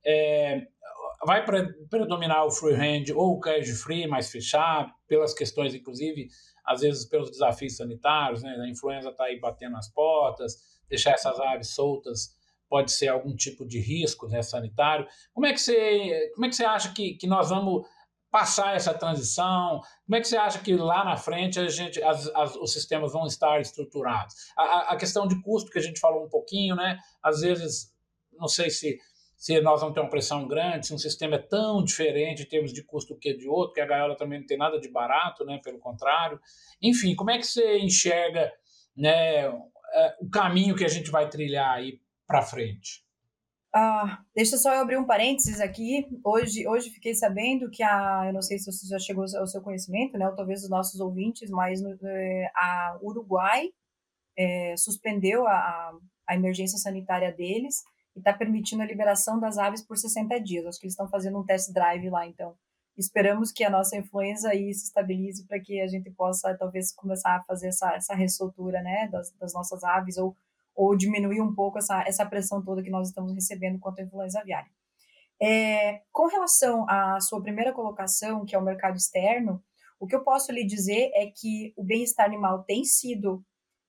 é, 0.06 0.68
vai 1.26 1.46
predominar 1.90 2.46
o 2.46 2.52
freehand 2.52 3.14
ou 3.16 3.34
o 3.34 3.40
cage 3.40 3.74
free 3.74 4.08
mais 4.08 4.30
fechado, 4.32 4.92
pelas 5.08 5.34
questões, 5.34 5.74
inclusive, 5.74 6.28
às 6.66 6.82
vezes 6.82 7.06
pelos 7.06 7.32
desafios 7.32 7.78
sanitários, 7.78 8.44
né? 8.44 8.52
A 8.62 8.70
influenza 8.70 9.10
está 9.10 9.26
aí 9.26 9.40
batendo 9.40 9.74
nas 9.74 9.90
portas, 9.90 10.56
deixar 10.90 11.12
essas 11.12 11.40
aves 11.40 11.74
soltas 11.74 12.36
pode 12.72 12.94
ser 12.94 13.10
algum 13.10 13.36
tipo 13.36 13.66
de 13.68 13.82
risco 13.82 14.30
né, 14.30 14.42
sanitário. 14.42 15.06
Como 15.34 15.46
é 15.46 15.52
que 15.52 15.60
você, 15.60 16.32
como 16.34 16.46
é 16.46 16.50
que 16.50 16.56
você 16.56 16.64
acha 16.64 16.94
que, 16.94 17.16
que 17.16 17.28
nós 17.28 17.50
vamos 17.50 17.86
passar 18.32 18.74
essa 18.78 18.94
transição? 18.94 19.82
Como 20.06 20.16
é 20.16 20.22
que 20.22 20.28
você 20.30 20.38
acha 20.38 20.60
que 20.60 20.74
lá 20.78 21.04
na 21.04 21.18
frente 21.18 21.60
a 21.60 21.68
gente, 21.68 22.02
as, 22.02 22.28
as, 22.34 22.56
os 22.56 22.72
sistemas 22.72 23.12
vão 23.12 23.28
estar 23.28 23.60
estruturados? 23.60 24.34
A, 24.58 24.94
a, 24.94 24.96
questão 24.96 25.28
de 25.28 25.42
custo 25.42 25.70
que 25.70 25.80
a 25.80 25.82
gente 25.82 26.00
falou 26.00 26.24
um 26.24 26.30
pouquinho, 26.30 26.74
né? 26.74 26.98
Às 27.22 27.42
vezes, 27.42 27.94
não 28.40 28.48
sei 28.48 28.70
se 28.70 28.98
se 29.36 29.60
nós 29.60 29.82
vamos 29.82 29.96
ter 29.96 30.02
uma 30.02 30.10
pressão 30.10 30.48
grande, 30.48 30.86
se 30.86 30.94
um 30.94 31.00
sistema 31.00 31.34
é 31.34 31.40
tão 31.40 31.84
diferente 31.84 32.44
em 32.44 32.46
termos 32.46 32.72
de 32.72 32.84
custo 32.84 33.18
que 33.18 33.34
de 33.34 33.50
outro, 33.50 33.74
que 33.74 33.82
a 33.82 33.88
gaiola 33.88 34.16
também 34.16 34.40
não 34.40 34.46
tem 34.46 34.56
nada 34.56 34.80
de 34.80 34.88
barato, 34.88 35.44
né, 35.44 35.60
pelo 35.64 35.80
contrário. 35.80 36.40
Enfim, 36.80 37.16
como 37.16 37.32
é 37.32 37.40
que 37.40 37.48
você 37.48 37.80
enxerga 37.80 38.54
né, 38.96 39.48
é, 39.48 40.16
o 40.22 40.30
caminho 40.30 40.76
que 40.76 40.86
a 40.86 40.88
gente 40.88 41.10
vai 41.10 41.28
trilhar 41.28 41.72
aí 41.72 42.00
para 42.32 42.42
frente? 42.42 43.04
Ah, 43.74 44.20
deixa 44.36 44.58
só 44.58 44.74
eu 44.74 44.82
abrir 44.82 44.98
um 44.98 45.06
parênteses 45.06 45.62
aqui. 45.62 46.06
Hoje, 46.26 46.68
hoje 46.68 46.90
fiquei 46.90 47.16
sabendo 47.16 47.70
que 47.70 47.82
a, 47.82 48.24
eu 48.28 48.34
não 48.34 48.42
sei 48.42 48.58
se 48.60 48.70
você 48.70 48.86
já 48.86 49.00
chegou 49.00 49.24
ao 49.24 49.48
seu 49.48 49.62
conhecimento, 49.62 50.18
né, 50.18 50.28
ou 50.28 50.36
talvez 50.36 50.64
os 50.64 50.70
nossos 50.70 51.00
ouvintes, 51.00 51.50
mas 51.50 51.82
é, 51.82 52.52
a 52.54 52.98
Uruguai 53.02 53.70
é, 54.38 54.76
suspendeu 54.76 55.48
a, 55.48 55.98
a 56.28 56.36
emergência 56.36 56.78
sanitária 56.78 57.32
deles 57.32 57.82
e 58.14 58.20
está 58.20 58.34
permitindo 58.34 58.84
a 58.84 58.86
liberação 58.86 59.40
das 59.40 59.58
aves 59.58 59.82
por 59.82 59.98
60 59.98 60.38
dias. 60.42 60.66
Acho 60.66 60.80
que 60.80 60.86
eles 60.86 60.94
estão 60.94 61.08
fazendo 61.08 61.40
um 61.40 61.46
test 61.46 61.72
drive 61.72 62.10
lá, 62.10 62.28
então 62.28 62.56
esperamos 62.98 63.54
que 63.54 63.64
a 63.64 63.70
nossa 63.70 63.96
influenza 63.96 64.50
aí 64.50 64.74
se 64.74 64.86
estabilize 64.86 65.48
para 65.48 65.60
que 65.62 65.80
a 65.80 65.88
gente 65.88 66.12
possa 66.12 66.54
talvez 66.58 66.94
começar 66.94 67.38
a 67.38 67.44
fazer 67.44 67.70
essa, 67.70 67.94
essa 67.94 68.14
ressoltura 68.14 68.82
né, 68.82 69.08
das, 69.10 69.32
das 69.40 69.54
nossas 69.54 69.82
aves 69.84 70.18
ou, 70.18 70.36
ou 70.76 70.96
diminuir 70.96 71.42
um 71.42 71.54
pouco 71.54 71.78
essa, 71.78 72.04
essa 72.08 72.26
pressão 72.26 72.64
toda 72.64 72.84
que 72.84 72.90
nós 72.90 73.10
estamos 73.10 73.34
recebendo 73.34 73.80
quanto 73.80 74.00
à 74.00 74.04
influenza 74.04 74.40
aviária. 74.40 74.72
É, 75.42 76.02
com 76.12 76.28
relação 76.28 76.86
à 76.88 77.20
sua 77.20 77.42
primeira 77.42 77.74
colocação, 77.74 78.46
que 78.46 78.56
é 78.56 78.60
o 78.60 78.64
mercado 78.64 78.96
externo, 78.96 79.64
o 80.00 80.08
que 80.08 80.16
eu 80.16 80.24
posso 80.24 80.52
lhe 80.52 80.66
dizer 80.66 81.12
é 81.14 81.28
que 81.28 81.74
o 81.76 81.84
bem-estar 81.84 82.26
animal 82.26 82.64
tem 82.64 82.84
sido 82.84 83.44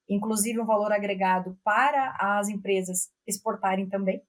inclusive 0.08 0.60
um 0.60 0.66
valor 0.66 0.92
agregado 0.92 1.58
para 1.64 2.14
as 2.18 2.48
empresas 2.48 3.10
exportarem 3.26 3.88
também, 3.88 4.22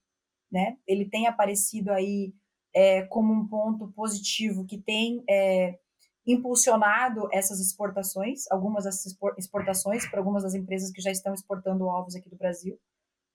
né? 0.52 0.78
Ele 0.88 1.06
tem 1.06 1.28
aparecido 1.28 1.92
aí 1.92 2.34
é, 2.74 3.04
como 3.04 3.34
um 3.34 3.48
ponto 3.48 3.92
positivo 3.94 4.66
que 4.66 4.78
tem 4.78 5.24
é, 5.30 5.80
impulsionado 6.26 7.28
essas 7.32 7.60
exportações, 7.60 8.50
algumas 8.50 8.86
dessas 8.86 9.16
exportações 9.38 10.10
para 10.10 10.20
algumas 10.20 10.44
das 10.44 10.54
empresas 10.54 10.92
que 10.92 11.02
já 11.02 11.12
estão 11.12 11.34
exportando 11.34 11.86
ovos 11.86 12.16
aqui 12.16 12.30
do 12.30 12.38
Brasil, 12.38 12.80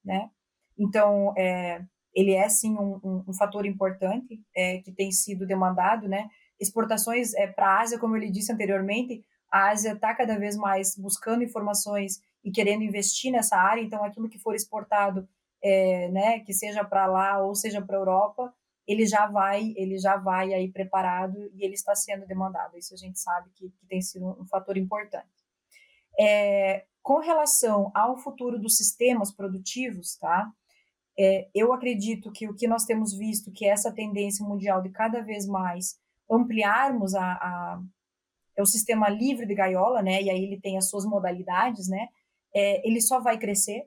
né? 0.05 0.31
Então, 0.79 1.35
é, 1.37 1.85
ele 2.15 2.33
é 2.33 2.49
sim 2.49 2.77
um, 2.79 3.01
um, 3.05 3.25
um 3.29 3.35
fator 3.35 3.67
importante 3.67 4.41
é, 4.57 4.79
que 4.79 4.93
tem 4.93 5.13
sido 5.13 5.47
demandado, 5.47 6.09
né? 6.09 6.29
Exportações 6.59 7.35
é, 7.35 7.47
para 7.47 7.67
a 7.67 7.81
Ásia, 7.81 7.99
como 7.99 8.17
ele 8.17 8.31
disse 8.31 8.53
anteriormente, 8.53 9.25
a 9.51 9.71
Ásia 9.71 9.93
está 9.93 10.15
cada 10.15 10.39
vez 10.39 10.57
mais 10.57 10.95
buscando 10.97 11.45
informações 11.45 12.21
e 12.45 12.51
querendo 12.51 12.83
investir 12.83 13.31
nessa 13.31 13.57
área, 13.57 13.83
então 13.83 14.05
aquilo 14.05 14.29
que 14.29 14.39
for 14.39 14.55
exportado, 14.55 15.29
é, 15.63 16.09
né, 16.09 16.41
que 16.41 16.53
seja 16.53 16.85
para 16.85 17.07
lá 17.07 17.41
ou 17.43 17.55
seja 17.55 17.83
para 17.83 17.97
a 17.97 18.01
Europa, 18.01 18.55
ele 18.89 19.07
já 19.07 19.27
vai, 19.27 19.73
ele 19.77 19.99
já 19.99 20.17
vai 20.17 20.53
aí 20.55 20.71
preparado 20.73 21.51
e 21.55 21.65
ele 21.65 21.75
está 21.75 21.95
sendo 21.95 22.27
demandado. 22.27 22.77
Isso 22.77 22.95
a 22.95 22.97
gente 22.97 23.19
sabe 23.19 23.51
que, 23.55 23.69
que 23.71 23.87
tem 23.87 24.01
sido 24.01 24.27
um 24.27 24.47
fator 24.47 24.77
importante. 24.77 25.29
É, 26.19 26.87
com 27.03 27.19
relação 27.19 27.93
ao 27.95 28.17
futuro 28.17 28.59
dos 28.59 28.77
sistemas 28.77 29.33
produtivos, 29.33 30.17
tá? 30.17 30.51
É, 31.17 31.49
eu 31.55 31.73
acredito 31.73 32.33
que 32.33 32.49
o 32.49 32.55
que 32.55 32.67
nós 32.67 32.85
temos 32.85 33.17
visto, 33.17 33.53
que 33.53 33.67
é 33.67 33.69
essa 33.69 33.93
tendência 33.93 34.45
mundial 34.45 34.83
de 34.83 34.91
cada 34.91 35.21
vez 35.21 35.47
mais 35.47 36.01
ampliarmos 36.31 37.15
a, 37.15 37.25
a 37.25 37.83
é 38.57 38.63
o 38.63 38.67
sistema 38.67 39.09
livre 39.09 39.47
de 39.47 39.55
gaiola, 39.55 40.03
né? 40.03 40.21
E 40.21 40.29
aí 40.29 40.43
ele 40.43 40.61
tem 40.61 40.77
as 40.77 40.89
suas 40.89 41.05
modalidades, 41.05 41.89
né? 41.89 42.09
é, 42.55 42.87
ele 42.87 43.01
só 43.01 43.21
vai 43.21 43.39
crescer, 43.39 43.87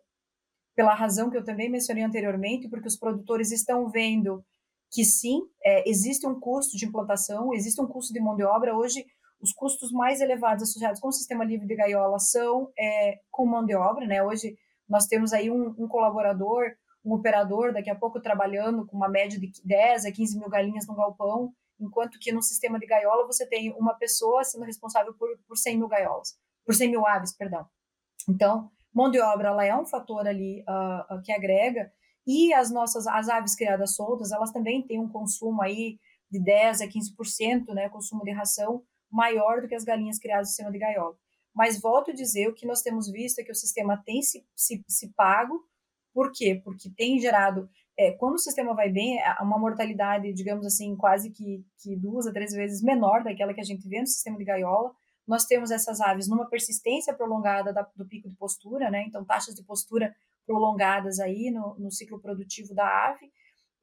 pela 0.75 0.93
razão 0.93 1.29
que 1.29 1.37
eu 1.37 1.43
também 1.43 1.69
mencionei 1.69 2.03
anteriormente, 2.03 2.69
porque 2.69 2.87
os 2.87 2.97
produtores 2.97 3.51
estão 3.51 3.89
vendo 3.89 4.43
que 4.91 5.05
sim, 5.05 5.41
é, 5.63 5.89
existe 5.89 6.27
um 6.27 6.37
custo 6.37 6.75
de 6.75 6.85
implantação, 6.85 7.53
existe 7.53 7.81
um 7.81 7.87
custo 7.87 8.13
de 8.13 8.19
mão 8.19 8.35
de 8.35 8.43
obra. 8.43 8.75
Hoje, 8.75 9.05
os 9.41 9.53
custos 9.53 9.91
mais 9.91 10.19
elevados 10.19 10.63
associados 10.63 10.99
com 10.99 11.07
o 11.07 11.13
sistema 11.13 11.45
livre 11.45 11.65
de 11.65 11.75
gaiola 11.75 12.19
são 12.19 12.69
é, 12.77 13.19
com 13.31 13.45
mão 13.45 13.65
de 13.65 13.73
obra. 13.73 14.05
Né? 14.05 14.21
Hoje, 14.21 14.57
nós 14.87 15.07
temos 15.07 15.31
aí 15.31 15.49
um, 15.49 15.73
um, 15.77 15.87
colaborador, 15.87 16.65
um 17.05 17.13
operador, 17.13 17.73
daqui 17.73 17.89
a 17.89 17.95
pouco 17.95 18.19
trabalhando 18.19 18.85
com 18.85 18.97
uma 18.97 19.07
média 19.07 19.39
de 19.39 19.49
10 19.63 20.05
a 20.05 20.11
15 20.11 20.37
mil 20.37 20.49
galinhas 20.49 20.85
no 20.85 20.95
galpão, 20.95 21.53
enquanto 21.79 22.19
que 22.19 22.31
no 22.33 22.41
sistema 22.41 22.77
de 22.77 22.85
gaiola 22.85 23.25
você 23.25 23.47
tem 23.47 23.71
uma 23.73 23.93
pessoa 23.93 24.43
sendo 24.43 24.65
responsável 24.65 25.13
por, 25.13 25.29
por 25.47 25.57
100 25.57 25.77
mil 25.77 25.87
gaiolas, 25.87 26.37
por 26.65 26.75
100 26.75 26.91
mil 26.91 27.07
aves, 27.07 27.35
perdão. 27.35 27.65
Então, 28.29 28.69
mão 28.93 29.09
de 29.09 29.19
obra 29.21 29.47
ela 29.47 29.65
é 29.65 29.75
um 29.75 29.85
fator 29.85 30.27
ali 30.27 30.63
uh, 30.63 31.21
que 31.23 31.31
agrega 31.31 31.91
e 32.25 32.53
as 32.53 32.71
nossas 32.71 33.07
as 33.07 33.29
aves 33.29 33.55
criadas 33.55 33.95
soltas 33.95 34.31
elas 34.31 34.51
também 34.51 34.81
têm 34.85 34.99
um 34.99 35.09
consumo 35.09 35.61
aí 35.61 35.97
de 36.29 36.39
10 36.39 36.81
a 36.81 36.87
15%, 36.87 37.73
né, 37.73 37.89
consumo 37.89 38.23
de 38.23 38.31
ração 38.31 38.83
maior 39.11 39.61
do 39.61 39.67
que 39.67 39.75
as 39.75 39.83
galinhas 39.83 40.17
criadas 40.17 40.49
em 40.49 40.53
cima 40.53 40.71
de 40.71 40.79
gaiola. 40.79 41.15
mas 41.53 41.81
volto 41.81 42.11
a 42.11 42.13
dizer, 42.13 42.47
o 42.47 42.53
que 42.53 42.65
nós 42.65 42.81
temos 42.81 43.11
visto 43.11 43.39
é 43.39 43.43
que 43.43 43.51
o 43.51 43.55
sistema 43.55 44.01
tem 44.05 44.21
se, 44.21 44.45
se, 44.55 44.81
se 44.87 45.09
pago, 45.13 45.61
por 46.13 46.31
quê? 46.31 46.61
Porque 46.63 46.89
tem 46.89 47.19
gerado, 47.19 47.69
é, 47.97 48.11
quando 48.11 48.35
o 48.35 48.39
sistema 48.39 48.73
vai 48.73 48.89
bem, 48.89 49.19
é 49.19 49.35
uma 49.41 49.57
mortalidade, 49.57 50.33
digamos 50.33 50.65
assim, 50.65 50.95
quase 50.95 51.29
que, 51.29 51.65
que 51.81 51.95
duas 51.95 52.27
a 52.27 52.31
três 52.31 52.53
vezes 52.53 52.81
menor 52.81 53.23
daquela 53.23 53.53
que 53.53 53.61
a 53.61 53.65
gente 53.65 53.87
vê 53.87 53.99
no 53.99 54.07
sistema 54.07 54.37
de 54.37 54.45
gaiola, 54.45 54.93
nós 55.27 55.45
temos 55.45 55.71
essas 55.71 56.01
aves 56.01 56.27
numa 56.27 56.49
persistência 56.49 57.13
prolongada 57.13 57.71
da, 57.71 57.87
do 57.95 58.05
pico 58.05 58.27
de 58.27 58.35
postura, 58.35 58.89
né? 58.89 59.03
Então, 59.07 59.23
taxas 59.23 59.55
de 59.55 59.63
postura 59.63 60.13
prolongadas 60.45 61.19
aí 61.19 61.51
no, 61.51 61.75
no 61.77 61.91
ciclo 61.91 62.19
produtivo 62.19 62.73
da 62.73 62.85
ave 63.09 63.31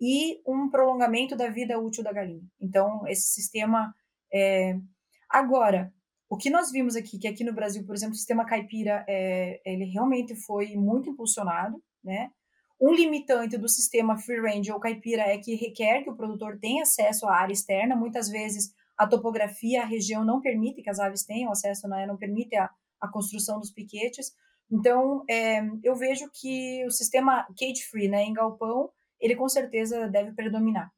e 0.00 0.40
um 0.46 0.70
prolongamento 0.70 1.36
da 1.36 1.48
vida 1.48 1.78
útil 1.78 2.04
da 2.04 2.12
galinha. 2.12 2.42
Então, 2.60 3.06
esse 3.06 3.28
sistema. 3.28 3.94
É... 4.32 4.78
Agora, 5.28 5.92
o 6.30 6.36
que 6.36 6.50
nós 6.50 6.70
vimos 6.70 6.94
aqui, 6.94 7.18
que 7.18 7.26
aqui 7.26 7.42
no 7.42 7.54
Brasil, 7.54 7.84
por 7.84 7.94
exemplo, 7.94 8.14
o 8.14 8.18
sistema 8.18 8.44
caipira, 8.44 9.04
é, 9.08 9.60
ele 9.64 9.84
realmente 9.86 10.34
foi 10.34 10.76
muito 10.76 11.08
impulsionado, 11.08 11.82
né? 12.04 12.30
Um 12.80 12.92
limitante 12.92 13.58
do 13.58 13.68
sistema 13.68 14.16
free 14.16 14.40
range 14.40 14.70
ou 14.70 14.78
caipira 14.78 15.22
é 15.22 15.36
que 15.38 15.56
requer 15.56 16.02
que 16.02 16.10
o 16.10 16.16
produtor 16.16 16.58
tenha 16.60 16.82
acesso 16.82 17.26
à 17.26 17.34
área 17.34 17.52
externa. 17.52 17.96
Muitas 17.96 18.28
vezes 18.28 18.72
a 18.96 19.06
topografia, 19.06 19.82
a 19.82 19.86
região 19.86 20.24
não 20.24 20.40
permite 20.40 20.82
que 20.82 20.90
as 20.90 21.00
aves 21.00 21.24
tenham 21.24 21.50
acesso, 21.50 21.88
né? 21.88 22.06
não 22.06 22.16
permite 22.16 22.54
a, 22.54 22.70
a 23.00 23.08
construção 23.08 23.58
dos 23.58 23.72
piquetes. 23.72 24.32
Então, 24.70 25.24
é, 25.28 25.60
eu 25.82 25.94
vejo 25.96 26.30
que 26.32 26.84
o 26.86 26.90
sistema 26.90 27.46
cage 27.58 27.84
free, 27.90 28.08
né, 28.08 28.22
em 28.24 28.32
galpão, 28.34 28.90
ele 29.20 29.34
com 29.36 29.48
certeza 29.48 30.08
deve 30.08 30.32
predominar. 30.32 30.92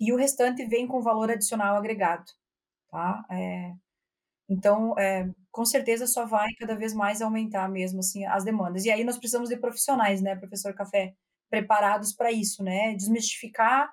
E 0.00 0.12
o 0.12 0.16
restante 0.16 0.66
vem 0.66 0.86
com 0.86 1.02
valor 1.02 1.30
adicional 1.30 1.76
agregado, 1.76 2.24
tá? 2.90 3.24
É, 3.30 3.72
então, 4.48 4.98
é, 4.98 5.28
com 5.52 5.64
certeza 5.64 6.06
só 6.06 6.26
vai 6.26 6.48
cada 6.58 6.76
vez 6.76 6.94
mais 6.94 7.22
aumentar 7.22 7.68
mesmo 7.68 8.00
assim 8.00 8.24
as 8.26 8.44
demandas. 8.44 8.84
E 8.84 8.90
aí 8.90 9.04
nós 9.04 9.18
precisamos 9.18 9.48
de 9.48 9.56
profissionais, 9.56 10.22
né, 10.22 10.36
professor 10.36 10.74
Café, 10.74 11.14
preparados 11.50 12.12
para 12.14 12.32
isso, 12.32 12.62
né? 12.62 12.94
Desmistificar, 12.94 13.92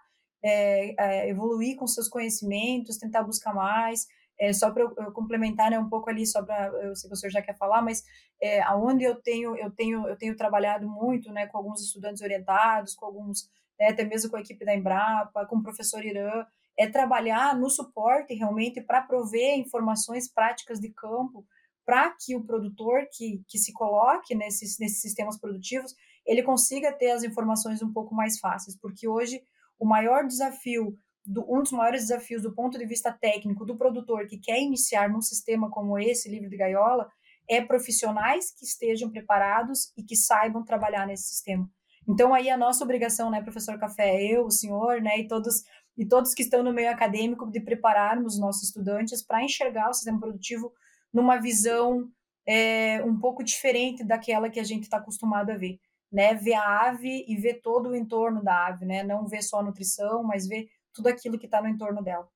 evoluir 1.28 1.78
com 1.78 1.88
seus 1.88 2.10
conhecimentos, 2.10 2.98
tentar 2.98 3.24
buscar 3.24 3.54
mais. 3.54 4.08
É, 4.40 4.52
só 4.52 4.72
para 4.72 4.84
eu, 4.84 5.12
complementar 5.12 5.70
né, 5.70 5.78
um 5.78 5.88
pouco 5.88 6.10
ali, 6.10 6.26
só 6.26 6.44
para 6.44 6.68
eu 6.84 6.96
sei 6.96 7.08
que 7.08 7.14
o 7.14 7.18
senhor 7.18 7.32
já 7.32 7.42
quer 7.42 7.56
falar, 7.56 7.82
mas 7.82 8.04
é, 8.42 8.62
aonde 8.64 9.04
eu 9.04 9.16
tenho 9.16 9.56
eu 9.56 9.70
tenho 9.72 10.08
eu 10.08 10.18
tenho 10.18 10.36
trabalhado 10.36 10.88
muito, 10.90 11.32
né, 11.32 11.48
com 11.48 11.58
alguns 11.58 11.82
estudantes 11.82 12.22
orientados, 12.22 12.96
com 12.96 13.06
alguns 13.06 13.50
né, 13.80 13.90
até 13.90 14.04
mesmo 14.04 14.30
com 14.30 14.38
a 14.38 14.42
equipe 14.42 14.66
da 14.66 14.76
Embrapa, 14.76 15.46
com 15.46 15.58
o 15.58 15.64
professor 15.64 16.04
Irã, 16.04 16.46
é 16.78 16.88
trabalhar 16.88 17.56
no 17.56 17.70
suporte 17.70 18.34
realmente 18.34 18.82
para 18.82 19.02
prover 19.02 19.58
informações 19.58 20.32
práticas 20.32 20.80
de 20.80 20.90
campo 20.90 21.46
para 21.86 22.10
que 22.12 22.36
o 22.36 22.44
produtor 22.44 23.08
que, 23.12 23.44
que 23.48 23.58
se 23.58 23.74
coloque 23.74 24.34
nesses, 24.34 24.80
nesses 24.80 25.02
sistemas 25.02 25.38
produtivos, 25.38 25.94
ele 26.26 26.42
consiga 26.42 26.92
ter 26.92 27.12
as 27.12 27.24
informações 27.24 27.82
um 27.82 27.92
pouco 27.92 28.16
mais 28.16 28.40
fáceis, 28.40 28.78
porque 28.78 29.08
hoje 29.08 29.42
o 29.78 29.86
maior 29.86 30.26
desafio, 30.26 30.98
do, 31.26 31.46
um 31.50 31.62
dos 31.62 31.72
maiores 31.72 32.04
desafios 32.04 32.42
do 32.42 32.54
ponto 32.54 32.78
de 32.78 32.86
vista 32.86 33.12
técnico 33.12 33.66
do 33.66 33.78
produtor 33.78 34.28
que 34.28 34.38
quer 34.38 34.62
iniciar 34.62 35.10
num 35.10 35.22
sistema 35.22 35.70
como 35.70 35.98
esse, 35.98 36.30
livre 36.30 36.50
de 36.50 36.58
gaiola, 36.58 37.10
é 37.50 37.62
profissionais 37.62 38.52
que 38.52 38.66
estejam 38.66 39.10
preparados 39.10 39.92
e 39.98 40.04
que 40.04 40.16
saibam 40.16 40.64
trabalhar 40.64 41.06
nesse 41.06 41.30
sistema. 41.30 41.70
Então 42.08 42.34
aí 42.34 42.50
a 42.50 42.58
nossa 42.58 42.84
obrigação, 42.84 43.30
né, 43.30 43.42
professor 43.42 43.80
Café, 43.80 44.22
eu, 44.24 44.46
o 44.46 44.52
senhor, 44.52 45.02
né, 45.02 45.20
e 45.20 45.28
todos 45.28 45.64
e 45.98 46.06
todos 46.06 46.34
que 46.34 46.42
estão 46.42 46.64
no 46.64 46.74
meio 46.74 46.90
acadêmico 46.90 47.50
de 47.50 47.60
prepararmos 47.60 48.34
os 48.34 48.40
nossos 48.40 48.64
estudantes 48.64 49.22
para 49.22 49.44
enxergar 49.44 49.90
o 49.90 49.94
sistema 49.94 50.20
produtivo 50.20 50.74
numa 51.14 51.40
visão 51.40 52.10
é, 52.48 53.04
um 53.04 53.20
pouco 53.20 53.44
diferente 53.44 54.04
daquela 54.04 54.50
que 54.50 54.60
a 54.60 54.64
gente 54.64 54.84
está 54.84 54.98
acostumado 54.98 55.52
a 55.52 55.58
ver, 55.58 55.80
né? 56.12 56.34
Ver 56.34 56.56
a 56.56 56.88
ave 56.90 57.24
e 57.28 57.36
ver 57.36 57.62
todo 57.62 57.90
o 57.90 57.96
entorno 57.96 58.44
da 58.44 58.68
ave, 58.68 58.86
né? 58.86 59.04
Não 59.04 59.28
ver 59.28 59.44
só 59.44 59.60
a 59.60 59.64
nutrição, 59.64 60.24
mas 60.24 60.48
ver 60.48 60.68
tudo 60.94 61.08
aquilo 61.08 61.38
que 61.38 61.46
está 61.46 61.62
no 61.62 61.68
entorno 61.68 62.04
dela. 62.04 62.28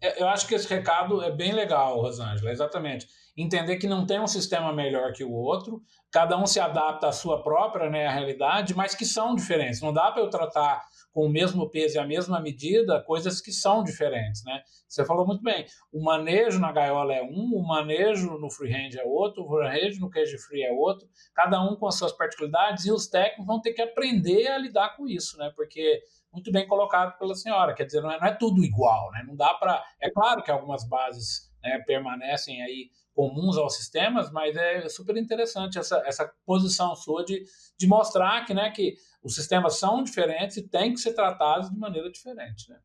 É, 0.00 0.22
eu 0.22 0.28
acho 0.28 0.46
que 0.46 0.54
esse 0.54 0.68
recado 0.68 1.22
é 1.22 1.30
bem 1.30 1.52
legal, 1.52 2.00
Rosângela, 2.00 2.50
exatamente. 2.50 3.06
Entender 3.36 3.76
que 3.76 3.86
não 3.86 4.06
tem 4.06 4.20
um 4.20 4.26
sistema 4.26 4.72
melhor 4.72 5.12
que 5.12 5.24
o 5.24 5.32
outro, 5.32 5.82
cada 6.12 6.36
um 6.36 6.46
se 6.46 6.60
adapta 6.60 7.08
à 7.08 7.12
sua 7.12 7.42
própria 7.42 7.90
né, 7.90 8.08
realidade, 8.08 8.74
mas 8.74 8.94
que 8.94 9.04
são 9.04 9.34
diferentes. 9.34 9.80
Não 9.80 9.92
dá 9.92 10.12
para 10.12 10.22
eu 10.22 10.30
tratar 10.30 10.82
com 11.14 11.26
o 11.26 11.28
mesmo 11.28 11.70
peso 11.70 11.96
e 11.96 11.98
a 11.98 12.06
mesma 12.06 12.40
medida 12.40 13.00
coisas 13.02 13.40
que 13.40 13.52
são 13.52 13.84
diferentes, 13.84 14.42
né? 14.44 14.62
Você 14.88 15.04
falou 15.04 15.24
muito 15.24 15.42
bem, 15.42 15.64
o 15.92 16.02
manejo 16.02 16.58
na 16.58 16.72
gaiola 16.72 17.14
é 17.14 17.22
um, 17.22 17.54
o 17.54 17.66
manejo 17.66 18.36
no 18.36 18.50
freehand 18.50 18.96
é 18.98 19.04
outro, 19.04 19.44
o 19.44 19.50
manejo 19.50 20.00
no 20.00 20.10
cage 20.10 20.36
free 20.38 20.64
é 20.64 20.72
outro, 20.72 21.08
cada 21.32 21.62
um 21.62 21.76
com 21.76 21.86
as 21.86 21.94
suas 21.94 22.12
particularidades 22.12 22.84
e 22.84 22.90
os 22.90 23.06
técnicos 23.06 23.46
vão 23.46 23.60
ter 23.60 23.72
que 23.72 23.82
aprender 23.82 24.48
a 24.48 24.58
lidar 24.58 24.96
com 24.96 25.06
isso, 25.06 25.38
né? 25.38 25.52
Porque 25.54 26.02
muito 26.34 26.52
bem 26.52 26.66
colocado 26.66 27.16
pela 27.16 27.34
senhora, 27.34 27.72
quer 27.72 27.84
dizer, 27.84 28.02
não 28.02 28.10
é, 28.10 28.20
não 28.20 28.26
é 28.26 28.34
tudo 28.34 28.62
igual, 28.62 29.10
né? 29.12 29.24
Não 29.26 29.36
dá 29.36 29.54
para, 29.54 29.82
é 30.00 30.10
claro 30.10 30.42
que 30.42 30.50
algumas 30.50 30.86
bases 30.86 31.50
né, 31.62 31.78
permanecem 31.86 32.60
aí 32.62 32.90
comuns 33.14 33.56
aos 33.56 33.76
sistemas, 33.76 34.30
mas 34.32 34.56
é 34.56 34.88
super 34.88 35.16
interessante 35.16 35.78
essa, 35.78 36.02
essa 36.04 36.30
posição 36.44 36.94
sua 36.96 37.24
de, 37.24 37.44
de 37.78 37.86
mostrar 37.86 38.44
que, 38.44 38.52
né, 38.52 38.70
que 38.70 38.96
os 39.22 39.36
sistemas 39.36 39.78
são 39.78 40.02
diferentes 40.02 40.56
e 40.56 40.68
têm 40.68 40.92
que 40.92 41.00
ser 41.00 41.14
tratados 41.14 41.70
de 41.70 41.78
maneira 41.78 42.10
diferente. 42.10 42.68
Né? 42.68 42.76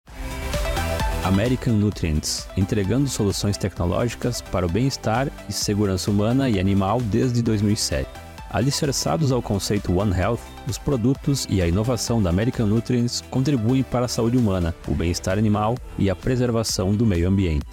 American 1.25 1.73
Nutrients, 1.73 2.47
entregando 2.55 3.07
soluções 3.07 3.57
tecnológicas 3.57 4.41
para 4.41 4.65
o 4.65 4.69
bem-estar 4.69 5.27
e 5.49 5.51
segurança 5.51 6.09
humana 6.11 6.49
e 6.49 6.59
animal 6.59 7.01
desde 7.01 7.41
2007. 7.41 8.28
Alicerçados 8.51 9.31
ao 9.31 9.43
conceito 9.43 9.95
One 9.95 10.11
Health, 10.11 10.39
os 10.67 10.79
produtos 10.79 11.45
e 11.51 11.61
a 11.61 11.67
inovação 11.67 12.19
da 12.19 12.31
American 12.31 12.65
Nutrients 12.65 13.21
contribuem 13.29 13.83
para 13.83 14.05
a 14.05 14.07
saúde 14.07 14.37
humana, 14.37 14.73
o 14.87 14.95
bem-estar 14.95 15.37
animal 15.37 15.75
e 15.99 16.09
a 16.09 16.15
preservação 16.15 16.95
do 16.95 17.05
meio 17.05 17.27
ambiente. 17.27 17.67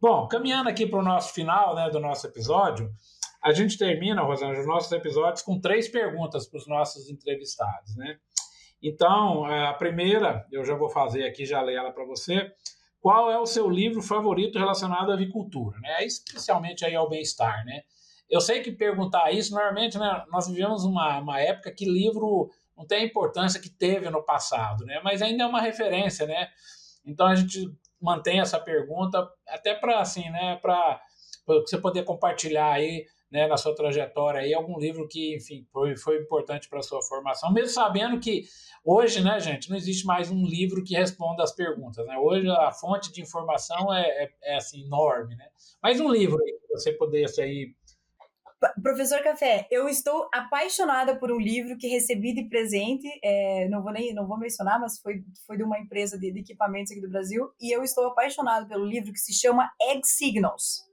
Bom, 0.00 0.26
caminhando 0.26 0.70
aqui 0.70 0.86
para 0.86 1.00
o 1.00 1.02
nosso 1.02 1.34
final 1.34 1.74
né, 1.74 1.90
do 1.90 2.00
nosso 2.00 2.26
episódio, 2.26 2.90
a 3.44 3.52
gente 3.52 3.76
termina, 3.76 4.22
Rosângela, 4.22 4.60
os 4.60 4.66
nossos 4.66 4.90
episódios 4.92 5.42
com 5.42 5.60
três 5.60 5.86
perguntas 5.86 6.46
para 6.46 6.56
os 6.56 6.66
nossos 6.66 7.10
entrevistados. 7.10 7.94
Né? 7.94 8.16
Então, 8.82 9.46
é, 9.46 9.66
a 9.66 9.74
primeira, 9.74 10.46
eu 10.50 10.64
já 10.64 10.74
vou 10.74 10.88
fazer 10.88 11.24
aqui, 11.24 11.44
já 11.44 11.60
leio 11.60 11.80
ela 11.80 11.92
para 11.92 12.06
você. 12.06 12.50
Qual 13.00 13.30
é 13.30 13.38
o 13.38 13.46
seu 13.46 13.68
livro 13.68 14.02
favorito 14.02 14.58
relacionado 14.58 15.10
à 15.10 15.14
avicultura? 15.14 15.78
Né? 15.80 16.04
Especialmente 16.04 16.84
aí 16.84 16.94
ao 16.94 17.08
bem-estar. 17.08 17.64
Né? 17.64 17.82
Eu 18.28 18.40
sei 18.40 18.60
que 18.62 18.70
perguntar 18.70 19.32
isso, 19.32 19.54
normalmente, 19.54 19.98
né, 19.98 20.24
nós 20.30 20.46
vivemos 20.46 20.84
uma, 20.84 21.18
uma 21.18 21.40
época 21.40 21.72
que 21.72 21.84
livro 21.84 22.50
não 22.76 22.86
tem 22.86 23.02
a 23.02 23.04
importância 23.04 23.60
que 23.60 23.68
teve 23.68 24.08
no 24.10 24.22
passado, 24.22 24.84
né? 24.84 25.00
mas 25.02 25.20
ainda 25.22 25.44
é 25.44 25.46
uma 25.46 25.60
referência. 25.60 26.26
Né? 26.26 26.48
Então, 27.04 27.26
a 27.26 27.34
gente 27.34 27.74
mantém 28.00 28.40
essa 28.40 28.58
pergunta 28.58 29.28
até 29.48 29.74
para 29.74 30.00
assim, 30.00 30.28
né, 30.30 30.56
para 30.56 31.00
você 31.46 31.76
poder 31.78 32.04
compartilhar 32.04 32.72
aí, 32.72 33.06
né, 33.30 33.46
na 33.46 33.56
sua 33.56 33.74
trajetória 33.74 34.40
aí 34.40 34.52
algum 34.52 34.78
livro 34.78 35.06
que, 35.08 35.36
enfim, 35.36 35.66
foi, 35.72 35.96
foi 35.96 36.18
importante 36.18 36.68
para 36.68 36.80
a 36.80 36.82
sua 36.82 37.00
formação, 37.02 37.52
mesmo 37.52 37.70
sabendo 37.70 38.18
que 38.18 38.44
hoje, 38.84 39.22
né, 39.22 39.38
gente, 39.38 39.70
não 39.70 39.76
existe 39.76 40.04
mais 40.04 40.30
um 40.30 40.44
livro 40.44 40.82
que 40.82 40.94
responda 40.94 41.42
as 41.42 41.54
perguntas, 41.54 42.04
né? 42.06 42.18
Hoje 42.18 42.48
a 42.48 42.72
fonte 42.72 43.12
de 43.12 43.20
informação 43.20 43.92
é, 43.94 44.24
é, 44.24 44.30
é 44.42 44.56
assim 44.56 44.84
enorme, 44.84 45.36
né? 45.36 45.46
Mas 45.82 46.00
um 46.00 46.10
livro 46.10 46.38
aí 46.42 46.52
que 46.52 46.68
você 46.68 46.92
pudesse 46.92 47.40
aí 47.40 47.74
Professor 48.82 49.22
Café, 49.22 49.66
eu 49.70 49.88
estou 49.88 50.28
apaixonada 50.34 51.18
por 51.18 51.32
um 51.32 51.40
livro 51.40 51.78
que 51.78 51.88
recebi 51.88 52.34
de 52.34 52.44
presente, 52.44 53.08
é, 53.24 53.66
não 53.70 53.82
vou 53.82 53.90
nem 53.90 54.12
não 54.12 54.26
vou 54.26 54.38
mencionar, 54.38 54.78
mas 54.78 55.00
foi, 55.00 55.24
foi 55.46 55.56
de 55.56 55.62
uma 55.62 55.78
empresa 55.78 56.18
de, 56.18 56.30
de 56.30 56.40
equipamentos 56.40 56.92
aqui 56.92 57.00
do 57.00 57.08
Brasil, 57.08 57.50
e 57.58 57.74
eu 57.74 57.82
estou 57.82 58.08
apaixonada 58.08 58.66
pelo 58.66 58.84
livro 58.84 59.12
que 59.12 59.18
se 59.18 59.32
chama 59.32 59.70
Egg 59.80 60.06
Signals. 60.06 60.84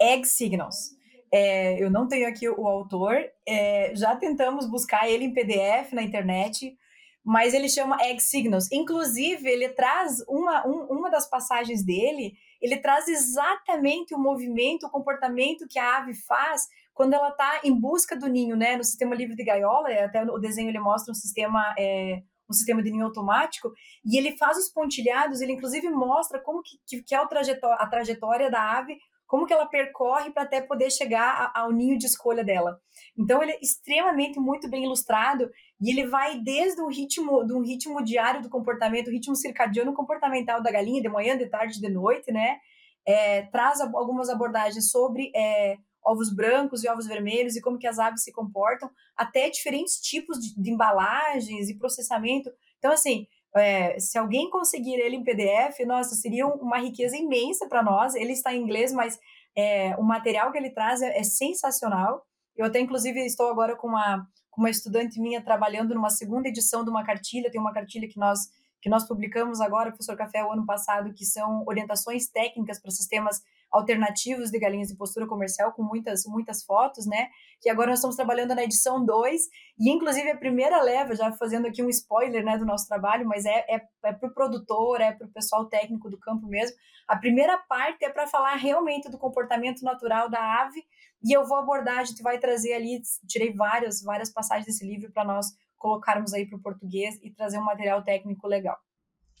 Egg 0.00 0.26
Signals. 0.26 0.98
É, 1.32 1.82
eu 1.82 1.90
não 1.90 2.08
tenho 2.08 2.28
aqui 2.28 2.48
o 2.48 2.66
autor, 2.66 3.16
é, 3.46 3.94
já 3.94 4.16
tentamos 4.16 4.68
buscar 4.68 5.08
ele 5.08 5.24
em 5.24 5.32
PDF 5.32 5.92
na 5.92 6.02
internet, 6.02 6.76
mas 7.24 7.54
ele 7.54 7.68
chama 7.68 7.98
Egg 8.02 8.20
Signals. 8.20 8.70
Inclusive, 8.72 9.48
ele 9.48 9.68
traz 9.68 10.24
uma, 10.28 10.66
um, 10.66 10.86
uma 10.98 11.10
das 11.10 11.28
passagens 11.28 11.84
dele 11.84 12.32
ele 12.60 12.76
traz 12.76 13.08
exatamente 13.08 14.14
o 14.14 14.18
movimento, 14.18 14.86
o 14.86 14.90
comportamento 14.90 15.66
que 15.68 15.78
a 15.78 15.98
ave 15.98 16.14
faz 16.14 16.68
quando 16.92 17.14
ela 17.14 17.30
está 17.30 17.60
em 17.64 17.74
busca 17.74 18.14
do 18.14 18.26
ninho, 18.26 18.56
né? 18.56 18.76
No 18.76 18.84
sistema 18.84 19.14
livre 19.14 19.34
de 19.34 19.44
gaiola, 19.44 19.88
até 20.04 20.22
o 20.22 20.38
desenho 20.38 20.68
ele 20.68 20.78
mostra 20.78 21.10
um 21.10 21.14
sistema 21.14 21.74
é, 21.78 22.22
um 22.48 22.52
sistema 22.52 22.82
de 22.82 22.90
ninho 22.90 23.06
automático, 23.06 23.72
e 24.04 24.18
ele 24.18 24.36
faz 24.36 24.58
os 24.58 24.68
pontilhados, 24.68 25.40
ele 25.40 25.52
inclusive 25.52 25.88
mostra 25.88 26.40
como 26.40 26.60
que, 26.62 27.00
que 27.00 27.14
é 27.14 27.26
trajetória, 27.28 27.76
a 27.76 27.86
trajetória 27.86 28.50
da 28.50 28.76
ave, 28.76 28.98
como 29.30 29.46
que 29.46 29.52
ela 29.52 29.64
percorre 29.64 30.30
para 30.30 30.42
até 30.42 30.60
poder 30.60 30.90
chegar 30.90 31.52
ao 31.54 31.70
ninho 31.70 31.96
de 31.96 32.06
escolha 32.06 32.42
dela. 32.42 32.80
Então 33.16 33.40
ele 33.42 33.52
é 33.52 33.60
extremamente 33.62 34.40
muito 34.40 34.68
bem 34.68 34.84
ilustrado 34.84 35.48
e 35.80 35.90
ele 35.90 36.08
vai 36.08 36.40
desde 36.40 36.82
o 36.82 36.88
ritmo, 36.88 37.44
do 37.44 37.62
ritmo 37.62 38.02
diário 38.04 38.42
do 38.42 38.50
comportamento, 38.50 39.08
o 39.08 39.12
ritmo 39.12 39.36
circadiano 39.36 39.94
comportamental 39.94 40.60
da 40.60 40.72
galinha, 40.72 41.00
de 41.00 41.08
manhã, 41.08 41.38
de 41.38 41.46
tarde, 41.46 41.80
de 41.80 41.88
noite, 41.88 42.32
né? 42.32 42.58
é, 43.06 43.42
traz 43.46 43.80
algumas 43.80 44.28
abordagens 44.28 44.90
sobre 44.90 45.30
é, 45.34 45.76
ovos 46.04 46.34
brancos 46.34 46.84
e 46.84 46.88
ovos 46.88 47.06
vermelhos 47.06 47.56
e 47.56 47.60
como 47.60 47.78
que 47.78 47.86
as 47.86 47.98
aves 47.98 48.22
se 48.22 48.32
comportam, 48.32 48.90
até 49.16 49.50
diferentes 49.50 50.00
tipos 50.00 50.38
de, 50.38 50.60
de 50.60 50.70
embalagens 50.70 51.68
e 51.68 51.78
processamento. 51.78 52.50
Então, 52.78 52.92
assim, 52.92 53.26
é, 53.56 53.98
se 53.98 54.16
alguém 54.18 54.48
conseguir 54.48 54.94
ele 54.94 55.16
em 55.16 55.24
PDF, 55.24 55.80
nossa, 55.86 56.14
seria 56.14 56.46
uma 56.46 56.78
riqueza 56.78 57.16
imensa 57.16 57.68
para 57.68 57.82
nós. 57.82 58.14
Ele 58.14 58.32
está 58.32 58.54
em 58.54 58.62
inglês, 58.62 58.92
mas 58.92 59.18
é, 59.56 59.96
o 59.96 60.02
material 60.02 60.52
que 60.52 60.58
ele 60.58 60.70
traz 60.70 61.02
é, 61.02 61.18
é, 61.18 61.22
sensacional. 61.22 62.24
Eu 62.56 62.66
até, 62.66 62.78
inclusive, 62.80 63.20
estou 63.24 63.48
agora 63.48 63.76
com 63.76 63.88
uma, 63.88 64.26
com 64.50 64.60
uma 64.60 64.70
estudante 64.70 65.20
minha 65.20 65.42
trabalhando 65.42 65.94
numa 65.94 66.10
segunda 66.10 66.48
edição 66.48 66.84
de 66.84 66.90
uma 66.90 67.04
cartilha. 67.04 67.50
Tem 67.50 67.60
uma 67.60 67.72
cartilha 67.72 68.08
que 68.08 68.18
nós 68.18 68.40
que 68.82 68.88
nós 68.88 69.06
publicamos 69.06 69.60
agora, 69.60 69.90
professor 69.90 70.16
Café, 70.16 70.42
o 70.42 70.52
ano 70.52 70.64
passado, 70.64 71.12
que 71.12 71.24
são 71.26 71.62
orientações 71.66 72.28
técnicas 72.28 72.80
para 72.80 72.90
sistemas 72.90 73.42
alternativos 73.70 74.50
de 74.50 74.58
galinhas 74.58 74.88
de 74.88 74.96
postura 74.96 75.26
comercial, 75.26 75.72
com 75.72 75.82
muitas, 75.82 76.24
muitas 76.26 76.64
fotos, 76.64 77.06
né? 77.06 77.28
Que 77.60 77.70
agora 77.70 77.90
nós 77.90 77.98
estamos 77.98 78.16
trabalhando 78.16 78.54
na 78.54 78.64
edição 78.64 79.04
2, 79.04 79.42
e 79.78 79.90
inclusive 79.90 80.30
a 80.30 80.36
primeira 80.36 80.82
leva, 80.82 81.14
já 81.14 81.30
fazendo 81.32 81.66
aqui 81.66 81.82
um 81.82 81.88
spoiler 81.88 82.44
né, 82.44 82.58
do 82.58 82.66
nosso 82.66 82.88
trabalho, 82.88 83.26
mas 83.26 83.44
é, 83.44 83.64
é, 83.68 83.80
é 84.04 84.12
para 84.12 84.28
o 84.28 84.34
produtor, 84.34 85.00
é 85.00 85.12
para 85.12 85.26
o 85.26 85.30
pessoal 85.30 85.66
técnico 85.66 86.10
do 86.10 86.18
campo 86.18 86.46
mesmo. 86.46 86.76
A 87.06 87.16
primeira 87.16 87.58
parte 87.68 88.04
é 88.04 88.10
para 88.10 88.26
falar 88.26 88.56
realmente 88.56 89.10
do 89.10 89.18
comportamento 89.18 89.82
natural 89.82 90.28
da 90.28 90.62
ave, 90.62 90.82
e 91.22 91.32
eu 91.36 91.46
vou 91.46 91.58
abordar, 91.58 91.98
a 91.98 92.04
gente 92.04 92.22
vai 92.22 92.38
trazer 92.38 92.72
ali, 92.72 93.00
tirei 93.28 93.52
várias, 93.52 94.02
várias 94.02 94.32
passagens 94.32 94.66
desse 94.66 94.86
livro 94.86 95.12
para 95.12 95.24
nós 95.24 95.46
colocarmos 95.76 96.32
aí 96.34 96.46
para 96.46 96.58
o 96.58 96.62
português 96.62 97.18
e 97.22 97.30
trazer 97.30 97.58
um 97.58 97.64
material 97.64 98.02
técnico 98.02 98.46
legal. 98.46 98.78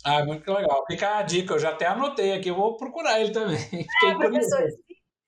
Ah, 0.04 0.24
muito 0.24 0.50
legal. 0.52 0.84
Fica 0.86 1.18
a 1.18 1.22
dica, 1.22 1.54
eu 1.54 1.58
já 1.58 1.70
até 1.70 1.86
anotei 1.86 2.32
aqui, 2.32 2.48
eu 2.48 2.56
vou 2.56 2.76
procurar 2.76 3.20
ele 3.20 3.32
também. 3.32 3.58
É, 4.04 4.14
professor, 4.14 4.66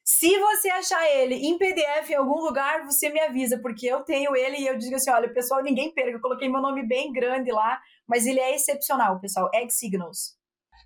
se 0.04 0.38
você 0.38 0.68
achar 0.70 1.04
ele 1.10 1.34
em 1.34 1.56
PDF 1.58 2.10
em 2.10 2.14
algum 2.14 2.40
lugar, 2.40 2.84
você 2.84 3.08
me 3.08 3.20
avisa, 3.20 3.58
porque 3.60 3.86
eu 3.86 4.00
tenho 4.00 4.34
ele 4.34 4.58
e 4.58 4.66
eu 4.66 4.76
digo 4.76 4.96
assim: 4.96 5.10
olha, 5.10 5.32
pessoal, 5.32 5.62
ninguém 5.62 5.92
perca. 5.92 6.12
Eu 6.12 6.20
coloquei 6.20 6.48
meu 6.48 6.60
nome 6.60 6.86
bem 6.86 7.12
grande 7.12 7.52
lá, 7.52 7.80
mas 8.06 8.26
ele 8.26 8.40
é 8.40 8.54
excepcional, 8.54 9.20
pessoal. 9.20 9.48
Egg 9.54 9.72
Signals. 9.72 10.36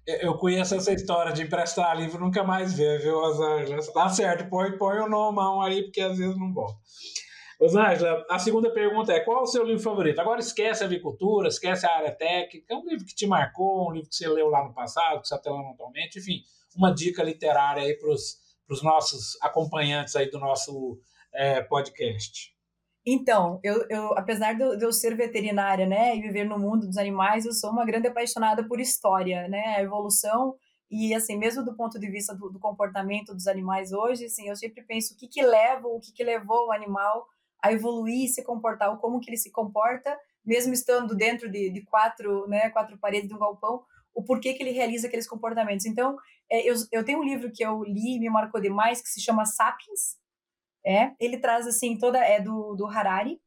Eu 0.07 0.37
conheço 0.39 0.75
essa 0.75 0.93
história 0.93 1.33
de 1.33 1.43
emprestar 1.43 1.97
livro 1.97 2.21
nunca 2.21 2.45
mais 2.45 2.75
ver, 2.75 3.01
viu, 3.01 3.19
Rosângela? 3.19 3.83
Tá 3.93 4.09
certo, 4.09 4.49
põe, 4.49 4.77
põe 4.79 4.99
o 5.01 5.09
nome 5.09 5.39
aí, 5.67 5.83
porque 5.83 6.01
às 6.01 6.19
vezes 6.19 6.37
não 6.39 6.53
volta. 6.53 6.77
Rosângela, 7.61 8.25
a 8.29 8.39
segunda 8.39 8.71
pergunta 8.71 9.13
é: 9.13 9.21
qual 9.21 9.43
o 9.43 9.47
seu 9.47 9.65
livro 9.65 9.83
favorito? 9.83 10.21
Agora 10.21 10.41
esquece 10.41 10.83
a 10.83 10.87
avicultura, 10.87 11.49
esquece 11.49 11.87
a 11.87 11.97
área 11.97 12.13
técnica. 12.13 12.67
É 12.75 12.77
um 12.77 12.85
livro 12.87 13.05
que 13.05 13.15
te 13.15 13.27
marcou, 13.27 13.89
um 13.89 13.93
livro 13.93 14.09
que 14.09 14.15
você 14.17 14.29
leu 14.29 14.49
lá 14.49 14.65
no 14.65 14.75
passado, 14.75 15.21
que 15.21 15.29
você 15.29 15.35
está 15.35 15.51
lendo 15.51 15.71
atualmente, 15.71 16.19
enfim, 16.19 16.43
uma 16.77 16.93
dica 16.95 17.23
literária 17.23 17.83
aí 17.83 17.95
para 17.95 18.11
os 18.11 18.83
nossos 18.83 19.41
acompanhantes 19.43 20.15
aí 20.17 20.31
do 20.31 20.39
nosso 20.39 21.01
é, 21.35 21.63
podcast. 21.63 22.55
Então, 23.09 23.61
eu, 23.63 23.87
eu 23.89 24.19
apesar 24.19 24.55
de 24.55 24.63
eu, 24.63 24.93
ser 24.93 25.17
veterinária, 25.17 25.87
né, 25.87 26.17
e 26.17 26.21
viver 26.21 26.45
no 26.45 26.59
mundo 26.59 26.89
dos 26.89 26.97
animais, 26.97 27.47
eu 27.47 27.53
sou 27.53 27.71
uma 27.71 27.87
grande 27.87 28.09
apaixonada 28.09 28.67
por 28.67 28.81
história, 28.81 29.47
né, 29.47 29.77
a 29.77 29.83
evolução 29.83 30.57
e 30.91 31.15
assim, 31.15 31.37
mesmo 31.37 31.65
do 31.65 31.77
ponto 31.77 31.99
de 31.99 32.09
vista 32.09 32.35
do, 32.35 32.51
do 32.51 32.59
comportamento 32.59 33.33
dos 33.33 33.47
animais 33.47 33.93
hoje, 33.93 34.27
assim, 34.27 34.49
eu 34.49 34.57
sempre 34.57 34.83
penso 34.83 35.15
o 35.15 35.17
que 35.17 35.29
que 35.29 35.43
leva, 35.43 35.87
o 35.87 36.01
que 36.01 36.13
que 36.13 36.25
levou 36.25 36.67
o 36.67 36.73
animal 36.73 37.27
a 37.67 37.73
evoluir 37.73 38.25
e 38.25 38.29
se 38.29 38.43
comportar, 38.43 38.97
como 38.99 39.21
que 39.21 39.31
ele 39.31 39.37
se 39.37 39.51
comporta, 39.51 40.19
mesmo 40.45 40.73
estando 40.73 41.15
dentro 41.15 41.51
de, 41.51 41.71
de 41.71 41.83
quatro, 41.85 42.47
né, 42.49 42.71
quatro 42.71 42.99
paredes 42.99 43.29
de 43.29 43.35
um 43.35 43.39
galpão, 43.39 43.83
o 44.15 44.23
porquê 44.23 44.55
que 44.55 44.63
ele 44.63 44.71
realiza 44.71 45.07
aqueles 45.07 45.29
comportamentos. 45.29 45.85
Então, 45.85 46.17
é, 46.51 46.69
eu, 46.69 46.75
eu 46.93 47.05
tenho 47.05 47.19
um 47.19 47.25
livro 47.25 47.51
que 47.53 47.65
eu 47.65 47.83
li 47.85 48.17
e 48.17 48.19
me 48.19 48.31
marcou 48.31 48.61
demais, 48.61 49.03
que 49.03 49.09
se 49.09 49.21
chama 49.21 49.45
Sapiens, 49.45 50.17
é, 50.85 51.13
ele 51.19 51.39
traz, 51.39 51.67
assim, 51.67 51.99
toda, 51.99 52.19
é 52.19 52.41
do, 52.41 52.75
do 52.75 52.87
Harari, 52.87 53.41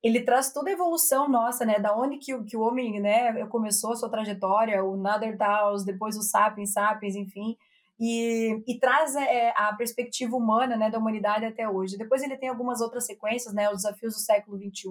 ele 0.00 0.22
traz 0.22 0.52
toda 0.52 0.70
a 0.70 0.72
evolução 0.72 1.28
nossa, 1.28 1.64
né, 1.66 1.78
da 1.78 1.96
onde 1.96 2.18
que, 2.18 2.44
que 2.44 2.56
o 2.56 2.60
homem, 2.60 3.00
né, 3.00 3.44
começou 3.46 3.92
a 3.92 3.96
sua 3.96 4.08
trajetória, 4.08 4.84
o 4.84 4.96
Neanderthals, 4.96 5.84
depois 5.84 6.16
o 6.16 6.22
Sapiens, 6.22 6.72
Sapiens, 6.72 7.16
enfim, 7.16 7.56
e, 7.98 8.62
e 8.66 8.78
traz 8.78 9.16
é, 9.16 9.52
a 9.56 9.74
perspectiva 9.74 10.36
humana 10.36 10.76
né, 10.76 10.90
da 10.90 10.98
humanidade 10.98 11.44
até 11.44 11.68
hoje. 11.68 11.98
Depois 11.98 12.22
ele 12.22 12.36
tem 12.36 12.48
algumas 12.48 12.80
outras 12.80 13.06
sequências, 13.06 13.52
né, 13.52 13.68
os 13.70 13.82
desafios 13.82 14.14
do 14.14 14.20
século 14.20 14.56
XXI, 14.56 14.88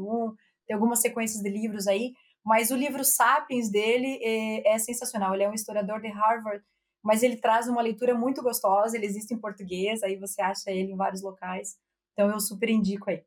tem 0.67 0.75
algumas 0.75 0.99
sequências 0.99 1.41
de 1.41 1.49
livros 1.49 1.87
aí, 1.87 2.13
mas 2.45 2.71
o 2.71 2.75
livro 2.75 3.03
Sapiens 3.03 3.69
dele 3.69 4.19
é, 4.21 4.73
é 4.73 4.79
sensacional. 4.79 5.33
Ele 5.33 5.43
é 5.43 5.49
um 5.49 5.53
historiador 5.53 6.01
de 6.01 6.07
Harvard, 6.07 6.63
mas 7.03 7.23
ele 7.23 7.37
traz 7.37 7.67
uma 7.67 7.81
leitura 7.81 8.13
muito 8.13 8.41
gostosa. 8.41 8.97
Ele 8.97 9.05
existe 9.05 9.33
em 9.33 9.39
português, 9.39 10.03
aí 10.03 10.17
você 10.17 10.41
acha 10.41 10.71
ele 10.71 10.91
em 10.91 10.97
vários 10.97 11.21
locais. 11.21 11.75
Então 12.13 12.29
eu 12.29 12.39
super 12.39 12.69
indico 12.69 13.09
aí. 13.09 13.23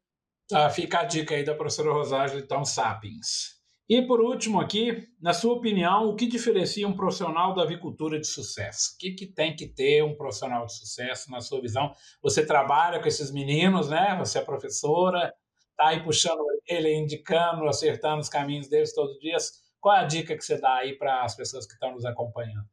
Ah, 0.53 0.69
fica 0.69 1.01
a 1.01 1.05
dica 1.05 1.35
aí 1.35 1.45
da 1.45 1.55
professora 1.55 1.93
Rosângela, 1.93 2.41
então, 2.41 2.65
Sapiens. 2.65 3.60
E 3.91 4.01
por 4.01 4.21
último 4.21 4.61
aqui, 4.61 5.09
na 5.21 5.33
sua 5.33 5.53
opinião, 5.55 6.09
o 6.09 6.15
que 6.15 6.29
diferencia 6.29 6.87
um 6.87 6.95
profissional 6.95 7.53
da 7.53 7.63
avicultura 7.63 8.21
de 8.21 8.27
sucesso? 8.29 8.95
O 8.95 8.99
que, 8.99 9.11
que 9.11 9.27
tem 9.27 9.57
que 9.57 9.67
ter 9.67 10.05
um 10.05 10.15
profissional 10.15 10.65
de 10.65 10.79
sucesso 10.79 11.29
na 11.29 11.41
sua 11.41 11.61
visão? 11.61 11.93
Você 12.23 12.47
trabalha 12.47 13.01
com 13.01 13.09
esses 13.09 13.33
meninos, 13.33 13.89
né? 13.89 14.17
Você 14.21 14.39
é 14.39 14.45
professora, 14.45 15.35
tá 15.77 15.89
aí 15.89 16.05
puxando 16.05 16.41
ele, 16.69 16.95
indicando, 16.95 17.67
acertando 17.67 18.21
os 18.21 18.29
caminhos 18.29 18.69
deles 18.69 18.95
todos 18.95 19.17
os 19.17 19.21
dias. 19.21 19.51
Qual 19.81 19.97
é 19.97 19.99
a 19.99 20.05
dica 20.05 20.37
que 20.37 20.45
você 20.45 20.61
dá 20.61 20.77
aí 20.77 20.97
para 20.97 21.25
as 21.25 21.35
pessoas 21.35 21.67
que 21.67 21.73
estão 21.73 21.91
nos 21.91 22.05
acompanhando? 22.05 22.69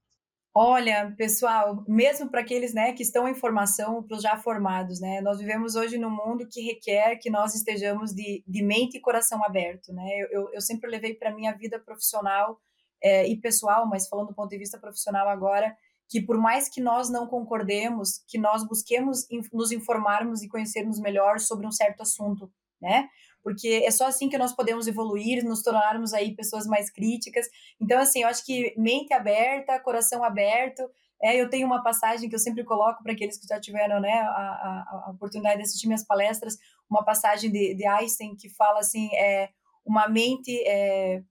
Olha, 0.59 1.13
pessoal, 1.15 1.83
mesmo 1.87 2.31
para 2.31 2.41
aqueles 2.41 2.73
né, 2.73 2.91
que 2.91 3.03
estão 3.03 3.27
em 3.27 3.35
formação, 3.35 4.01
para 4.01 4.17
os 4.17 4.23
já 4.23 4.35
formados, 4.39 4.99
né, 4.99 5.21
nós 5.21 5.37
vivemos 5.37 5.75
hoje 5.75 5.99
num 5.99 6.09
mundo 6.09 6.47
que 6.51 6.61
requer 6.61 7.17
que 7.17 7.29
nós 7.29 7.53
estejamos 7.53 8.11
de, 8.11 8.43
de 8.47 8.63
mente 8.63 8.97
e 8.97 8.99
coração 8.99 9.45
aberto. 9.45 9.93
Né? 9.93 10.03
Eu, 10.31 10.51
eu 10.51 10.59
sempre 10.59 10.89
levei 10.89 11.13
para 11.13 11.29
a 11.29 11.35
minha 11.35 11.55
vida 11.55 11.79
profissional 11.79 12.59
é, 12.99 13.27
e 13.27 13.39
pessoal, 13.39 13.87
mas 13.87 14.07
falando 14.07 14.29
do 14.29 14.33
ponto 14.33 14.49
de 14.49 14.57
vista 14.57 14.79
profissional 14.79 15.29
agora, 15.29 15.77
que 16.09 16.19
por 16.19 16.39
mais 16.39 16.67
que 16.67 16.81
nós 16.81 17.07
não 17.07 17.27
concordemos, 17.27 18.23
que 18.27 18.39
nós 18.39 18.67
busquemos 18.67 19.27
nos 19.53 19.71
informarmos 19.71 20.41
e 20.41 20.49
conhecermos 20.49 20.99
melhor 20.99 21.39
sobre 21.39 21.67
um 21.67 21.71
certo 21.71 22.01
assunto, 22.01 22.51
né? 22.81 23.07
Porque 23.47 23.81
é 23.85 23.91
só 23.91 24.07
assim 24.07 24.27
que 24.27 24.37
nós 24.37 24.51
podemos 24.51 24.87
evoluir, 24.87 25.41
nos 25.41 25.61
tornarmos 25.61 26.13
aí 26.13 26.35
pessoas 26.35 26.67
mais 26.67 26.89
críticas. 26.89 27.47
Então, 27.79 27.97
assim, 27.97 28.23
eu 28.23 28.27
acho 28.27 28.45
que 28.45 28.73
mente 28.75 29.13
aberta, 29.13 29.79
coração 29.79 30.21
aberto. 30.21 30.83
É, 31.23 31.33
eu 31.37 31.49
tenho 31.49 31.65
uma 31.65 31.81
passagem 31.81 32.27
que 32.27 32.35
eu 32.35 32.39
sempre 32.39 32.65
coloco 32.65 33.01
para 33.01 33.13
aqueles 33.13 33.37
que 33.37 33.47
já 33.47 33.57
tiveram 33.57 34.01
né, 34.01 34.11
a, 34.11 34.25
a, 34.25 35.03
a, 35.05 35.11
oportunidade 35.11 35.55
de 35.55 35.61
assistir 35.61 35.87
minhas 35.87 36.05
palestras, 36.05 36.57
uma 36.89 37.05
passagem 37.05 37.49
de, 37.49 37.73
de 37.73 37.87
Einstein 37.87 38.35
que 38.35 38.49
fala 38.49 38.79
assim, 38.79 39.07
é, 39.15 39.47
uma 39.85 40.09
mente 40.09 40.51
é, 40.67 41.23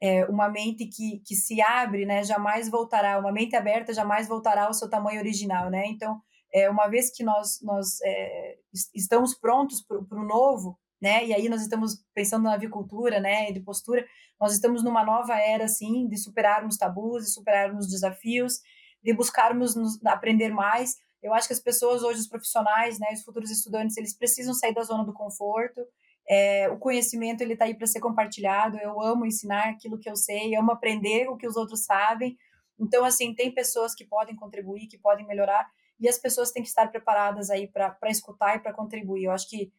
é, 0.00 0.26
uma 0.26 0.48
mente 0.48 0.86
que, 0.86 1.24
que 1.26 1.34
se 1.34 1.60
abre, 1.60 2.06
né, 2.06 2.22
jamais 2.22 2.68
voltará, 2.70 3.18
uma 3.18 3.32
mente 3.32 3.56
aberta 3.56 3.92
jamais 3.92 4.28
voltará 4.28 4.66
ao 4.66 4.74
seu 4.74 4.88
tamanho 4.88 5.18
original, 5.18 5.68
né? 5.70 5.86
Então, 5.88 6.22
é, 6.52 6.70
uma 6.70 6.86
vez 6.86 7.10
que 7.10 7.24
nós, 7.24 7.60
nós 7.62 8.00
é, 8.04 8.58
estamos 8.94 9.34
prontos 9.34 9.82
para 9.82 10.20
o 10.20 10.24
novo, 10.24 10.78
né? 11.04 11.22
E 11.26 11.34
aí 11.34 11.50
nós 11.50 11.60
estamos 11.60 12.02
pensando 12.14 12.44
na 12.44 12.54
avicultura, 12.54 13.20
né, 13.20 13.52
de 13.52 13.60
postura, 13.60 14.06
nós 14.40 14.54
estamos 14.54 14.82
numa 14.82 15.04
nova 15.04 15.38
era 15.38 15.64
assim, 15.66 16.08
de 16.08 16.16
superarmos 16.16 16.78
tabus, 16.78 17.24
de 17.24 17.30
superarmos 17.30 17.86
desafios, 17.88 18.60
de 19.02 19.12
buscarmos 19.12 19.76
nos, 19.76 20.02
aprender 20.06 20.48
mais. 20.48 20.96
Eu 21.22 21.34
acho 21.34 21.46
que 21.46 21.52
as 21.52 21.60
pessoas 21.60 22.02
hoje, 22.02 22.20
os 22.20 22.26
profissionais, 22.26 22.98
né, 22.98 23.08
os 23.12 23.22
futuros 23.22 23.50
estudantes, 23.50 23.98
eles 23.98 24.16
precisam 24.16 24.54
sair 24.54 24.72
da 24.72 24.82
zona 24.82 25.04
do 25.04 25.12
conforto. 25.12 25.82
É, 26.26 26.70
o 26.70 26.78
conhecimento 26.78 27.42
ele 27.42 27.52
está 27.52 27.66
aí 27.66 27.74
para 27.74 27.86
ser 27.86 28.00
compartilhado. 28.00 28.78
Eu 28.78 28.98
amo 29.02 29.26
ensinar 29.26 29.68
aquilo 29.68 29.98
que 29.98 30.08
eu 30.08 30.16
sei, 30.16 30.56
amo 30.56 30.72
aprender 30.72 31.28
o 31.28 31.36
que 31.36 31.46
os 31.46 31.54
outros 31.54 31.84
sabem. 31.84 32.34
Então, 32.80 33.04
assim, 33.04 33.34
tem 33.34 33.52
pessoas 33.52 33.94
que 33.94 34.06
podem 34.06 34.34
contribuir, 34.34 34.86
que 34.86 34.96
podem 34.96 35.26
melhorar, 35.26 35.68
e 36.00 36.08
as 36.08 36.18
pessoas 36.18 36.50
têm 36.50 36.62
que 36.62 36.68
estar 36.70 36.90
preparadas 36.90 37.50
aí 37.50 37.68
para 37.68 38.10
escutar 38.10 38.56
e 38.56 38.60
para 38.60 38.72
contribuir. 38.72 39.24
Eu 39.24 39.32
acho 39.32 39.48
que 39.50 39.70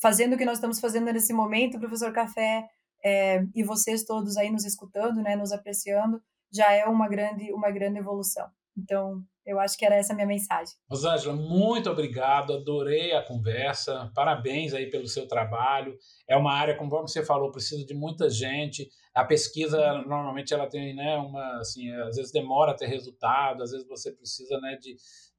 fazendo 0.00 0.34
o 0.34 0.38
que 0.38 0.44
nós 0.44 0.58
estamos 0.58 0.80
fazendo 0.80 1.12
nesse 1.12 1.32
momento, 1.32 1.78
professor 1.78 2.12
Café, 2.12 2.66
é, 3.04 3.44
e 3.54 3.62
vocês 3.62 4.04
todos 4.04 4.36
aí 4.36 4.50
nos 4.50 4.64
escutando, 4.64 5.22
né, 5.22 5.36
nos 5.36 5.52
apreciando, 5.52 6.22
já 6.52 6.72
é 6.72 6.84
uma 6.86 7.08
grande, 7.08 7.52
uma 7.52 7.70
grande 7.70 7.98
evolução. 7.98 8.48
Então, 8.76 9.22
eu 9.46 9.58
acho 9.58 9.76
que 9.76 9.84
era 9.84 9.96
essa 9.96 10.12
a 10.12 10.16
minha 10.16 10.26
mensagem. 10.26 10.74
Rosângela, 10.88 11.34
muito 11.34 11.90
obrigado, 11.90 12.52
adorei 12.52 13.12
a 13.12 13.22
conversa, 13.22 14.10
parabéns 14.14 14.74
aí 14.74 14.90
pelo 14.90 15.06
seu 15.06 15.26
trabalho. 15.26 15.96
É 16.28 16.36
uma 16.36 16.52
área, 16.52 16.76
como 16.76 16.90
você 16.90 17.24
falou, 17.24 17.50
precisa 17.50 17.84
de 17.84 17.94
muita 17.94 18.28
gente. 18.28 18.88
A 19.14 19.24
pesquisa, 19.24 20.02
normalmente, 20.06 20.54
ela 20.54 20.68
tem, 20.68 20.94
né, 20.94 21.16
uma, 21.16 21.58
assim, 21.58 21.90
às 22.02 22.16
vezes 22.16 22.30
demora 22.30 22.72
a 22.72 22.76
ter 22.76 22.86
resultado, 22.86 23.62
às 23.62 23.72
vezes 23.72 23.86
você 23.88 24.12
precisa, 24.12 24.58
né, 24.60 24.76
de, 24.80 24.96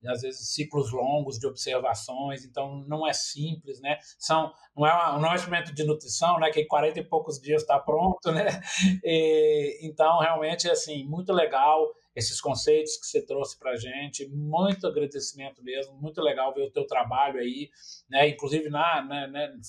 às 0.09 0.21
vezes 0.21 0.53
ciclos 0.53 0.91
longos 0.91 1.37
de 1.37 1.47
observações, 1.47 2.43
então 2.43 2.83
não 2.87 3.07
é 3.07 3.13
simples, 3.13 3.79
né? 3.79 3.97
São, 4.17 4.51
não, 4.75 4.85
é 4.85 5.31
um 5.31 5.35
experimento 5.35 5.73
de 5.73 5.83
nutrição, 5.83 6.39
né? 6.39 6.49
Que 6.49 6.61
em 6.61 6.67
40 6.67 6.99
e 6.99 7.03
poucos 7.03 7.39
dias 7.39 7.61
está 7.61 7.79
pronto, 7.79 8.31
né? 8.31 8.45
E, 9.03 9.79
então, 9.83 10.19
realmente, 10.19 10.69
assim, 10.69 11.05
muito 11.05 11.31
legal. 11.31 11.87
Esses 12.15 12.41
conceitos 12.41 12.97
que 12.97 13.07
você 13.07 13.25
trouxe 13.25 13.57
para 13.57 13.71
a 13.71 13.75
gente. 13.75 14.27
Muito 14.29 14.87
agradecimento 14.87 15.63
mesmo, 15.63 15.95
muito 15.95 16.21
legal 16.21 16.53
ver 16.53 16.63
o 16.63 16.71
teu 16.71 16.85
trabalho 16.85 17.39
aí, 17.39 17.69
né? 18.09 18.27
Inclusive 18.27 18.69
na, 18.69 19.07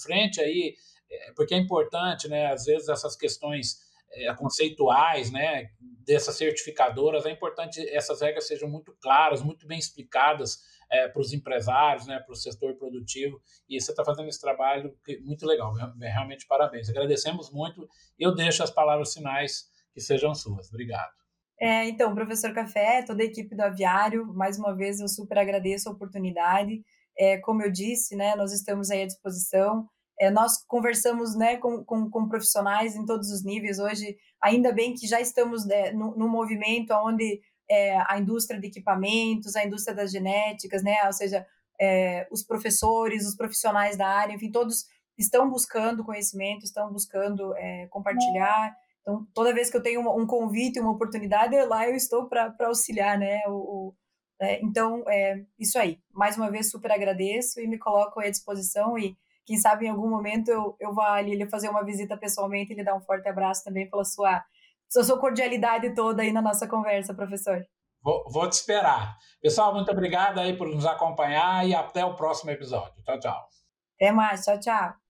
frente 0.02 0.40
aí, 0.40 0.74
é, 1.10 1.32
porque 1.32 1.54
é 1.54 1.58
importante, 1.58 2.28
né? 2.28 2.52
Às 2.52 2.64
vezes 2.64 2.88
essas 2.88 3.16
questões 3.16 3.78
é, 4.12 4.34
conceituais, 4.34 5.30
né? 5.30 5.70
Dessas 6.04 6.36
certificadoras, 6.36 7.26
é 7.26 7.30
importante 7.30 7.80
essas 7.88 8.20
regras 8.20 8.46
sejam 8.46 8.68
muito 8.68 8.92
claras, 9.00 9.42
muito 9.42 9.66
bem 9.66 9.78
explicadas 9.78 10.58
é, 10.90 11.08
para 11.08 11.22
os 11.22 11.32
empresários, 11.32 12.06
né? 12.06 12.18
Para 12.18 12.32
o 12.32 12.36
setor 12.36 12.74
produtivo. 12.76 13.40
E 13.68 13.80
você 13.80 13.92
está 13.92 14.04
fazendo 14.04 14.28
esse 14.28 14.40
trabalho 14.40 14.94
muito 15.20 15.46
legal, 15.46 15.72
realmente 16.00 16.46
parabéns. 16.46 16.88
Agradecemos 16.90 17.50
muito. 17.52 17.88
Eu 18.18 18.34
deixo 18.34 18.62
as 18.64 18.70
palavras 18.70 19.14
finais 19.14 19.70
que 19.94 20.00
sejam 20.00 20.34
suas. 20.34 20.68
Obrigado. 20.68 21.21
É, 21.62 21.88
então, 21.88 22.12
professor 22.12 22.52
Café, 22.52 23.02
toda 23.02 23.22
a 23.22 23.24
equipe 23.24 23.54
do 23.54 23.60
Aviário, 23.60 24.26
mais 24.34 24.58
uma 24.58 24.74
vez 24.74 24.98
eu 24.98 25.06
super 25.06 25.38
agradeço 25.38 25.88
a 25.88 25.92
oportunidade. 25.92 26.82
É, 27.16 27.38
como 27.38 27.62
eu 27.62 27.70
disse, 27.70 28.16
né, 28.16 28.34
nós 28.34 28.52
estamos 28.52 28.90
aí 28.90 29.02
à 29.02 29.06
disposição. 29.06 29.88
É, 30.18 30.28
nós 30.28 30.60
conversamos 30.66 31.36
né, 31.36 31.58
com, 31.58 31.84
com, 31.84 32.10
com, 32.10 32.28
profissionais 32.28 32.96
em 32.96 33.06
todos 33.06 33.30
os 33.30 33.44
níveis. 33.44 33.78
Hoje, 33.78 34.16
ainda 34.42 34.72
bem 34.72 34.92
que 34.92 35.06
já 35.06 35.20
estamos 35.20 35.64
né, 35.64 35.92
no, 35.92 36.16
no 36.16 36.28
movimento 36.28 36.92
onde 36.94 37.40
é, 37.70 37.96
a 38.08 38.18
indústria 38.18 38.58
de 38.58 38.66
equipamentos, 38.66 39.54
a 39.54 39.64
indústria 39.64 39.94
das 39.94 40.10
genéticas, 40.10 40.82
né, 40.82 40.96
ou 41.06 41.12
seja, 41.12 41.46
é, 41.80 42.26
os 42.32 42.42
professores, 42.42 43.24
os 43.24 43.36
profissionais 43.36 43.96
da 43.96 44.08
área, 44.08 44.34
enfim, 44.34 44.50
todos 44.50 44.86
estão 45.16 45.48
buscando 45.48 46.04
conhecimento, 46.04 46.64
estão 46.64 46.92
buscando 46.92 47.56
é, 47.56 47.86
compartilhar. 47.86 48.76
Então, 49.02 49.26
toda 49.34 49.52
vez 49.52 49.70
que 49.70 49.76
eu 49.76 49.82
tenho 49.82 50.00
um 50.00 50.26
convite, 50.26 50.80
uma 50.80 50.92
oportunidade, 50.92 51.60
lá 51.66 51.88
eu 51.88 51.94
estou 51.94 52.28
para 52.28 52.54
auxiliar, 52.60 53.18
né? 53.18 53.40
O, 53.48 53.52
o 53.52 53.94
é, 54.40 54.60
então, 54.64 55.04
é 55.08 55.44
isso 55.58 55.78
aí. 55.78 56.00
Mais 56.12 56.36
uma 56.36 56.50
vez, 56.50 56.70
super 56.70 56.90
agradeço 56.90 57.60
e 57.60 57.68
me 57.68 57.78
coloco 57.78 58.20
à 58.20 58.28
disposição 58.28 58.98
e 58.98 59.16
quem 59.44 59.56
sabe 59.56 59.86
em 59.86 59.88
algum 59.88 60.08
momento 60.08 60.48
eu, 60.48 60.76
eu 60.80 60.94
vá 60.94 61.14
ali 61.14 61.36
lhe 61.36 61.48
fazer 61.48 61.68
uma 61.68 61.84
visita 61.84 62.16
pessoalmente 62.16 62.72
e 62.72 62.76
lhe 62.76 62.84
dar 62.84 62.94
um 62.94 63.00
forte 63.00 63.28
abraço 63.28 63.64
também 63.64 63.88
pela 63.88 64.04
sua, 64.04 64.42
sua 64.88 65.18
cordialidade 65.18 65.94
toda 65.94 66.22
aí 66.22 66.32
na 66.32 66.42
nossa 66.42 66.66
conversa, 66.68 67.14
professor. 67.14 67.64
Vou, 68.02 68.24
vou 68.30 68.48
te 68.48 68.54
esperar. 68.54 69.16
Pessoal, 69.40 69.72
muito 69.72 69.90
obrigado 69.90 70.38
aí 70.38 70.56
por 70.56 70.68
nos 70.68 70.86
acompanhar 70.86 71.66
e 71.66 71.74
até 71.74 72.04
o 72.04 72.16
próximo 72.16 72.50
episódio. 72.50 73.00
Tchau, 73.04 73.18
tchau. 73.20 73.48
Até 73.96 74.10
mais. 74.10 74.44
Tchau, 74.44 74.58
tchau. 74.58 75.01